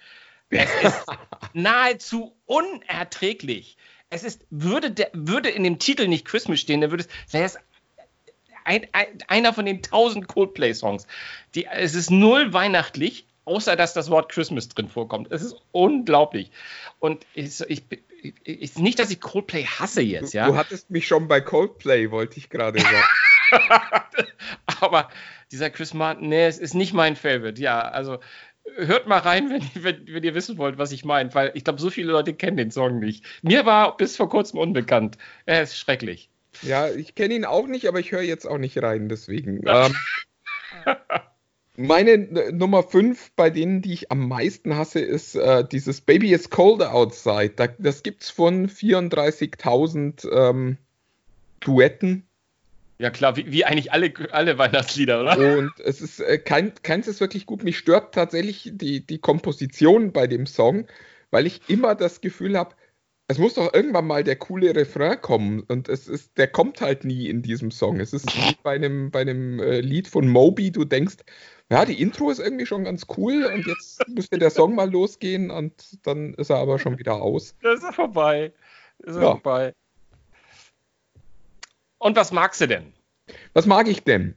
Es 0.50 0.70
ist 0.82 1.06
nahezu 1.52 2.36
unerträglich. 2.44 3.76
Es 4.08 4.22
ist, 4.22 4.46
würde, 4.50 4.90
der, 4.90 5.10
würde 5.12 5.48
in 5.48 5.64
dem 5.64 5.78
Titel 5.78 6.06
nicht 6.06 6.24
Christmas 6.24 6.60
stehen, 6.60 6.80
dann 6.80 6.90
würde 6.90 7.04
es, 7.04 7.32
wäre 7.32 7.44
es 7.44 7.58
ein, 8.66 8.86
ein, 8.92 9.06
einer 9.28 9.52
von 9.52 9.64
den 9.64 9.82
tausend 9.82 10.28
Coldplay-Songs. 10.28 11.06
Es 11.72 11.94
ist 11.94 12.10
null 12.10 12.52
weihnachtlich, 12.52 13.26
außer 13.44 13.76
dass 13.76 13.94
das 13.94 14.10
Wort 14.10 14.30
Christmas 14.30 14.68
drin 14.68 14.88
vorkommt. 14.88 15.30
Es 15.30 15.42
ist 15.42 15.56
unglaublich. 15.72 16.50
Und 16.98 17.24
ich, 17.34 17.60
ich, 17.68 17.82
ich, 18.44 18.76
nicht, 18.76 18.98
dass 18.98 19.10
ich 19.10 19.20
Coldplay 19.20 19.64
hasse 19.64 20.02
jetzt, 20.02 20.34
ja. 20.34 20.48
Du 20.48 20.56
hattest 20.56 20.90
mich 20.90 21.06
schon 21.06 21.28
bei 21.28 21.40
Coldplay, 21.40 22.10
wollte 22.10 22.38
ich 22.38 22.50
gerade 22.50 22.80
sagen. 22.80 23.04
Aber 24.80 25.08
dieser 25.52 25.70
Chris 25.70 25.94
Martin, 25.94 26.28
nee, 26.28 26.46
es 26.46 26.58
ist 26.58 26.74
nicht 26.74 26.92
mein 26.92 27.14
Favorite. 27.16 27.60
Ja, 27.62 27.80
also 27.80 28.18
hört 28.74 29.06
mal 29.06 29.18
rein, 29.18 29.50
wenn, 29.50 29.84
wenn, 29.84 30.06
wenn 30.08 30.24
ihr 30.24 30.34
wissen 30.34 30.58
wollt, 30.58 30.78
was 30.78 30.90
ich 30.90 31.04
meine, 31.04 31.32
weil 31.34 31.52
ich 31.54 31.62
glaube, 31.62 31.80
so 31.80 31.90
viele 31.90 32.10
Leute 32.10 32.34
kennen 32.34 32.56
den 32.56 32.72
Song 32.72 32.98
nicht. 32.98 33.24
Mir 33.42 33.64
war 33.64 33.96
bis 33.96 34.16
vor 34.16 34.28
kurzem 34.28 34.58
unbekannt. 34.58 35.18
Er 35.44 35.62
ist 35.62 35.78
schrecklich. 35.78 36.30
Ja, 36.62 36.88
ich 36.88 37.14
kenne 37.14 37.34
ihn 37.34 37.44
auch 37.44 37.66
nicht, 37.66 37.86
aber 37.86 38.00
ich 38.00 38.12
höre 38.12 38.22
jetzt 38.22 38.46
auch 38.46 38.58
nicht 38.58 38.82
rein, 38.82 39.08
deswegen. 39.08 39.62
ähm, 39.66 39.94
meine 41.76 42.18
Nummer 42.52 42.82
5 42.82 43.32
bei 43.36 43.50
denen, 43.50 43.82
die 43.82 43.92
ich 43.92 44.10
am 44.10 44.28
meisten 44.28 44.76
hasse, 44.76 45.00
ist 45.00 45.34
äh, 45.34 45.64
dieses 45.66 46.00
Baby 46.00 46.32
is 46.32 46.50
Cold 46.50 46.82
Outside. 46.82 47.50
Da, 47.56 47.68
das 47.78 48.02
es 48.18 48.30
von 48.30 48.68
34.000 48.68 50.30
ähm, 50.30 50.78
Duetten. 51.60 52.26
Ja 52.98 53.10
klar, 53.10 53.36
wie, 53.36 53.52
wie, 53.52 53.64
eigentlich 53.66 53.92
alle, 53.92 54.12
alle 54.32 54.56
Weihnachtslieder, 54.56 55.20
oder? 55.20 55.58
Und 55.58 55.72
es 55.84 56.00
ist 56.00 56.20
äh, 56.20 56.38
kein, 56.38 56.72
keins 56.82 57.08
ist 57.08 57.20
wirklich 57.20 57.44
gut. 57.44 57.62
Mich 57.62 57.76
stört 57.76 58.14
tatsächlich 58.14 58.70
die, 58.72 59.06
die 59.06 59.18
Komposition 59.18 60.12
bei 60.12 60.26
dem 60.26 60.46
Song, 60.46 60.86
weil 61.30 61.46
ich 61.46 61.60
immer 61.68 61.94
das 61.94 62.22
Gefühl 62.22 62.56
habe, 62.56 62.74
es 63.28 63.38
muss 63.38 63.54
doch 63.54 63.74
irgendwann 63.74 64.06
mal 64.06 64.22
der 64.22 64.36
coole 64.36 64.74
Refrain 64.74 65.20
kommen 65.20 65.60
und 65.60 65.88
es 65.88 66.06
ist, 66.06 66.38
der 66.38 66.46
kommt 66.46 66.80
halt 66.80 67.04
nie 67.04 67.28
in 67.28 67.42
diesem 67.42 67.70
Song. 67.72 67.98
Es 67.98 68.12
ist 68.12 68.26
wie 68.36 68.56
bei 68.62 68.74
einem, 68.74 69.10
bei 69.10 69.22
einem 69.22 69.58
äh, 69.58 69.80
Lied 69.80 70.06
von 70.06 70.28
Moby, 70.28 70.70
du 70.70 70.84
denkst, 70.84 71.16
ja, 71.68 71.84
die 71.84 72.00
Intro 72.00 72.30
ist 72.30 72.38
irgendwie 72.38 72.66
schon 72.66 72.84
ganz 72.84 73.06
cool 73.16 73.44
und 73.44 73.66
jetzt 73.66 74.06
müsste 74.14 74.38
der 74.38 74.50
Song 74.50 74.76
mal 74.76 74.90
losgehen 74.90 75.50
und 75.50 75.98
dann 76.06 76.34
ist 76.34 76.50
er 76.50 76.58
aber 76.58 76.78
schon 76.78 76.98
wieder 76.98 77.14
aus. 77.14 77.56
Das 77.62 77.80
ist 77.80 77.84
er 77.84 77.92
vorbei. 77.92 78.52
Ist 78.98 79.16
er 79.16 79.22
ja. 79.22 79.30
vorbei. 79.32 79.74
Und 81.98 82.16
was 82.16 82.30
magst 82.30 82.60
du 82.60 82.68
denn? 82.68 82.92
Was 83.54 83.66
mag 83.66 83.88
ich 83.88 84.04
denn? 84.04 84.36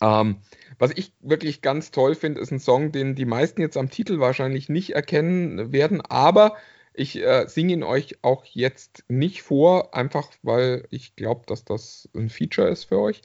Ähm, 0.00 0.36
was 0.78 0.92
ich 0.94 1.12
wirklich 1.20 1.62
ganz 1.62 1.90
toll 1.90 2.14
finde, 2.14 2.40
ist 2.40 2.52
ein 2.52 2.60
Song, 2.60 2.92
den 2.92 3.16
die 3.16 3.24
meisten 3.24 3.60
jetzt 3.60 3.76
am 3.76 3.90
Titel 3.90 4.20
wahrscheinlich 4.20 4.68
nicht 4.68 4.90
erkennen 4.90 5.72
werden, 5.72 6.00
aber 6.00 6.56
ich 6.94 7.16
äh, 7.20 7.46
singe 7.48 7.72
ihn 7.72 7.82
euch 7.82 8.18
auch 8.22 8.44
jetzt 8.44 9.04
nicht 9.08 9.42
vor, 9.42 9.94
einfach 9.94 10.30
weil 10.42 10.86
ich 10.90 11.16
glaube, 11.16 11.42
dass 11.46 11.64
das 11.64 12.08
ein 12.14 12.30
Feature 12.30 12.68
ist 12.68 12.84
für 12.84 13.00
euch. 13.00 13.22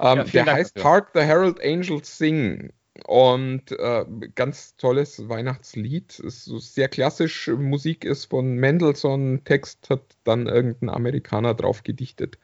Ähm, 0.00 0.18
ja, 0.18 0.24
der 0.24 0.44
Dank 0.46 0.58
heißt 0.58 0.76
dafür. 0.76 0.90
Hark 0.90 1.10
the 1.14 1.20
Herald 1.20 1.62
Angels 1.62 2.16
Sing. 2.16 2.72
Und 3.06 3.72
äh, 3.72 4.04
ganz 4.34 4.76
tolles 4.76 5.28
Weihnachtslied. 5.28 6.18
Ist 6.18 6.44
so 6.44 6.58
sehr 6.58 6.88
klassisch. 6.88 7.48
Musik 7.48 8.04
ist 8.04 8.26
von 8.26 8.56
Mendelssohn, 8.56 9.44
Text 9.44 9.90
hat 9.90 10.02
dann 10.24 10.46
irgendein 10.46 10.88
Amerikaner 10.88 11.54
drauf 11.54 11.82
gedichtet. 11.82 12.38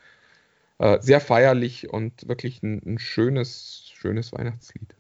Äh, 0.79 1.01
sehr 1.01 1.21
feierlich 1.21 1.91
und 1.91 2.29
wirklich 2.29 2.63
ein, 2.63 2.83
ein 2.85 2.99
schönes, 2.99 3.91
schönes 3.95 4.33
Weihnachtslied 4.33 4.95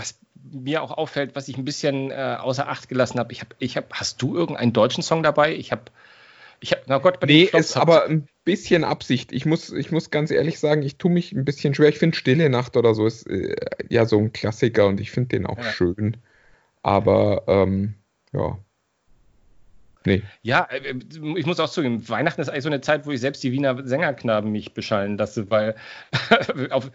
was 0.00 0.18
mir 0.50 0.82
auch 0.82 0.90
auffällt, 0.90 1.36
was 1.36 1.48
ich 1.48 1.58
ein 1.58 1.64
bisschen 1.64 2.10
äh, 2.10 2.36
außer 2.40 2.68
Acht 2.68 2.88
gelassen 2.88 3.18
habe, 3.18 3.32
ich 3.32 3.40
habe, 3.40 3.54
ich 3.58 3.76
habe, 3.76 3.86
hast 3.92 4.20
du 4.22 4.34
irgendeinen 4.34 4.72
deutschen 4.72 5.02
Song 5.02 5.22
dabei? 5.22 5.54
Ich 5.54 5.70
habe, 5.70 5.82
ich 6.60 6.72
habe, 6.72 6.82
na 6.86 6.98
Gott, 6.98 7.20
bei 7.20 7.26
nee, 7.26 7.42
ist 7.44 7.76
aber 7.76 8.06
ein 8.06 8.26
bisschen 8.44 8.82
Absicht. 8.82 9.32
Ich 9.32 9.44
muss, 9.44 9.70
ich 9.70 9.92
muss 9.92 10.10
ganz 10.10 10.30
ehrlich 10.30 10.58
sagen, 10.58 10.82
ich 10.82 10.96
tue 10.96 11.10
mich 11.10 11.32
ein 11.32 11.44
bisschen 11.44 11.74
schwer. 11.74 11.90
Ich 11.90 11.98
finde 11.98 12.16
Stille 12.16 12.48
Nacht 12.48 12.76
oder 12.76 12.94
so 12.94 13.06
ist 13.06 13.28
äh, 13.28 13.54
ja 13.88 14.06
so 14.06 14.18
ein 14.18 14.32
Klassiker 14.32 14.86
und 14.86 15.00
ich 15.00 15.10
finde 15.10 15.28
den 15.28 15.46
auch 15.46 15.58
ja. 15.58 15.64
schön. 15.64 16.16
Aber 16.82 17.44
ähm, 17.46 17.94
ja. 18.32 18.58
Nee. 20.06 20.22
Ja, 20.42 20.66
äh, 20.70 20.94
ich 21.36 21.44
muss 21.44 21.60
auch 21.60 21.68
zugeben, 21.68 22.08
Weihnachten 22.08 22.40
ist 22.40 22.48
eigentlich 22.48 22.62
so 22.62 22.70
eine 22.70 22.80
Zeit, 22.80 23.06
wo 23.06 23.10
ich 23.10 23.20
selbst 23.20 23.42
die 23.42 23.52
Wiener 23.52 23.86
Sängerknaben 23.86 24.50
mich 24.50 24.72
beschallen 24.72 25.18
lasse, 25.18 25.50
weil 25.50 25.74
auf, 26.70 26.90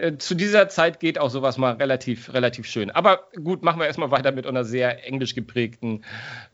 äh, 0.00 0.18
zu 0.18 0.34
dieser 0.34 0.68
Zeit 0.68 1.00
geht 1.00 1.18
auch 1.18 1.30
sowas 1.30 1.58
mal 1.58 1.74
relativ, 1.74 2.32
relativ 2.32 2.66
schön. 2.66 2.90
Aber 2.90 3.28
gut, 3.42 3.62
machen 3.62 3.80
wir 3.80 3.86
erstmal 3.86 4.10
weiter 4.10 4.32
mit 4.32 4.46
einer 4.46 4.64
sehr 4.64 5.04
englisch 5.06 5.34
geprägten 5.34 6.04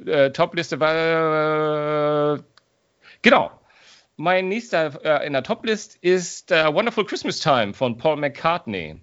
äh, 0.04 0.30
Topliste. 0.30 0.76
Äh, 0.76 2.42
genau. 3.22 3.50
Mein 4.16 4.48
nächster 4.48 5.04
äh, 5.04 5.26
in 5.26 5.34
der 5.34 5.42
Toplist 5.42 5.96
ist 5.96 6.50
äh, 6.50 6.72
Wonderful 6.72 7.04
Christmas 7.04 7.38
Time 7.38 7.74
von 7.74 7.98
Paul 7.98 8.16
McCartney. 8.16 9.00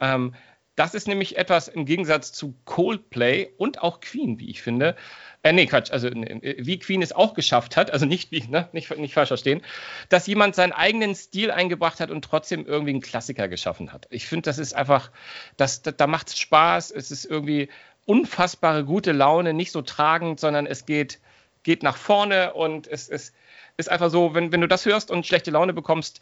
Ähm, 0.00 0.34
das 0.74 0.94
ist 0.94 1.06
nämlich 1.06 1.36
etwas 1.36 1.68
im 1.68 1.84
Gegensatz 1.84 2.32
zu 2.32 2.54
Coldplay 2.64 3.50
und 3.58 3.82
auch 3.82 4.00
Queen, 4.00 4.40
wie 4.40 4.50
ich 4.50 4.62
finde, 4.62 4.96
äh, 5.42 5.52
nee, 5.52 5.66
Quatsch, 5.66 5.90
also 5.90 6.10
wie 6.10 6.78
Queen 6.78 7.00
es 7.00 7.12
auch 7.12 7.34
geschafft 7.34 7.76
hat, 7.76 7.90
also 7.90 8.04
nicht, 8.04 8.30
wie, 8.30 8.42
ne, 8.46 8.68
nicht, 8.72 8.94
nicht 8.98 9.14
falsch 9.14 9.28
verstehen, 9.28 9.62
dass 10.10 10.26
jemand 10.26 10.54
seinen 10.54 10.72
eigenen 10.72 11.14
Stil 11.14 11.50
eingebracht 11.50 12.00
hat 12.00 12.10
und 12.10 12.22
trotzdem 12.22 12.66
irgendwie 12.66 12.90
einen 12.90 13.00
Klassiker 13.00 13.48
geschaffen 13.48 13.92
hat. 13.92 14.06
Ich 14.10 14.26
finde, 14.26 14.42
das 14.42 14.58
ist 14.58 14.74
einfach, 14.74 15.10
das, 15.56 15.80
da, 15.82 15.92
da 15.92 16.06
macht 16.06 16.28
es 16.28 16.38
Spaß, 16.38 16.90
es 16.90 17.10
ist 17.10 17.24
irgendwie 17.24 17.68
unfassbare 18.04 18.84
gute 18.84 19.12
Laune, 19.12 19.54
nicht 19.54 19.72
so 19.72 19.82
tragend, 19.82 20.40
sondern 20.40 20.66
es 20.66 20.84
geht, 20.84 21.20
geht 21.62 21.82
nach 21.82 21.96
vorne 21.96 22.52
und 22.52 22.86
es, 22.86 23.08
es 23.08 23.32
ist 23.78 23.90
einfach 23.90 24.10
so, 24.10 24.34
wenn, 24.34 24.52
wenn 24.52 24.60
du 24.60 24.68
das 24.68 24.84
hörst 24.84 25.10
und 25.10 25.26
schlechte 25.26 25.50
Laune 25.50 25.72
bekommst, 25.72 26.20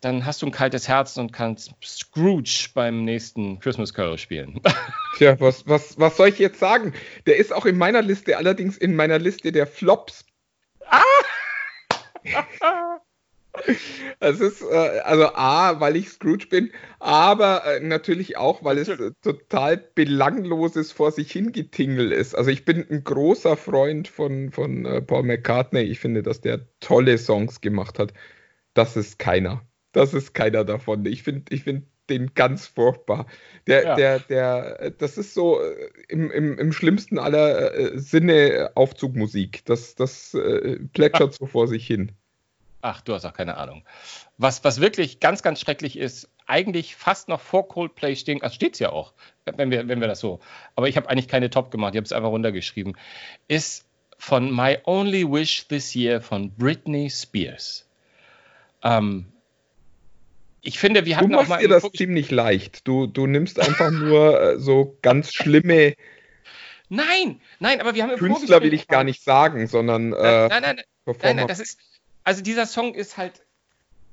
dann 0.00 0.24
hast 0.24 0.42
du 0.42 0.46
ein 0.46 0.52
kaltes 0.52 0.88
Herz 0.88 1.16
und 1.16 1.32
kannst 1.32 1.74
Scrooge 1.84 2.68
beim 2.74 3.04
nächsten 3.04 3.58
Christmas 3.58 3.92
Carol 3.92 4.18
spielen. 4.18 4.60
Tja, 5.16 5.38
was, 5.40 5.66
was, 5.66 5.98
was 5.98 6.16
soll 6.16 6.28
ich 6.28 6.38
jetzt 6.38 6.60
sagen? 6.60 6.92
Der 7.26 7.36
ist 7.36 7.52
auch 7.52 7.66
in 7.66 7.76
meiner 7.76 8.02
Liste, 8.02 8.36
allerdings 8.36 8.76
in 8.76 8.94
meiner 8.94 9.18
Liste 9.18 9.52
der 9.52 9.66
Flops. 9.66 10.24
Ah! 10.86 11.02
Es 14.20 14.40
ist 14.40 14.62
äh, 14.62 15.00
also 15.00 15.34
A, 15.34 15.80
weil 15.80 15.96
ich 15.96 16.08
Scrooge 16.08 16.46
bin, 16.48 16.70
aber 16.98 17.64
äh, 17.66 17.80
natürlich 17.80 18.36
auch, 18.36 18.62
weil 18.64 18.78
es 18.78 18.88
äh, 18.88 19.12
total 19.22 19.76
belangloses 19.76 20.92
vor 20.92 21.12
sich 21.12 21.32
hingetingel 21.32 22.12
ist. 22.12 22.34
Also 22.34 22.50
ich 22.50 22.64
bin 22.64 22.86
ein 22.88 23.04
großer 23.04 23.56
Freund 23.56 24.08
von, 24.08 24.50
von 24.50 24.84
äh, 24.84 25.02
Paul 25.02 25.24
McCartney. 25.24 25.82
Ich 25.82 26.00
finde, 26.00 26.22
dass 26.22 26.40
der 26.40 26.68
tolle 26.80 27.18
Songs 27.18 27.60
gemacht 27.60 27.98
hat. 27.98 28.12
Das 28.74 28.96
ist 28.96 29.18
keiner. 29.18 29.67
Das 29.92 30.14
ist 30.14 30.34
keiner 30.34 30.64
davon. 30.64 31.04
Ich 31.06 31.22
finde 31.22 31.54
ich 31.54 31.64
find 31.64 31.84
den 32.08 32.32
ganz 32.34 32.66
furchtbar. 32.66 33.26
Der, 33.66 33.84
ja. 33.84 33.94
der, 33.94 34.18
der, 34.20 34.90
das 34.92 35.18
ist 35.18 35.34
so 35.34 35.60
äh, 35.60 35.90
im, 36.08 36.30
im, 36.30 36.58
im 36.58 36.72
schlimmsten 36.72 37.18
aller 37.18 37.74
äh, 37.74 37.98
Sinne 37.98 38.70
Aufzugmusik. 38.74 39.64
Das, 39.66 39.94
das 39.94 40.36
plätschert 40.92 41.34
so 41.34 41.46
vor 41.46 41.68
sich 41.68 41.86
hin. 41.86 42.12
Ach, 42.80 43.00
du 43.00 43.12
hast 43.12 43.24
auch 43.24 43.32
keine 43.32 43.56
Ahnung. 43.56 43.84
Was, 44.36 44.62
was 44.62 44.80
wirklich 44.80 45.18
ganz, 45.20 45.42
ganz 45.42 45.60
schrecklich 45.60 45.98
ist, 45.98 46.30
eigentlich 46.46 46.94
fast 46.94 47.28
noch 47.28 47.40
vor 47.40 47.68
Coldplay 47.68 48.14
stehen, 48.14 48.42
also 48.42 48.54
steht 48.54 48.74
es 48.74 48.78
ja 48.78 48.90
auch, 48.90 49.12
wenn 49.44 49.70
wir, 49.70 49.88
wenn 49.88 50.00
wir 50.00 50.08
das 50.08 50.20
so, 50.20 50.38
aber 50.76 50.88
ich 50.88 50.96
habe 50.96 51.08
eigentlich 51.10 51.28
keine 51.28 51.50
Top 51.50 51.70
gemacht, 51.70 51.94
ich 51.94 51.98
habe 51.98 52.04
es 52.04 52.12
einfach 52.12 52.30
runtergeschrieben, 52.30 52.96
ist 53.48 53.84
von 54.16 54.54
My 54.54 54.78
Only 54.84 55.30
Wish 55.30 55.66
This 55.68 55.94
Year 55.94 56.20
von 56.20 56.50
Britney 56.52 57.10
Spears. 57.10 57.86
Ähm, 58.82 59.26
ich 60.68 60.78
finde, 60.78 61.06
wir 61.06 61.16
hatten 61.16 61.30
du 61.30 61.38
auch 61.38 61.48
mal. 61.48 61.58
dir 61.58 61.68
das 61.68 61.90
ziemlich 61.92 62.30
leicht. 62.30 62.86
Du, 62.86 63.06
du 63.06 63.26
nimmst 63.26 63.58
einfach 63.58 63.90
nur 63.90 64.40
äh, 64.40 64.58
so 64.58 64.98
ganz 65.02 65.32
schlimme. 65.32 65.94
Nein, 66.90 67.40
nein, 67.58 67.80
aber 67.80 67.94
wir 67.94 68.02
haben 68.02 68.10
im 68.10 68.18
Künstler 68.18 68.62
will 68.62 68.74
ich 68.74 68.86
gar 68.86 69.04
nicht 69.04 69.22
sagen, 69.22 69.66
sondern. 69.66 70.12
Äh, 70.12 70.16
nein, 70.16 70.48
nein, 70.48 70.62
nein, 70.62 70.84
nein, 71.22 71.36
nein, 71.36 71.46
das 71.48 71.60
ist 71.60 71.78
also 72.28 72.42
dieser 72.42 72.66
Song 72.66 72.94
ist 72.94 73.16
halt, 73.16 73.40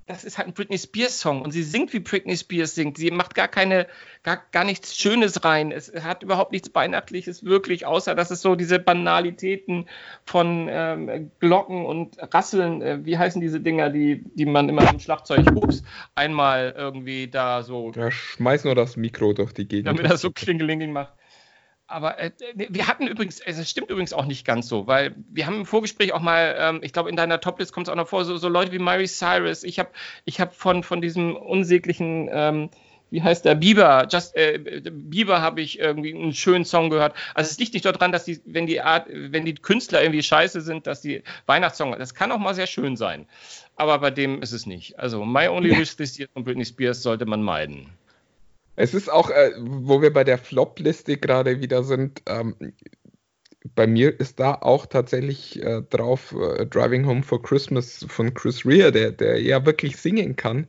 das 0.08 0.24
ist 0.24 0.38
halt 0.38 0.48
ein 0.48 0.54
Britney 0.54 0.78
Spears 0.78 1.20
Song 1.20 1.42
und 1.42 1.52
sie 1.52 1.64
singt 1.64 1.92
wie 1.92 2.00
Britney 2.00 2.38
Spears 2.38 2.76
singt. 2.76 2.98
Sie 2.98 3.10
macht 3.10 3.34
gar 3.34 3.48
keine, 3.48 3.88
gar, 4.22 4.40
gar 4.52 4.64
nichts 4.64 4.96
Schönes 4.96 5.44
rein. 5.44 5.72
Es 5.72 5.92
hat 5.94 6.22
überhaupt 6.22 6.52
nichts 6.52 6.70
Weihnachtliches 6.76 7.44
wirklich, 7.44 7.88
außer 7.88 8.14
dass 8.14 8.30
es 8.30 8.42
so 8.42 8.56
diese 8.56 8.78
Banalitäten 8.78 9.88
von 10.24 10.68
ähm, 10.70 11.32
Glocken 11.40 11.86
und 11.88 12.18
Rasseln, 12.20 12.84
äh, 12.84 13.00
wie 13.04 13.18
heißen 13.18 13.42
diese 13.42 13.60
Dinger, 13.60 13.90
die, 13.90 14.24
die 14.36 14.46
man 14.46 14.70
immer 14.70 14.88
im 14.92 15.00
Schlagzeug, 15.00 15.48
ups, 15.56 15.82
einmal 16.14 16.76
irgendwie 16.78 17.28
da 17.28 17.64
so. 17.64 17.92
Ja, 17.96 18.12
schmeiß 18.12 18.64
nur 18.66 18.76
das 18.76 18.98
Mikro 18.98 19.34
durch 19.34 19.54
die 19.54 19.68
Gegend. 19.68 19.88
Damit 19.88 20.06
das 20.06 20.22
so 20.22 20.30
klingelingeling 20.30 20.94
macht. 20.94 21.14
Aber 21.88 22.20
äh, 22.20 22.32
wir 22.56 22.88
hatten 22.88 23.08
übrigens, 23.08 23.40
es 23.40 23.70
stimmt 23.70 23.92
übrigens 23.92 24.14
auch 24.14 24.26
nicht 24.26 24.46
ganz 24.46 24.68
so, 24.68 24.88
weil 24.88 25.16
wir 25.30 25.46
haben 25.46 25.58
im 25.58 25.66
Vorgespräch 25.66 26.14
auch 26.14 26.20
mal, 26.20 26.56
ähm, 26.58 26.80
ich 26.82 26.94
glaube, 26.94 27.10
in 27.10 27.16
deiner 27.16 27.40
Toplist 27.40 27.74
kommt 27.74 27.88
es 27.88 27.92
auch 27.92 27.96
noch 27.98 28.08
vor, 28.08 28.26
so, 28.26 28.38
so, 28.38 28.50
Leute 28.50 28.72
wie 28.72 28.80
Mary 28.80 29.08
Cyrus. 29.08 29.64
Ich 29.64 29.78
habe 29.78 29.90
ich 30.26 30.40
hab 30.40 30.56
von, 30.56 30.82
von 30.82 31.00
diesem 31.00 31.36
unsäglichen, 31.36 32.28
ähm, 32.32 32.70
wie 33.12 33.22
heißt 33.22 33.46
der, 33.46 33.54
Bieber, 33.54 34.08
Just, 34.10 34.36
äh, 34.36 34.82
Bieber 34.92 35.42
habe 35.42 35.62
ich 35.62 35.78
irgendwie 35.78 36.16
einen 36.16 36.34
schönen 36.34 36.66
Song 36.66 36.90
gehört. 36.90 37.16
Also 37.36 37.52
es 37.52 37.60
liegt 37.60 37.74
nicht 37.74 37.86
daran, 37.86 38.12
dass 38.12 38.26
die, 38.26 38.42
wenn 38.46 38.66
die 38.66 38.82
Art, 38.82 39.08
wenn 39.08 39.46
die 39.46 39.54
Künstler 39.54 40.02
irgendwie 40.02 40.24
scheiße 40.24 40.62
sind, 40.62 40.88
dass 40.88 41.02
die 41.02 41.22
Weihnachtssong, 41.46 41.96
das 42.00 42.16
kann 42.16 42.32
auch 42.32 42.40
mal 42.40 42.56
sehr 42.56 42.68
schön 42.68 42.98
sein. 42.98 43.28
Aber 43.76 44.00
bei 44.00 44.10
dem 44.10 44.42
ist 44.42 44.54
es 44.54 44.66
nicht. 44.66 44.98
Also 44.98 45.24
My 45.24 45.50
Only 45.50 45.78
Wish 45.78 45.96
This 45.98 46.18
Year 46.18 46.30
von 46.34 46.44
Britney 46.44 46.66
Spears 46.66 47.04
sollte 47.04 47.28
man 47.28 47.44
meiden. 47.44 47.92
Es 48.76 48.94
ist 48.94 49.10
auch, 49.12 49.30
äh, 49.30 49.52
wo 49.58 50.02
wir 50.02 50.12
bei 50.12 50.24
der 50.24 50.38
Flop-Liste 50.38 51.18
gerade 51.18 51.62
wieder 51.62 51.84
sind, 51.84 52.22
ähm, 52.28 52.56
bei 53.74 53.88
mir 53.88 54.20
ist 54.20 54.40
da 54.40 54.54
auch 54.54 54.86
tatsächlich 54.86 55.62
äh, 55.62 55.82
drauf 55.82 56.34
äh, 56.34 56.66
Driving 56.66 57.08
Home 57.08 57.24
for 57.24 57.42
Christmas 57.42 58.06
von 58.08 58.34
Chris 58.34 58.66
Rea, 58.66 58.92
der, 58.92 59.12
der 59.12 59.42
ja 59.42 59.66
wirklich 59.66 59.98
singen 59.98 60.36
kann. 60.36 60.68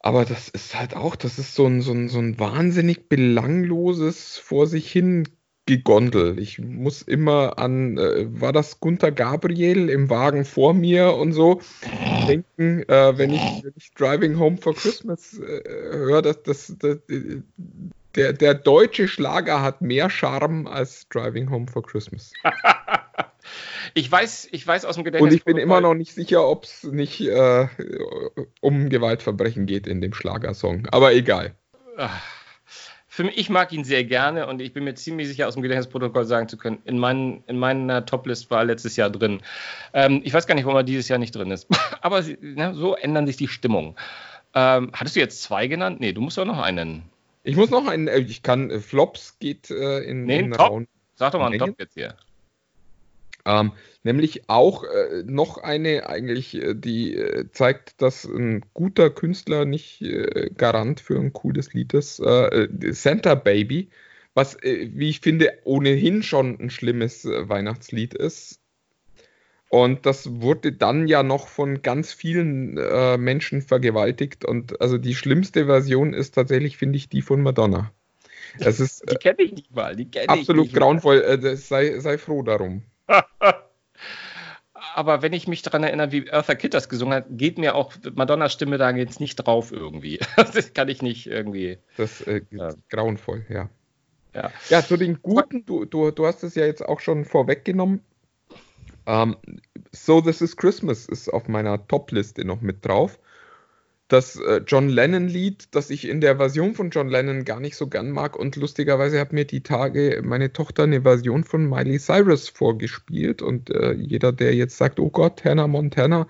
Aber 0.00 0.24
das 0.24 0.48
ist 0.48 0.78
halt 0.78 0.94
auch, 0.94 1.16
das 1.16 1.38
ist 1.38 1.54
so 1.54 1.66
ein, 1.66 1.80
so 1.80 1.92
ein, 1.92 2.08
so 2.08 2.18
ein 2.20 2.38
wahnsinnig 2.38 3.08
belangloses 3.08 4.38
vor 4.38 4.66
sich 4.66 4.90
hin 4.90 5.28
gegondel. 5.68 6.38
Ich 6.38 6.58
muss 6.58 7.02
immer 7.02 7.58
an, 7.58 7.98
äh, 7.98 8.26
war 8.40 8.52
das 8.52 8.80
Gunther 8.80 9.12
Gabriel 9.12 9.90
im 9.90 10.08
Wagen 10.08 10.46
vor 10.46 10.72
mir 10.72 11.14
und 11.14 11.34
so 11.34 11.60
denken, 12.26 12.88
äh, 12.88 13.18
wenn, 13.18 13.34
ich, 13.34 13.62
wenn, 13.62 13.74
ich, 13.76 13.92
Driving 13.92 14.38
Home 14.38 14.56
for 14.56 14.74
Christmas 14.74 15.38
äh, 15.38 15.62
höre, 15.92 16.22
dass 16.22 16.42
das, 16.42 16.74
das, 16.78 16.98
der, 18.14 18.32
der 18.32 18.54
deutsche 18.54 19.08
Schlager 19.08 19.60
hat 19.62 19.82
mehr 19.82 20.08
Charme 20.08 20.66
als 20.66 21.06
Driving 21.10 21.50
Home 21.50 21.66
for 21.70 21.82
Christmas. 21.82 22.32
ich 23.94 24.10
weiß, 24.10 24.48
ich 24.50 24.66
weiß 24.66 24.86
aus 24.86 24.94
dem 24.94 25.04
Gedächtnis. 25.04 25.30
Und 25.30 25.36
ich 25.36 25.44
bin 25.44 25.58
immer 25.58 25.82
noch 25.82 25.94
nicht 25.94 26.14
sicher, 26.14 26.48
ob 26.48 26.64
es 26.64 26.82
nicht 26.84 27.20
äh, 27.20 27.68
um 28.62 28.88
Gewaltverbrechen 28.88 29.66
geht 29.66 29.86
in 29.86 30.00
dem 30.00 30.14
Schlagersong. 30.14 30.86
Aber 30.92 31.12
egal. 31.12 31.54
Ach 31.98 32.37
für 33.18 33.24
mich, 33.24 33.36
ich 33.36 33.50
mag 33.50 33.72
ihn 33.72 33.82
sehr 33.82 34.04
gerne 34.04 34.46
und 34.46 34.60
ich 34.60 34.72
bin 34.72 34.84
mir 34.84 34.94
ziemlich 34.94 35.26
sicher, 35.26 35.48
aus 35.48 35.54
dem 35.54 35.62
Gedächtnisprotokoll 35.64 36.24
sagen 36.24 36.48
zu 36.48 36.56
können, 36.56 36.78
in, 36.84 37.00
meinen, 37.00 37.42
in 37.48 37.58
meiner 37.58 38.06
Toplist 38.06 38.48
war 38.52 38.62
letztes 38.62 38.94
Jahr 38.94 39.10
drin. 39.10 39.40
Ähm, 39.92 40.20
ich 40.22 40.32
weiß 40.32 40.46
gar 40.46 40.54
nicht, 40.54 40.66
warum 40.66 40.76
er 40.76 40.84
dieses 40.84 41.08
Jahr 41.08 41.18
nicht 41.18 41.34
drin 41.34 41.50
ist. 41.50 41.66
Aber 42.00 42.22
ne, 42.22 42.76
so 42.76 42.94
ändern 42.94 43.26
sich 43.26 43.36
die 43.36 43.48
Stimmungen. 43.48 43.96
Ähm, 44.54 44.92
hattest 44.92 45.16
du 45.16 45.20
jetzt 45.20 45.42
zwei 45.42 45.66
genannt? 45.66 45.98
Nee, 45.98 46.12
du 46.12 46.20
musst 46.20 46.38
doch 46.38 46.44
noch 46.44 46.60
einen. 46.60 47.02
Ich 47.42 47.56
muss 47.56 47.70
noch 47.70 47.88
einen, 47.88 48.06
äh, 48.06 48.18
ich 48.18 48.44
kann, 48.44 48.70
äh, 48.70 48.78
Flops 48.78 49.36
geht 49.40 49.68
äh, 49.68 49.98
in, 50.04 50.24
nee, 50.24 50.38
in 50.38 50.52
Top. 50.52 50.84
Sag 51.16 51.32
doch 51.32 51.40
mal 51.40 51.46
einen 51.46 51.58
Top 51.58 51.74
jetzt 51.76 51.94
hier. 51.94 52.14
Ähm, 53.48 53.72
nämlich 54.02 54.50
auch 54.50 54.84
äh, 54.84 55.22
noch 55.24 55.56
eine 55.56 56.06
eigentlich, 56.06 56.54
äh, 56.54 56.74
die 56.74 57.16
äh, 57.16 57.50
zeigt, 57.50 58.02
dass 58.02 58.24
ein 58.24 58.62
guter 58.74 59.08
Künstler 59.08 59.64
nicht 59.64 60.02
äh, 60.02 60.50
Garant 60.54 61.00
für 61.00 61.18
ein 61.18 61.32
cooles 61.32 61.72
Lied 61.72 61.94
ist. 61.94 62.20
Äh, 62.20 62.68
Santa 62.90 63.34
Baby, 63.34 63.88
was, 64.34 64.58
wie 64.62 65.08
ich 65.08 65.20
finde, 65.20 65.52
ohnehin 65.64 66.22
schon 66.22 66.60
ein 66.60 66.68
schlimmes 66.68 67.24
Weihnachtslied 67.24 68.14
ist. 68.14 68.60
Und 69.70 70.04
das 70.06 70.40
wurde 70.40 70.72
dann 70.72 71.08
ja 71.08 71.22
noch 71.22 71.48
von 71.48 71.82
ganz 71.82 72.12
vielen 72.12 72.74
Menschen 73.20 73.62
vergewaltigt. 73.62 74.44
Und 74.44 74.80
also 74.80 74.96
die 74.96 75.16
schlimmste 75.16 75.66
Version 75.66 76.14
ist 76.14 76.36
tatsächlich, 76.36 76.76
finde 76.76 76.98
ich, 76.98 77.08
die 77.08 77.20
von 77.20 77.42
Madonna. 77.42 77.92
Das 78.60 78.78
ist, 78.78 79.02
die 79.10 79.16
kenne 79.16 79.42
ich 79.42 79.52
nicht 79.52 79.74
mal. 79.74 79.96
Die 79.96 80.08
absolut 80.28 80.72
grauenvoll. 80.72 81.56
sei, 81.56 81.98
sei 81.98 82.16
froh 82.16 82.42
darum. 82.42 82.84
Aber 84.94 85.22
wenn 85.22 85.32
ich 85.32 85.48
mich 85.48 85.62
daran 85.62 85.82
erinnere, 85.82 86.12
wie 86.12 86.28
Eartha 86.28 86.54
Kitt 86.54 86.74
das 86.74 86.88
gesungen 86.88 87.14
hat, 87.14 87.26
geht 87.30 87.58
mir 87.58 87.74
auch 87.74 87.92
Madonnas 88.14 88.52
Stimme 88.52 88.78
da 88.78 88.90
jetzt 88.90 89.20
nicht 89.20 89.36
drauf 89.36 89.72
irgendwie. 89.72 90.20
Das 90.36 90.72
kann 90.72 90.88
ich 90.88 91.02
nicht 91.02 91.26
irgendwie. 91.26 91.78
Das 91.96 92.20
äh, 92.22 92.42
ja. 92.50 92.70
grauenvoll, 92.88 93.44
ja. 93.48 93.68
ja. 94.34 94.50
Ja, 94.68 94.82
zu 94.82 94.96
den 94.96 95.20
Guten, 95.22 95.66
du, 95.66 95.84
du, 95.84 96.10
du 96.10 96.26
hast 96.26 96.42
es 96.42 96.54
ja 96.54 96.64
jetzt 96.64 96.84
auch 96.84 97.00
schon 97.00 97.24
vorweggenommen. 97.24 98.00
Um, 99.04 99.36
ähm, 99.46 99.60
so 99.92 100.20
This 100.20 100.42
is 100.42 100.56
Christmas 100.56 101.06
ist 101.06 101.28
auf 101.28 101.48
meiner 101.48 101.86
Top-Liste 101.88 102.44
noch 102.44 102.60
mit 102.60 102.84
drauf 102.84 103.18
das 104.08 104.36
äh, 104.36 104.62
John 104.66 104.88
Lennon-Lied, 104.88 105.68
das 105.74 105.90
ich 105.90 106.08
in 106.08 106.20
der 106.20 106.36
Version 106.36 106.74
von 106.74 106.90
John 106.90 107.08
Lennon 107.08 107.44
gar 107.44 107.60
nicht 107.60 107.76
so 107.76 107.86
gern 107.86 108.10
mag. 108.10 108.36
Und 108.36 108.56
lustigerweise 108.56 109.20
hat 109.20 109.32
mir 109.32 109.44
die 109.44 109.62
Tage 109.62 110.22
meine 110.24 110.52
Tochter 110.52 110.84
eine 110.84 111.02
Version 111.02 111.44
von 111.44 111.68
Miley 111.68 111.98
Cyrus 111.98 112.48
vorgespielt. 112.48 113.42
Und 113.42 113.70
äh, 113.70 113.92
jeder, 113.92 114.32
der 114.32 114.54
jetzt 114.54 114.78
sagt, 114.78 114.98
oh 114.98 115.10
Gott, 115.10 115.44
Hannah 115.44 115.66
Montana, 115.66 116.26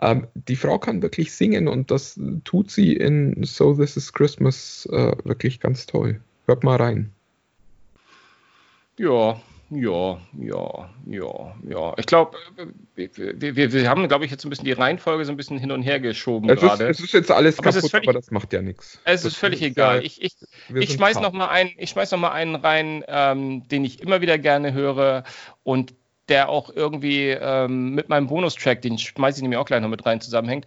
ähm, 0.00 0.26
die 0.34 0.56
Frau 0.56 0.78
kann 0.78 1.02
wirklich 1.02 1.32
singen 1.32 1.68
und 1.68 1.90
das 1.90 2.18
tut 2.44 2.70
sie 2.70 2.96
in 2.96 3.42
So 3.44 3.74
This 3.74 3.96
Is 3.98 4.12
Christmas 4.12 4.88
äh, 4.90 5.12
wirklich 5.24 5.60
ganz 5.60 5.86
toll. 5.86 6.20
Hört 6.46 6.64
mal 6.64 6.76
rein. 6.76 7.12
Ja, 8.96 9.40
ja, 9.70 10.18
ja, 10.38 10.90
ja, 11.06 11.54
ja. 11.68 11.94
Ich 11.96 12.06
glaube, 12.06 12.36
wir, 12.96 13.10
wir, 13.16 13.72
wir, 13.72 13.88
haben, 13.88 14.06
glaube 14.08 14.24
ich, 14.24 14.30
jetzt 14.30 14.44
ein 14.44 14.50
bisschen 14.50 14.64
die 14.64 14.72
Reihenfolge 14.72 15.24
so 15.24 15.32
ein 15.32 15.36
bisschen 15.36 15.58
hin 15.58 15.70
und 15.70 15.82
her 15.82 16.00
geschoben 16.00 16.50
es 16.50 16.58
gerade. 16.58 16.84
Ist, 16.88 16.98
es 16.98 17.06
ist 17.06 17.12
jetzt 17.12 17.30
alles 17.30 17.58
aber 17.58 17.70
kaputt, 17.70 17.90
völlig, 17.90 18.08
aber 18.08 18.18
das 18.18 18.30
macht 18.32 18.52
ja 18.52 18.62
nichts. 18.62 18.98
Es 19.04 19.24
ist 19.24 19.36
völlig 19.36 19.62
egal. 19.62 19.96
Ja, 19.96 20.02
ich, 20.02 20.20
ich, 20.22 20.34
ich 20.74 20.92
schmeiß 20.92 21.20
noch 21.20 21.32
mal 21.32 21.48
einen, 21.48 21.70
ich 21.76 21.90
schmeiß 21.90 22.10
noch 22.10 22.18
mal 22.18 22.32
einen 22.32 22.56
rein, 22.56 23.04
ähm, 23.06 23.68
den 23.68 23.84
ich 23.84 24.02
immer 24.02 24.20
wieder 24.20 24.38
gerne 24.38 24.72
höre 24.72 25.22
und 25.62 25.94
der 26.28 26.48
auch 26.48 26.70
irgendwie 26.74 27.28
ähm, 27.28 27.94
mit 27.94 28.08
meinem 28.08 28.26
Bonustrack, 28.26 28.82
den 28.82 28.98
schmeiße 28.98 29.38
ich 29.38 29.42
nämlich 29.42 29.58
auch 29.58 29.66
gleich 29.66 29.80
noch 29.80 29.88
mit 29.88 30.04
rein, 30.04 30.20
zusammenhängt. 30.20 30.66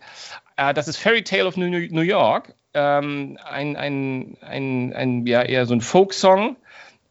Äh, 0.56 0.74
das 0.74 0.88
ist 0.88 0.98
Fairy 0.98 1.24
Tale 1.24 1.46
of 1.46 1.58
New, 1.58 1.68
New 1.68 2.02
York. 2.02 2.54
Ähm, 2.74 3.38
ein, 3.44 3.76
ein, 3.76 4.38
ein, 4.42 4.94
ein, 4.94 5.28
ja, 5.28 5.42
eher 5.42 5.66
so 5.66 5.74
ein 5.74 5.82
Folksong 5.82 6.56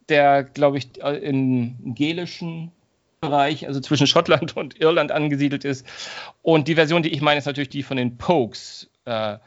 der, 0.09 0.45
glaube 0.45 0.79
ich, 0.79 0.99
in 0.99 1.95
gelischen 1.95 2.73
Bereich, 3.21 3.67
also 3.67 3.81
zwischen 3.81 4.07
Schottland 4.07 4.57
und 4.57 4.81
Irland 4.81 5.13
angesiedelt 5.13 5.65
ist. 5.65 5.87
Und 6.43 6.69
die 6.69 6.75
Version, 6.75 7.03
die 7.03 7.13
ich 7.13 7.21
meine, 7.21 7.39
ist 7.39 7.47
natürlich 7.47 7.71
die 7.71 7.83
von 7.83 7.97
den 7.97 8.19
Pokes, 8.19 8.91
äh, 9.05 9.39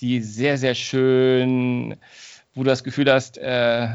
die 0.00 0.20
sehr, 0.20 0.58
sehr 0.58 0.74
schön 0.74 1.96
wo 2.54 2.62
du 2.62 2.70
das 2.70 2.84
Gefühl 2.84 3.12
hast, 3.12 3.36
äh, 3.38 3.88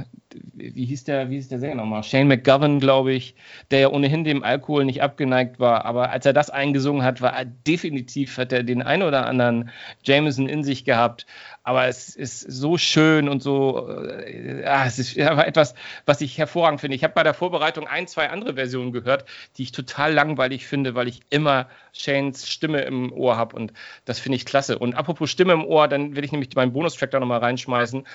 wie 0.53 0.85
hieß 0.85 1.05
der, 1.05 1.29
wie 1.29 1.35
hieß 1.35 1.47
der 1.47 1.59
Sänger 1.59 1.75
nochmal? 1.75 2.03
Shane 2.03 2.27
McGovern, 2.27 2.79
glaube 2.79 3.13
ich, 3.13 3.35
der 3.71 3.79
ja 3.79 3.89
ohnehin 3.89 4.23
dem 4.23 4.43
Alkohol 4.43 4.85
nicht 4.85 5.01
abgeneigt 5.01 5.59
war, 5.59 5.85
aber 5.85 6.11
als 6.11 6.25
er 6.25 6.33
das 6.33 6.49
eingesungen 6.49 7.03
hat, 7.03 7.21
war 7.21 7.33
er 7.33 7.45
definitiv, 7.45 8.37
hat 8.37 8.51
er 8.51 8.63
den 8.63 8.81
einen 8.81 9.03
oder 9.03 9.25
anderen 9.25 9.71
Jameson 10.03 10.47
in 10.47 10.63
sich 10.63 10.85
gehabt. 10.85 11.25
Aber 11.63 11.87
es 11.87 12.15
ist 12.15 12.41
so 12.41 12.77
schön 12.77 13.27
und 13.27 13.41
so, 13.41 13.87
äh, 13.89 14.61
es 14.85 14.99
ist 14.99 15.19
aber 15.19 15.47
etwas, 15.47 15.73
was 16.05 16.21
ich 16.21 16.37
hervorragend 16.37 16.81
finde. 16.81 16.95
Ich 16.95 17.03
habe 17.03 17.13
bei 17.13 17.23
der 17.23 17.33
Vorbereitung 17.33 17.87
ein, 17.87 18.07
zwei 18.07 18.29
andere 18.29 18.55
Versionen 18.55 18.91
gehört, 18.91 19.25
die 19.57 19.63
ich 19.63 19.71
total 19.71 20.13
langweilig 20.13 20.67
finde, 20.67 20.95
weil 20.95 21.07
ich 21.07 21.21
immer 21.29 21.67
Shanes 21.93 22.49
Stimme 22.49 22.81
im 22.81 23.11
Ohr 23.11 23.35
habe 23.37 23.55
und 23.55 23.73
das 24.05 24.19
finde 24.19 24.35
ich 24.35 24.45
klasse. 24.45 24.77
Und 24.77 24.95
apropos 24.95 25.29
Stimme 25.29 25.53
im 25.53 25.65
Ohr, 25.65 25.87
dann 25.87 26.15
will 26.15 26.23
ich 26.23 26.31
nämlich 26.31 26.53
meinen 26.55 26.73
Bonustrack 26.73 27.11
da 27.11 27.19
nochmal 27.19 27.39
reinschmeißen 27.39 28.05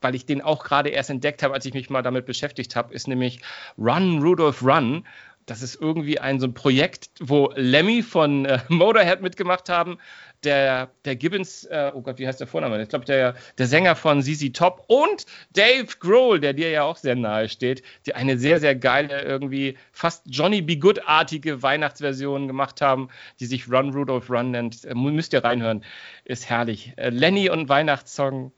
weil 0.00 0.14
ich 0.14 0.26
den 0.26 0.42
auch 0.42 0.64
gerade 0.64 0.90
erst 0.90 1.10
entdeckt 1.10 1.42
habe, 1.42 1.54
als 1.54 1.64
ich 1.66 1.74
mich 1.74 1.90
mal 1.90 2.02
damit 2.02 2.26
beschäftigt 2.26 2.76
habe, 2.76 2.94
ist 2.94 3.08
nämlich 3.08 3.40
Run, 3.78 4.22
Rudolph 4.22 4.62
Run. 4.62 5.04
Das 5.46 5.62
ist 5.62 5.80
irgendwie 5.80 6.20
ein 6.20 6.38
so 6.38 6.46
ein 6.46 6.54
Projekt, 6.54 7.10
wo 7.18 7.52
Lemmy 7.56 8.02
von 8.02 8.44
äh, 8.44 8.60
Motorhead 8.68 9.20
mitgemacht 9.20 9.68
haben, 9.68 9.98
der, 10.44 10.90
der 11.04 11.16
Gibbons, 11.16 11.64
äh, 11.64 11.90
oh 11.94 12.00
Gott, 12.02 12.18
wie 12.18 12.26
heißt 12.26 12.40
der 12.40 12.46
Vorname? 12.46 12.80
Ich 12.80 12.88
glaube, 12.88 13.04
der, 13.04 13.34
der 13.58 13.66
Sänger 13.66 13.96
von 13.96 14.22
ZZ 14.22 14.52
Top 14.52 14.84
und 14.86 15.26
Dave 15.52 15.88
Grohl, 15.98 16.40
der 16.40 16.52
dir 16.52 16.70
ja 16.70 16.84
auch 16.84 16.96
sehr 16.96 17.16
nahe 17.16 17.48
steht, 17.48 17.82
die 18.06 18.14
eine 18.14 18.38
sehr, 18.38 18.60
sehr 18.60 18.74
geile, 18.74 19.22
irgendwie 19.22 19.76
fast 19.92 20.22
Johnny 20.26 20.62
B. 20.62 20.76
Good-artige 20.76 21.62
Weihnachtsversion 21.62 22.46
gemacht 22.46 22.80
haben, 22.80 23.08
die 23.38 23.46
sich 23.46 23.68
Run 23.68 23.92
Rudolph 23.92 24.30
Run 24.30 24.52
nennt. 24.52 24.84
Äh, 24.84 24.94
müsst 24.94 25.32
ihr 25.32 25.44
reinhören. 25.44 25.84
Ist 26.24 26.48
herrlich. 26.48 26.92
Äh, 26.96 27.10
Lenny 27.10 27.50
und 27.50 27.68
Weihnachtssong. 27.68 28.52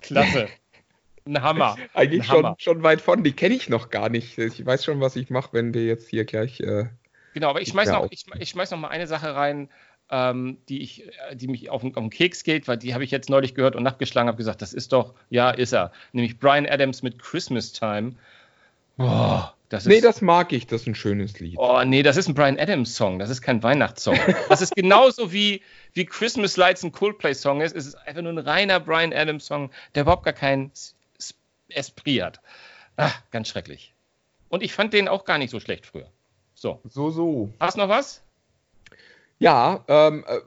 Klasse. 0.00 0.48
Ein 1.26 1.42
Hammer. 1.42 1.76
Eigentlich 1.92 2.22
ein 2.22 2.28
Hammer. 2.28 2.56
Schon, 2.58 2.74
schon 2.74 2.82
weit 2.82 3.00
von, 3.00 3.24
die 3.24 3.32
kenne 3.32 3.54
ich 3.54 3.68
noch 3.68 3.90
gar 3.90 4.08
nicht. 4.08 4.38
Ich 4.38 4.64
weiß 4.64 4.84
schon, 4.84 5.00
was 5.00 5.16
ich 5.16 5.28
mache, 5.30 5.52
wenn 5.52 5.74
wir 5.74 5.84
jetzt 5.84 6.08
hier 6.08 6.24
gleich. 6.24 6.60
Äh, 6.60 6.86
genau, 7.34 7.50
aber 7.50 7.60
ich 7.60 7.68
schmeiß, 7.68 7.90
noch, 7.90 8.08
ich, 8.10 8.24
ich 8.38 8.50
schmeiß 8.50 8.70
noch 8.70 8.78
mal 8.78 8.88
eine 8.88 9.06
Sache 9.06 9.34
rein, 9.34 9.68
ähm, 10.10 10.58
die, 10.68 10.82
ich, 10.82 11.08
äh, 11.08 11.34
die 11.34 11.48
mich 11.48 11.68
auf, 11.68 11.82
auf 11.82 11.92
den 11.92 12.10
Keks 12.10 12.44
geht, 12.44 12.68
weil 12.68 12.76
die 12.76 12.94
habe 12.94 13.02
ich 13.02 13.10
jetzt 13.10 13.28
neulich 13.28 13.54
gehört 13.54 13.74
und 13.74 13.82
nachgeschlagen, 13.82 14.28
habe 14.28 14.38
gesagt, 14.38 14.62
das 14.62 14.72
ist 14.72 14.92
doch, 14.92 15.14
ja, 15.30 15.50
ist 15.50 15.72
er. 15.72 15.90
Nämlich 16.12 16.38
Brian 16.38 16.66
Adams 16.66 17.02
mit 17.02 17.20
Christmas 17.20 17.72
Time. 17.72 18.12
Boah, 18.96 19.54
das 19.68 19.84
ist, 19.84 19.92
nee, 19.92 20.00
das 20.00 20.22
mag 20.22 20.52
ich, 20.52 20.68
das 20.68 20.82
ist 20.82 20.86
ein 20.86 20.94
schönes 20.94 21.40
Lied. 21.40 21.56
Oh, 21.58 21.82
nee, 21.84 22.04
das 22.04 22.16
ist 22.16 22.28
ein 22.28 22.34
Brian 22.34 22.58
Adams 22.58 22.94
Song, 22.94 23.18
das 23.18 23.30
ist 23.30 23.42
kein 23.42 23.64
Weihnachtssong. 23.64 24.16
das 24.48 24.62
ist 24.62 24.76
genauso 24.76 25.32
wie, 25.32 25.60
wie 25.92 26.06
Christmas 26.06 26.56
Lights 26.56 26.84
ein 26.84 26.92
Coldplay-Song 26.92 27.60
ist. 27.62 27.74
Es 27.74 27.86
ist 27.86 27.96
einfach 27.96 28.22
nur 28.22 28.32
ein 28.32 28.38
reiner 28.38 28.78
Brian 28.78 29.12
Adams 29.12 29.46
Song, 29.46 29.70
der 29.94 30.02
überhaupt 30.02 30.24
gar 30.24 30.34
keinen 30.34 30.70
Esprit 31.68 32.22
hat. 32.22 32.40
Ach, 32.96 33.22
ganz 33.30 33.48
schrecklich. 33.48 33.94
Und 34.48 34.62
ich 34.62 34.72
fand 34.72 34.92
den 34.92 35.08
auch 35.08 35.24
gar 35.24 35.38
nicht 35.38 35.50
so 35.50 35.60
schlecht 35.60 35.86
früher. 35.86 36.10
So. 36.54 36.80
So, 36.88 37.10
so. 37.10 37.52
Hast 37.60 37.76
du 37.76 37.82
noch 37.82 37.88
was? 37.88 38.22
Ja, 39.38 39.84
ähm, 39.88 40.24
äh, 40.26 40.40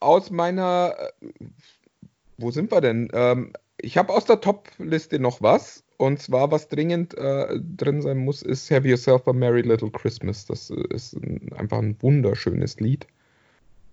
aus 0.00 0.30
meiner. 0.30 0.94
Äh, 0.98 1.28
wo 2.38 2.50
sind 2.50 2.70
wir 2.70 2.82
denn? 2.82 3.08
Ähm, 3.14 3.52
ich 3.78 3.96
habe 3.96 4.12
aus 4.12 4.26
der 4.26 4.40
Top-Liste 4.40 5.18
noch 5.18 5.40
was. 5.40 5.84
Und 5.96 6.20
zwar, 6.20 6.50
was 6.50 6.68
dringend 6.68 7.16
äh, 7.16 7.58
drin 7.58 8.02
sein 8.02 8.18
muss, 8.18 8.42
ist 8.42 8.70
Have 8.70 8.86
Yourself 8.86 9.26
a 9.26 9.32
Merry 9.32 9.62
Little 9.62 9.90
Christmas. 9.90 10.44
Das 10.44 10.68
ist 10.68 11.14
ein, 11.14 11.50
einfach 11.56 11.78
ein 11.78 11.96
wunderschönes 12.02 12.78
Lied. 12.80 13.06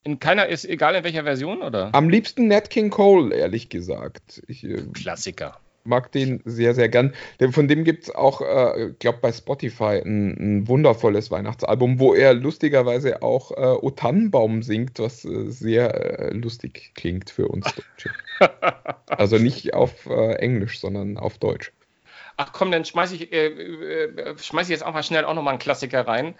In 0.04 0.20
keiner 0.20 0.48
ist 0.48 0.66
egal 0.66 0.96
in 0.96 1.06
welcher 1.06 1.24
Version, 1.24 1.62
oder? 1.62 1.96
Am 1.96 2.10
liebsten 2.10 2.50
Nat 2.50 2.70
King 2.70 2.90
Cole, 2.90 3.34
ehrlich 3.34 3.70
gesagt. 3.70 4.44
Ich, 4.48 4.66
äh, 4.66 4.84
Klassiker 4.94 5.58
mag 5.84 6.12
den 6.12 6.42
sehr, 6.46 6.74
sehr 6.74 6.90
gern. 6.90 7.14
Von 7.52 7.68
dem 7.68 7.84
gibt 7.84 8.04
es 8.04 8.16
auch, 8.16 8.42
äh, 8.42 8.90
ich 8.90 9.00
glaube, 9.00 9.20
bei 9.22 9.32
Spotify 9.32 10.02
ein, 10.04 10.38
ein, 10.38 10.68
wundervolles 10.68 11.32
Weihnachtsalbum, 11.32 12.00
wo 12.00 12.14
er 12.14 12.34
lustigerweise 12.34 13.22
auch 13.22 13.52
äh, 13.52 13.78
O 13.82 13.90
Tannenbaum 13.92 14.64
singt, 14.64 15.00
was 15.00 15.26
äh, 15.26 15.50
sehr 15.50 16.20
äh, 16.20 16.34
lustig 16.34 16.92
klingt 16.96 17.30
für 17.30 17.48
uns 17.48 17.66
Deutsche. 17.74 18.10
also 19.08 19.38
nicht 19.38 19.74
auf 19.74 20.06
äh, 20.06 20.36
Englisch, 20.36 20.80
sondern 20.80 21.18
auf 21.18 21.38
Deutsch. 21.38 21.72
Ach 22.38 22.52
komm, 22.52 22.72
dann 22.72 22.86
schmeiß 22.86 23.12
ich, 23.12 23.32
äh, 23.32 23.48
äh, 23.48 24.38
schmeiß 24.38 24.68
ich 24.68 24.72
jetzt 24.72 24.86
auch 24.86 24.94
mal 24.94 25.04
schnell 25.04 25.26
auch 25.26 25.34
nochmal 25.34 25.54
einen 25.54 25.60
Klassiker 25.60 26.08
rein. 26.08 26.36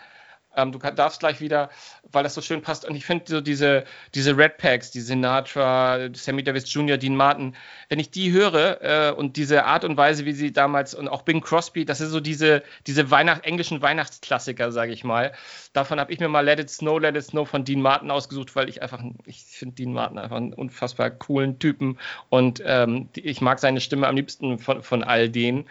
Ähm, 0.56 0.72
du 0.72 0.80
kann, 0.80 0.96
darfst 0.96 1.20
gleich 1.20 1.42
wieder, 1.42 1.70
weil 2.12 2.24
das 2.24 2.34
so 2.34 2.42
schön 2.42 2.62
passt. 2.62 2.86
Und 2.86 2.96
ich 2.96 3.06
finde 3.06 3.26
so 3.28 3.42
diese, 3.42 3.84
diese 4.14 4.38
Red 4.38 4.58
Packs, 4.58 4.92
die 4.92 5.02
Sinatra, 5.02 6.10
Sammy 6.14 6.44
Davis 6.44 6.72
Jr., 6.72 6.98
Dean 6.98 7.16
Martin, 7.16 7.56
wenn 7.90 8.00
ich 8.00 8.12
die 8.12 8.32
höre 8.32 8.82
äh, 8.82 9.12
und 9.12 9.38
diese 9.38 9.66
Art 9.66 9.84
und 9.84 9.98
Weise, 9.98 10.26
wie 10.26 10.34
sie 10.34 10.52
damals 10.52 10.94
und 10.94 11.08
auch 11.08 11.24
Bing 11.24 11.42
Crosby, 11.42 11.86
das 11.86 12.02
ist 12.02 12.12
so 12.12 12.20
diese, 12.20 12.64
diese 12.88 13.12
Weihnacht, 13.12 13.44
englischen 13.46 13.82
Weihnachtsklassiker, 13.82 14.72
sage 14.72 14.94
ich 14.94 15.04
mal. 15.04 15.34
Davon 15.74 16.00
habe 16.00 16.12
ich 16.12 16.20
mir 16.20 16.30
mal 16.30 16.42
Let 16.46 16.60
It 16.60 16.70
Snow, 16.70 17.00
Let 17.00 17.16
It 17.16 17.24
Snow 17.24 17.48
von 17.48 17.66
Dean 17.66 17.82
Martin 17.82 18.12
ausgesucht, 18.12 18.56
weil 18.56 18.70
ich 18.70 18.82
einfach, 18.82 19.02
ich 19.26 19.44
finde 19.44 19.76
Dean 19.76 19.94
Martin 19.94 20.20
einfach 20.20 20.38
einen 20.38 20.54
unfassbar 20.54 21.10
coolen 21.10 21.60
Typen 21.60 21.98
und 22.30 22.62
ähm, 22.66 23.10
ich 23.16 23.42
mag 23.42 23.60
seine 23.60 23.82
Stimme 23.82 24.08
am 24.08 24.16
liebsten 24.16 24.60
von, 24.60 24.84
von 24.84 25.04
all 25.04 25.30
denen. 25.30 25.66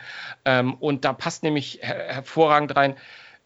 Ähm, 0.45 0.75
und 0.75 1.05
da 1.05 1.13
passt 1.13 1.43
nämlich 1.43 1.81
her 1.83 2.03
hervorragend 2.09 2.75
rein, 2.77 2.97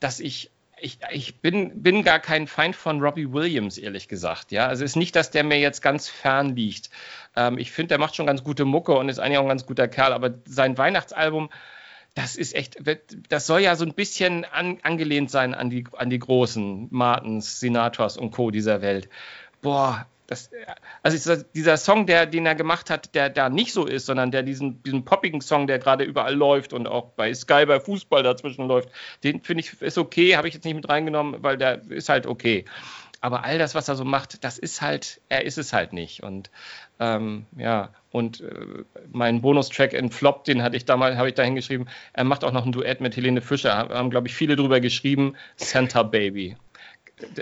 dass 0.01 0.21
ich 0.21 0.51
ich, 0.79 0.99
ich 1.11 1.41
bin, 1.41 1.83
bin 1.83 2.03
gar 2.03 2.19
kein 2.19 2.47
Feind 2.47 2.77
von 2.77 3.01
Robbie 3.01 3.33
Williams, 3.33 3.79
ehrlich 3.79 4.09
gesagt. 4.09 4.53
Ja, 4.53 4.67
also 4.67 4.85
es 4.85 4.93
ist 4.93 4.97
nicht, 4.97 5.17
dass 5.17 5.31
der 5.31 5.45
mir 5.45 5.59
jetzt 5.59 5.81
ganz 5.81 6.09
fern 6.09 6.55
liegt. 6.55 6.91
Ähm, 7.35 7.59
ich 7.59 7.73
finde, 7.73 7.89
der 7.89 7.99
macht 7.99 8.15
schon 8.15 8.27
ganz 8.27 8.45
gute 8.45 8.65
Mucke 8.65 8.93
und 8.93 9.09
ist 9.09 9.19
eigentlich 9.19 9.39
auch 9.39 9.43
ein 9.43 9.49
ganz 9.49 9.67
guter 9.67 9.89
Kerl, 9.89 10.13
aber 10.13 10.35
sein 10.45 10.77
Weihnachtsalbum, 10.77 11.51
das 12.15 12.37
ist 12.37 12.55
echt, 12.55 12.79
das 13.29 13.47
soll 13.47 13.61
ja 13.61 13.77
so 13.77 13.85
ein 13.85 13.95
bisschen 13.95 14.45
an, 14.45 14.79
angelehnt 14.83 15.31
sein 15.31 15.55
an 15.55 15.69
die, 15.71 15.85
an 15.97 16.09
die 16.11 16.19
großen 16.19 16.89
Martens, 16.91 17.61
Sinatras 17.61 18.17
und 18.17 18.31
Co. 18.31 18.51
dieser 18.51 18.81
Welt. 18.81 19.09
Boah, 19.61 20.07
das, 20.27 20.51
also 21.03 21.43
dieser 21.55 21.77
Song, 21.77 22.07
der, 22.07 22.27
den 22.27 22.47
er 22.47 22.55
gemacht 22.55 22.91
hat, 22.91 23.15
der 23.15 23.31
da 23.31 23.49
nicht 23.49 23.73
so 23.73 23.87
ist, 23.87 24.07
sondern 24.07 24.31
der 24.31 24.43
diesen, 24.43 24.83
diesen 24.83 25.05
poppigen 25.05 25.41
Song, 25.41 25.67
der 25.67 25.79
gerade 25.79 26.05
überall 26.05 26.35
läuft 26.35 26.73
und 26.73 26.87
auch 26.87 27.11
bei 27.11 27.33
Sky 27.33 27.65
bei 27.67 27.81
Fußball 27.81 28.23
dazwischen 28.23 28.67
läuft, 28.67 28.89
den 29.23 29.43
finde 29.43 29.63
ich 29.63 29.81
ist 29.81 29.99
okay, 29.99 30.37
habe 30.37 30.49
ich 30.49 30.55
jetzt 30.55 30.65
nicht 30.65 30.75
mit 30.75 30.89
reingenommen, 30.89 31.43
weil 31.43 31.57
der 31.57 31.83
ist 31.91 32.09
halt 32.09 32.27
okay. 32.27 32.65
Aber 33.21 33.45
all 33.45 33.59
das, 33.59 33.75
was 33.75 33.89
er 33.89 33.97
so 33.97 34.05
macht, 34.05 34.45
das 34.45 34.59
ist 34.59 34.83
halt, 34.83 35.21
er 35.29 35.45
ist 35.45 35.59
es 35.59 35.73
halt 35.73 35.93
nicht. 35.93 36.23
Und 36.23 36.51
ähm, 37.01 37.47
ja, 37.57 37.91
und 38.11 38.41
äh, 38.41 38.85
mein 39.11 39.41
Bonustrack 39.41 39.95
in 39.95 40.11
Flop, 40.11 40.45
den 40.45 40.63
hatte 40.63 40.77
ich 40.77 40.85
damals, 40.85 41.17
habe 41.17 41.29
ich 41.29 41.35
da 41.35 41.43
hingeschrieben. 41.43 41.89
Er 42.13 42.25
macht 42.25 42.45
auch 42.45 42.53
noch 42.53 42.67
ein 42.67 42.73
Duett 42.73 43.01
mit 43.01 43.17
Helene 43.17 43.41
Fischer. 43.41 43.75
Haben, 43.77 44.11
glaube 44.11 44.29
ich, 44.29 44.35
viele 44.35 44.57
drüber 44.57 44.81
geschrieben. 44.81 45.35
Santa 45.57 46.03
Baby. 46.03 46.57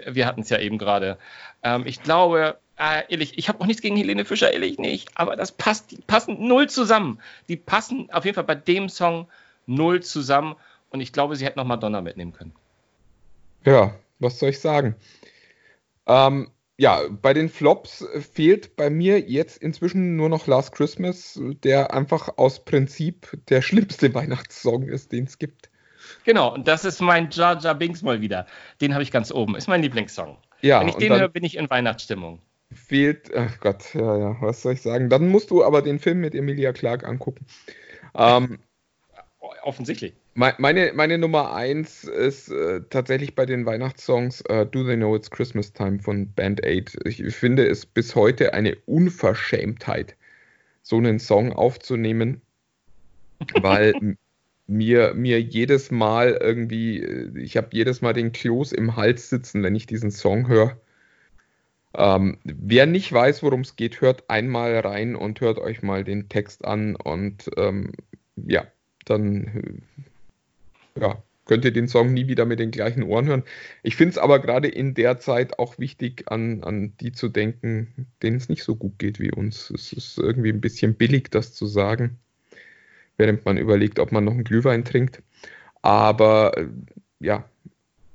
Wir 0.07 0.27
hatten 0.27 0.43
es 0.43 0.51
ja 0.51 0.59
eben 0.59 0.79
gerade. 0.79 1.19
Ähm, 1.63 1.85
ich 1.87 2.03
glaube, 2.03 2.59
äh, 2.77 3.03
ehrlich, 3.09 3.39
ich 3.39 3.49
habe 3.49 3.61
auch 3.61 3.67
nichts 3.67 3.83
gegen 3.83 3.97
Helene 3.97 4.25
Fischer, 4.25 4.53
ehrlich 4.53 4.79
nicht, 4.79 5.11
aber 5.15 5.37
das 5.37 5.53
passt, 5.53 5.93
die 5.93 5.99
passen 5.99 6.47
null 6.47 6.69
zusammen. 6.69 7.21
Die 7.49 7.57
passen 7.57 8.11
auf 8.11 8.25
jeden 8.25 8.35
Fall 8.35 8.45
bei 8.45 8.55
dem 8.55 8.89
Song 8.89 9.29
null 9.67 10.03
zusammen 10.03 10.57
und 10.91 11.01
ich 11.01 11.13
glaube, 11.13 11.37
sie 11.37 11.45
hätten 11.45 11.59
noch 11.59 11.67
Madonna 11.67 12.01
mitnehmen 12.01 12.33
können. 12.33 12.53
Ja, 13.65 13.95
was 14.19 14.39
soll 14.39 14.51
ich 14.51 14.61
sagen? 14.61 14.97
Ähm, 16.07 16.51
ja, 16.77 17.03
bei 17.09 17.33
den 17.33 17.49
Flops 17.49 18.05
fehlt 18.33 18.75
bei 18.75 18.91
mir 18.91 19.21
jetzt 19.21 19.63
inzwischen 19.63 20.17
nur 20.17 20.29
noch 20.29 20.49
Last 20.49 20.73
Christmas, 20.73 21.41
der 21.63 21.95
einfach 21.95 22.37
aus 22.37 22.65
Prinzip 22.65 23.39
der 23.49 23.63
schlimmste 23.63 24.13
Weihnachtssong 24.15 24.89
ist, 24.89 25.13
den 25.13 25.25
es 25.25 25.39
gibt. 25.39 25.71
Genau, 26.25 26.53
und 26.53 26.69
das 26.69 26.85
ist 26.85 27.01
mein 27.01 27.31
Jar 27.31 27.59
Jar 27.61 27.75
Binks 27.75 28.03
mal 28.03 28.21
wieder. 28.21 28.47
Den 28.81 28.93
habe 28.93 29.03
ich 29.03 29.13
ganz 29.13 29.31
oben. 29.31 29.55
Ist 29.55 29.69
mein 29.69 29.81
Lieblingssong. 29.81 30.37
Ja, 30.61 30.81
Wenn 30.81 30.89
ich 30.89 30.97
den 30.97 31.13
höre, 31.13 31.29
bin 31.29 31.45
ich 31.45 31.57
in 31.57 31.71
Weihnachtsstimmung 31.71 32.41
fehlt, 32.75 33.35
ach 33.35 33.61
Gott, 33.61 33.95
ja, 33.95 34.19
ja, 34.19 34.37
was 34.41 34.63
soll 34.63 34.75
ich 34.75 34.83
sagen? 34.83 35.09
Dann 35.09 35.29
musst 35.29 35.51
du 35.51 35.65
aber 35.65 35.83
den 35.83 35.99
Film 35.99 36.21
mit 36.21 36.35
Emilia 36.35 36.73
Clark 36.73 37.05
angucken. 37.05 37.47
Ähm, 38.15 38.59
Offensichtlich. 39.63 40.15
Meine, 40.35 40.93
meine 40.95 41.17
Nummer 41.17 41.55
eins 41.55 42.05
ist 42.05 42.51
äh, 42.51 42.81
tatsächlich 42.91 43.35
bei 43.35 43.47
den 43.47 43.67
Weihnachtssongs 43.67 44.41
äh, 44.43 44.67
Do 44.67 44.85
They 44.85 44.97
Know 44.97 45.15
It's 45.15 45.31
Christmas 45.31 45.73
Time 45.73 46.01
von 46.01 46.33
Band 46.33 46.65
Aid. 46.65 46.97
Ich 47.05 47.23
finde 47.35 47.67
es 47.67 47.87
bis 47.87 48.15
heute 48.15 48.53
eine 48.53 48.77
Unverschämtheit, 48.87 50.17
so 50.83 50.97
einen 50.97 51.19
Song 51.21 51.53
aufzunehmen, 51.53 52.41
weil 53.63 54.17
mir, 54.67 55.15
mir 55.15 55.41
jedes 55.41 55.91
Mal 55.91 56.39
irgendwie, 56.41 57.03
äh, 57.03 57.39
ich 57.39 57.57
habe 57.57 57.69
jedes 57.71 58.03
Mal 58.03 58.13
den 58.13 58.33
Kloß 58.33 58.73
im 58.73 58.97
Hals 58.97 59.31
sitzen, 59.31 59.63
wenn 59.63 59.75
ich 59.75 59.87
diesen 59.87 60.11
Song 60.11 60.49
höre. 60.49 60.77
Ähm, 61.97 62.39
wer 62.45 62.87
nicht 62.87 63.13
weiß, 63.13 63.43
worum 63.43 63.61
es 63.61 63.77
geht, 63.77 64.01
hört 64.01 64.29
einmal 64.29 64.79
rein 64.81 65.15
und 65.15 65.41
hört 65.41 65.59
euch 65.59 65.83
mal 65.83 66.05
den 66.05 66.29
Text 66.29 66.65
an 66.65 66.97
und 66.97 67.51
ähm, 67.57 67.93
ja, 68.37 68.67
dann 69.05 69.83
äh, 70.97 71.01
ja, 71.01 71.23
könnt 71.45 71.65
ihr 71.65 71.73
den 71.73 71.89
Song 71.89 72.13
nie 72.13 72.27
wieder 72.27 72.47
mit 72.47 72.59
den 72.59 72.71
gleichen 72.71 73.03
Ohren 73.03 73.27
hören. 73.27 73.43
Ich 73.83 73.97
finde 73.97 74.13
es 74.13 74.19
aber 74.19 74.41
gerade 74.41 74.69
in 74.69 74.95
der 74.95 75.19
Zeit 75.21 75.59
auch 75.59 75.79
wichtig, 75.79 76.25
an, 76.27 76.65
an 76.65 76.95
die 77.01 77.13
zu 77.13 77.29
denken, 77.29 78.07
denen 78.23 78.39
es 78.39 78.49
nicht 78.49 78.65
so 78.65 78.77
gut 78.77 78.99
geht 78.99 79.21
wie 79.21 79.31
uns. 79.31 79.71
Es 79.71 79.93
ist 79.93 80.19
irgendwie 80.19 80.51
ein 80.51 80.61
bisschen 80.61 80.95
billig, 80.95 81.31
das 81.31 81.55
zu 81.55 81.67
sagen, 81.67 82.19
während 83.19 83.45
man 83.45 83.59
überlegt, 83.59 83.99
ob 83.99 84.13
man 84.13 84.25
noch 84.25 84.33
einen 84.33 84.45
Glühwein 84.45 84.85
trinkt. 84.85 85.23
Aber 85.83 86.57
äh, 86.57 86.69
ja, 87.21 87.49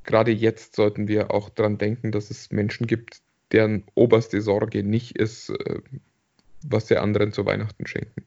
gerade 0.04 0.32
jetzt 0.32 0.76
sollten 0.76 1.08
wir 1.08 1.32
auch 1.32 1.50
daran 1.50 1.78
denken, 1.78 2.12
dass 2.12 2.32
es 2.32 2.52
Menschen 2.52 2.88
gibt, 2.88 3.22
deren 3.52 3.84
oberste 3.96 4.42
Sorge 4.42 4.84
nicht 4.84 5.18
ist, 5.18 5.50
äh, 5.50 5.80
was 6.64 6.88
sie 6.88 6.98
anderen 6.98 7.34
zu 7.34 7.46
Weihnachten 7.46 7.88
schenken. 7.88 8.26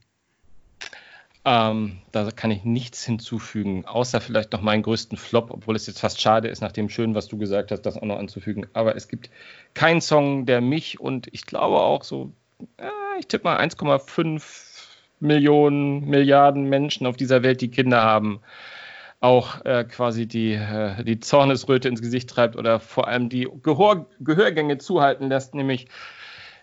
Ähm, 1.45 1.99
da 2.12 2.31
kann 2.31 2.53
ich 2.53 2.62
nichts 2.62 3.05
hinzufügen, 3.05 3.85
außer 3.85 4.20
vielleicht 4.20 4.53
noch 4.53 4.62
meinen 4.62 4.83
größten 4.83 5.18
Flop, 5.18 5.51
obwohl 5.51 5.75
es 5.75 5.89
jetzt 5.89 5.99
fast 5.99 6.20
schade 6.20 6.47
ist, 6.47 6.61
nach 6.61 6.70
dem 6.70 6.89
Schönen, 6.89 7.16
was 7.16 7.27
du 7.27 7.37
gesagt 7.37 7.73
hast, 7.73 7.83
das 7.83 7.97
auch 7.97 8.03
noch 8.03 8.18
anzufügen. 8.18 8.66
Aber 8.75 8.95
es 8.95 9.09
gibt 9.09 9.29
keinen 9.75 10.01
Song, 10.01 10.47
der 10.47 10.61
mich 10.61 11.01
und 11.01 11.27
ich 11.33 11.45
glaube 11.45 11.81
auch 11.81 12.05
so, 12.05 12.31
äh, 12.77 12.89
ich 13.18 13.27
tippe 13.27 13.45
mal 13.45 13.59
1,5 13.59 14.43
Millionen, 15.18 16.09
Milliarden 16.09 16.68
Menschen 16.68 17.07
auf 17.07 17.16
dieser 17.16 17.43
Welt, 17.43 17.61
die 17.61 17.70
Kinder 17.70 18.03
haben, 18.03 18.41
auch 19.23 19.64
äh, 19.64 19.85
quasi 19.85 20.27
die, 20.27 20.55
äh, 20.55 21.03
die 21.05 21.20
Zornesröte 21.20 21.89
ins 21.89 22.03
Gesicht 22.03 22.29
treibt 22.29 22.57
oder 22.57 22.81
vor 22.81 23.09
allem 23.09 23.29
die 23.29 23.49
Gehör, 23.62 24.07
Gehörgänge 24.20 24.79
zuhalten 24.79 25.29
lässt, 25.29 25.55
nämlich 25.55 25.87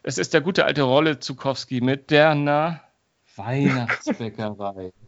es 0.04 0.18
ist 0.18 0.34
der 0.34 0.42
gute 0.42 0.66
alte 0.66 0.84
Rolle 0.84 1.20
Zukowski 1.20 1.82
mit 1.82 2.12
der 2.12 2.36
na 2.36 2.82
Weihnachtsbäckerei. 3.36 4.92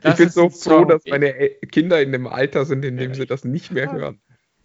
Das 0.00 0.18
ich 0.18 0.26
bin 0.26 0.28
so 0.30 0.48
froh, 0.48 0.86
dass 0.86 1.04
meine 1.04 1.32
Kinder 1.70 2.00
in 2.00 2.10
dem 2.10 2.26
Alter 2.26 2.64
sind, 2.64 2.82
in 2.86 2.96
dem 2.96 3.12
sie 3.12 3.26
das 3.26 3.44
nicht 3.44 3.70
mehr 3.70 3.92
hören. 3.92 4.18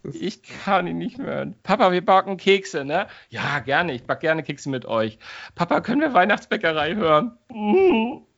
Das 0.04 0.16
ich 0.16 0.44
kann 0.44 0.88
ihn 0.88 0.98
nicht 0.98 1.18
mehr 1.18 1.28
hören. 1.28 1.56
Papa, 1.62 1.92
wir 1.92 2.04
backen 2.04 2.38
Kekse, 2.38 2.86
ne? 2.86 3.08
Ja, 3.28 3.60
gerne. 3.60 3.94
Ich 3.94 4.04
backe 4.04 4.22
gerne 4.22 4.44
Kekse 4.44 4.70
mit 4.70 4.86
euch. 4.86 5.20
Papa, 5.56 5.82
können 5.82 6.00
wir 6.00 6.14
Weihnachtsbäckerei 6.14 6.96
hören? 6.96 7.38
Mm, 7.50 8.24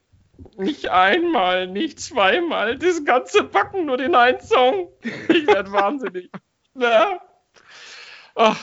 nicht 0.57 0.89
einmal, 0.89 1.67
nicht 1.67 1.99
zweimal. 1.99 2.77
Das 2.77 3.05
ganze 3.05 3.43
Backen, 3.43 3.86
nur 3.86 3.97
den 3.97 4.15
einen 4.15 4.39
Song. 4.41 4.89
Ich 5.29 5.47
werde 5.47 5.71
wahnsinnig. 5.71 6.29
Ne? 6.75 7.19
Ach, 8.34 8.59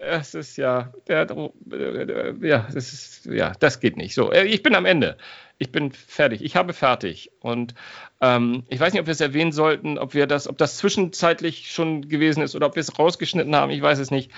es 0.00 0.34
ist 0.34 0.56
ja, 0.56 0.92
der, 1.06 1.26
ja, 2.40 2.66
das 2.72 2.92
ist, 2.92 3.26
ja, 3.26 3.52
das 3.60 3.78
geht 3.78 3.98
nicht. 3.98 4.14
So, 4.14 4.32
äh, 4.32 4.44
ich 4.44 4.62
bin 4.62 4.74
am 4.74 4.86
Ende. 4.86 5.18
Ich 5.58 5.70
bin 5.70 5.92
fertig. 5.92 6.42
Ich 6.42 6.56
habe 6.56 6.72
fertig. 6.72 7.30
Und 7.40 7.74
ähm, 8.20 8.64
ich 8.68 8.80
weiß 8.80 8.92
nicht, 8.92 9.00
ob 9.00 9.06
wir 9.06 9.12
es 9.12 9.20
erwähnen 9.20 9.52
sollten, 9.52 9.98
ob 9.98 10.14
wir 10.14 10.26
das, 10.26 10.48
ob 10.48 10.56
das 10.56 10.78
zwischenzeitlich 10.78 11.70
schon 11.70 12.08
gewesen 12.08 12.42
ist 12.42 12.56
oder 12.56 12.66
ob 12.66 12.74
wir 12.74 12.80
es 12.80 12.98
rausgeschnitten 12.98 13.54
haben. 13.54 13.70
Ich 13.70 13.82
weiß 13.82 13.98
es 13.98 14.10
nicht. 14.10 14.30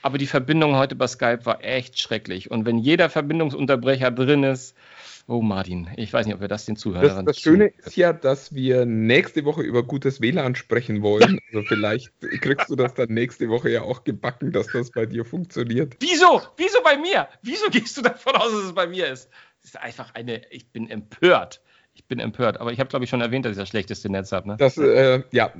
Aber 0.00 0.16
die 0.16 0.26
Verbindung 0.26 0.76
heute 0.76 0.94
bei 0.94 1.06
Skype 1.06 1.44
war 1.44 1.62
echt 1.62 1.98
schrecklich. 1.98 2.50
Und 2.50 2.64
wenn 2.64 2.78
jeder 2.78 3.10
Verbindungsunterbrecher 3.10 4.10
drin 4.10 4.44
ist, 4.44 4.74
Oh, 5.30 5.42
Martin, 5.42 5.88
ich 5.94 6.12
weiß 6.12 6.26
nicht, 6.26 6.34
ob 6.34 6.40
wir 6.40 6.48
das 6.48 6.64
den 6.64 6.74
Zuhörern. 6.74 7.24
Das, 7.24 7.36
das 7.36 7.40
Schöne 7.40 7.68
ist 7.68 7.96
ja, 7.96 8.12
dass 8.12 8.52
wir 8.52 8.84
nächste 8.84 9.44
Woche 9.44 9.62
über 9.62 9.84
gutes 9.84 10.20
WLAN 10.20 10.56
sprechen 10.56 11.02
wollen. 11.02 11.38
Also 11.52 11.62
vielleicht 11.66 12.12
kriegst 12.20 12.68
du 12.68 12.76
das 12.76 12.94
dann 12.94 13.08
nächste 13.10 13.48
Woche 13.48 13.70
ja 13.70 13.82
auch 13.82 14.04
gebacken, 14.04 14.52
dass 14.52 14.68
das 14.68 14.90
bei 14.90 15.06
dir 15.06 15.24
funktioniert. 15.24 15.96
Wieso? 16.00 16.42
Wieso 16.56 16.80
bei 16.82 16.96
mir? 16.96 17.28
Wieso 17.42 17.70
gehst 17.70 17.96
du 17.96 18.02
davon 18.02 18.34
aus, 18.34 18.52
dass 18.52 18.64
es 18.64 18.72
bei 18.72 18.86
mir 18.86 19.08
ist? 19.08 19.28
Das 19.62 19.70
ist 19.70 19.76
einfach 19.76 20.14
eine. 20.14 20.42
Ich 20.50 20.70
bin 20.70 20.88
empört. 20.88 21.60
Ich 21.94 22.06
bin 22.06 22.18
empört. 22.20 22.60
Aber 22.60 22.72
ich 22.72 22.78
habe, 22.78 22.88
glaube 22.88 23.04
ich, 23.04 23.10
schon 23.10 23.20
erwähnt, 23.20 23.44
dass 23.44 23.52
ich 23.52 23.58
das 23.58 23.68
schlechteste 23.68 24.10
Netz 24.10 24.30
habe. 24.32 24.48
Ne? 24.48 24.56
Das, 24.58 24.78
äh, 24.78 25.22
ja, 25.32 25.52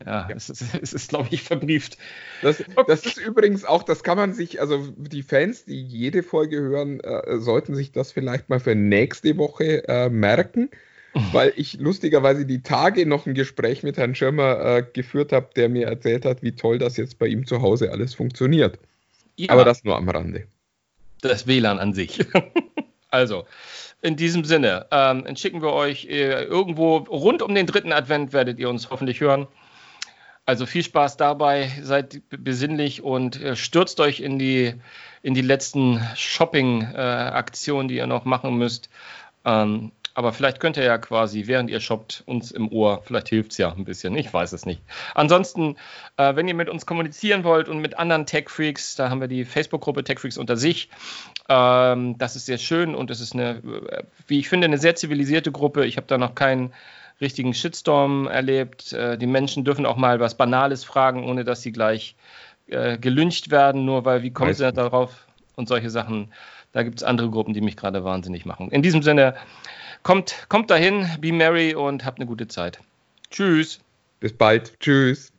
ja, 0.00 0.28
ja. 0.28 0.34
Es, 0.34 0.50
ist, 0.50 0.62
es 0.82 0.92
ist, 0.92 1.08
glaube 1.10 1.28
ich, 1.30 1.42
verbrieft. 1.42 1.98
Das, 2.42 2.60
okay. 2.60 2.84
das, 2.86 3.06
ist 3.06 3.18
übrigens 3.18 3.64
auch, 3.64 3.82
das 3.82 4.02
kann 4.02 4.16
man 4.16 4.32
sich, 4.32 4.60
also 4.60 4.88
die 4.96 5.22
Fans, 5.22 5.64
die 5.64 5.82
jede 5.82 6.22
Folge 6.22 6.60
hören, 6.60 7.00
äh, 7.00 7.38
sollten 7.38 7.74
sich 7.74 7.92
das 7.92 8.12
vielleicht 8.12 8.48
mal 8.48 8.60
für 8.60 8.74
nächste 8.74 9.36
Woche 9.36 9.86
äh, 9.88 10.08
merken, 10.08 10.70
mhm. 11.14 11.20
weil 11.32 11.52
ich 11.56 11.74
lustigerweise 11.74 12.44
die 12.46 12.62
Tage 12.62 13.06
noch 13.06 13.26
ein 13.26 13.34
Gespräch 13.34 13.82
mit 13.82 13.96
Herrn 13.96 14.14
Schirmer 14.14 14.58
äh, 14.64 14.84
geführt 14.92 15.32
habe, 15.32 15.50
der 15.54 15.68
mir 15.68 15.86
erzählt 15.86 16.24
hat, 16.24 16.42
wie 16.42 16.52
toll 16.52 16.78
das 16.78 16.96
jetzt 16.96 17.18
bei 17.18 17.26
ihm 17.26 17.46
zu 17.46 17.62
Hause 17.62 17.92
alles 17.92 18.14
funktioniert. 18.14 18.78
Ja. 19.36 19.50
Aber 19.50 19.64
das 19.64 19.84
nur 19.84 19.96
am 19.96 20.08
Rande. 20.08 20.46
Das 21.20 21.46
WLAN 21.46 21.78
an 21.78 21.94
sich. 21.94 22.20
also, 23.10 23.46
in 24.02 24.16
diesem 24.16 24.44
Sinne, 24.44 24.86
ähm, 24.90 25.24
schicken 25.36 25.62
wir 25.62 25.72
euch 25.72 26.04
äh, 26.04 26.44
irgendwo 26.44 26.98
rund 26.98 27.40
um 27.40 27.54
den 27.54 27.66
dritten 27.66 27.92
Advent 27.92 28.32
werdet 28.32 28.58
ihr 28.58 28.68
uns 28.68 28.90
hoffentlich 28.90 29.20
hören. 29.20 29.48
Also 30.46 30.66
viel 30.66 30.82
Spaß 30.82 31.16
dabei, 31.16 31.70
seid 31.82 32.20
besinnlich 32.28 33.02
und 33.02 33.40
äh, 33.40 33.56
stürzt 33.56 33.98
euch 34.00 34.20
in 34.20 34.38
die, 34.38 34.74
in 35.22 35.32
die 35.32 35.42
letzten 35.42 36.06
Shopping-Aktionen, 36.16 37.86
äh, 37.86 37.88
die 37.88 37.96
ihr 37.96 38.06
noch 38.06 38.26
machen 38.26 38.56
müsst. 38.56 38.90
Ähm, 39.46 39.92
aber 40.16 40.32
vielleicht 40.32 40.60
könnt 40.60 40.76
ihr 40.76 40.84
ja 40.84 40.96
quasi, 40.96 41.46
während 41.46 41.70
ihr 41.70 41.80
shoppt, 41.80 42.22
uns 42.26 42.52
im 42.52 42.70
Ohr, 42.70 43.02
vielleicht 43.04 43.30
hilft 43.30 43.50
es 43.50 43.58
ja 43.58 43.72
ein 43.72 43.84
bisschen, 43.84 44.16
ich 44.16 44.32
weiß 44.32 44.52
es 44.52 44.64
nicht. 44.64 44.80
Ansonsten, 45.14 45.76
äh, 46.16 46.36
wenn 46.36 46.46
ihr 46.46 46.54
mit 46.54 46.68
uns 46.68 46.86
kommunizieren 46.86 47.42
wollt 47.42 47.68
und 47.68 47.78
mit 47.78 47.98
anderen 47.98 48.24
Tech-Freaks, 48.24 48.94
da 48.94 49.10
haben 49.10 49.20
wir 49.20 49.28
die 49.28 49.44
Facebook-Gruppe 49.44 50.04
Tech-Freaks 50.04 50.38
unter 50.38 50.56
sich. 50.56 50.88
Ähm, 51.48 52.16
das 52.16 52.36
ist 52.36 52.46
sehr 52.46 52.58
schön 52.58 52.94
und 52.94 53.10
es 53.10 53.20
ist 53.20 53.34
eine, 53.34 53.60
wie 54.28 54.38
ich 54.38 54.48
finde, 54.48 54.66
eine 54.66 54.78
sehr 54.78 54.94
zivilisierte 54.94 55.50
Gruppe. 55.50 55.84
Ich 55.84 55.96
habe 55.96 56.06
da 56.06 56.16
noch 56.16 56.36
keinen 56.36 56.72
richtigen 57.24 57.54
Shitstorm 57.54 58.28
erlebt. 58.28 58.92
Äh, 58.92 59.18
die 59.18 59.26
Menschen 59.26 59.64
dürfen 59.64 59.86
auch 59.86 59.96
mal 59.96 60.20
was 60.20 60.36
Banales 60.36 60.84
fragen, 60.84 61.24
ohne 61.24 61.44
dass 61.44 61.62
sie 61.62 61.72
gleich 61.72 62.14
äh, 62.68 62.98
gelüncht 62.98 63.50
werden, 63.50 63.84
nur 63.84 64.04
weil, 64.04 64.22
wie 64.22 64.30
kommen 64.30 64.54
sie 64.54 64.72
darauf 64.72 65.26
und 65.56 65.68
solche 65.68 65.90
Sachen. 65.90 66.32
Da 66.72 66.82
gibt 66.82 66.98
es 66.98 67.02
andere 67.02 67.30
Gruppen, 67.30 67.54
die 67.54 67.60
mich 67.60 67.76
gerade 67.76 68.04
wahnsinnig 68.04 68.44
machen. 68.46 68.70
In 68.70 68.82
diesem 68.82 69.02
Sinne, 69.02 69.34
kommt, 70.02 70.46
kommt 70.48 70.70
dahin, 70.70 71.08
be 71.20 71.32
merry 71.32 71.74
und 71.74 72.04
habt 72.04 72.18
eine 72.18 72.26
gute 72.26 72.48
Zeit. 72.48 72.80
Tschüss. 73.30 73.80
Bis 74.20 74.32
bald. 74.32 74.78
Tschüss. 74.80 75.33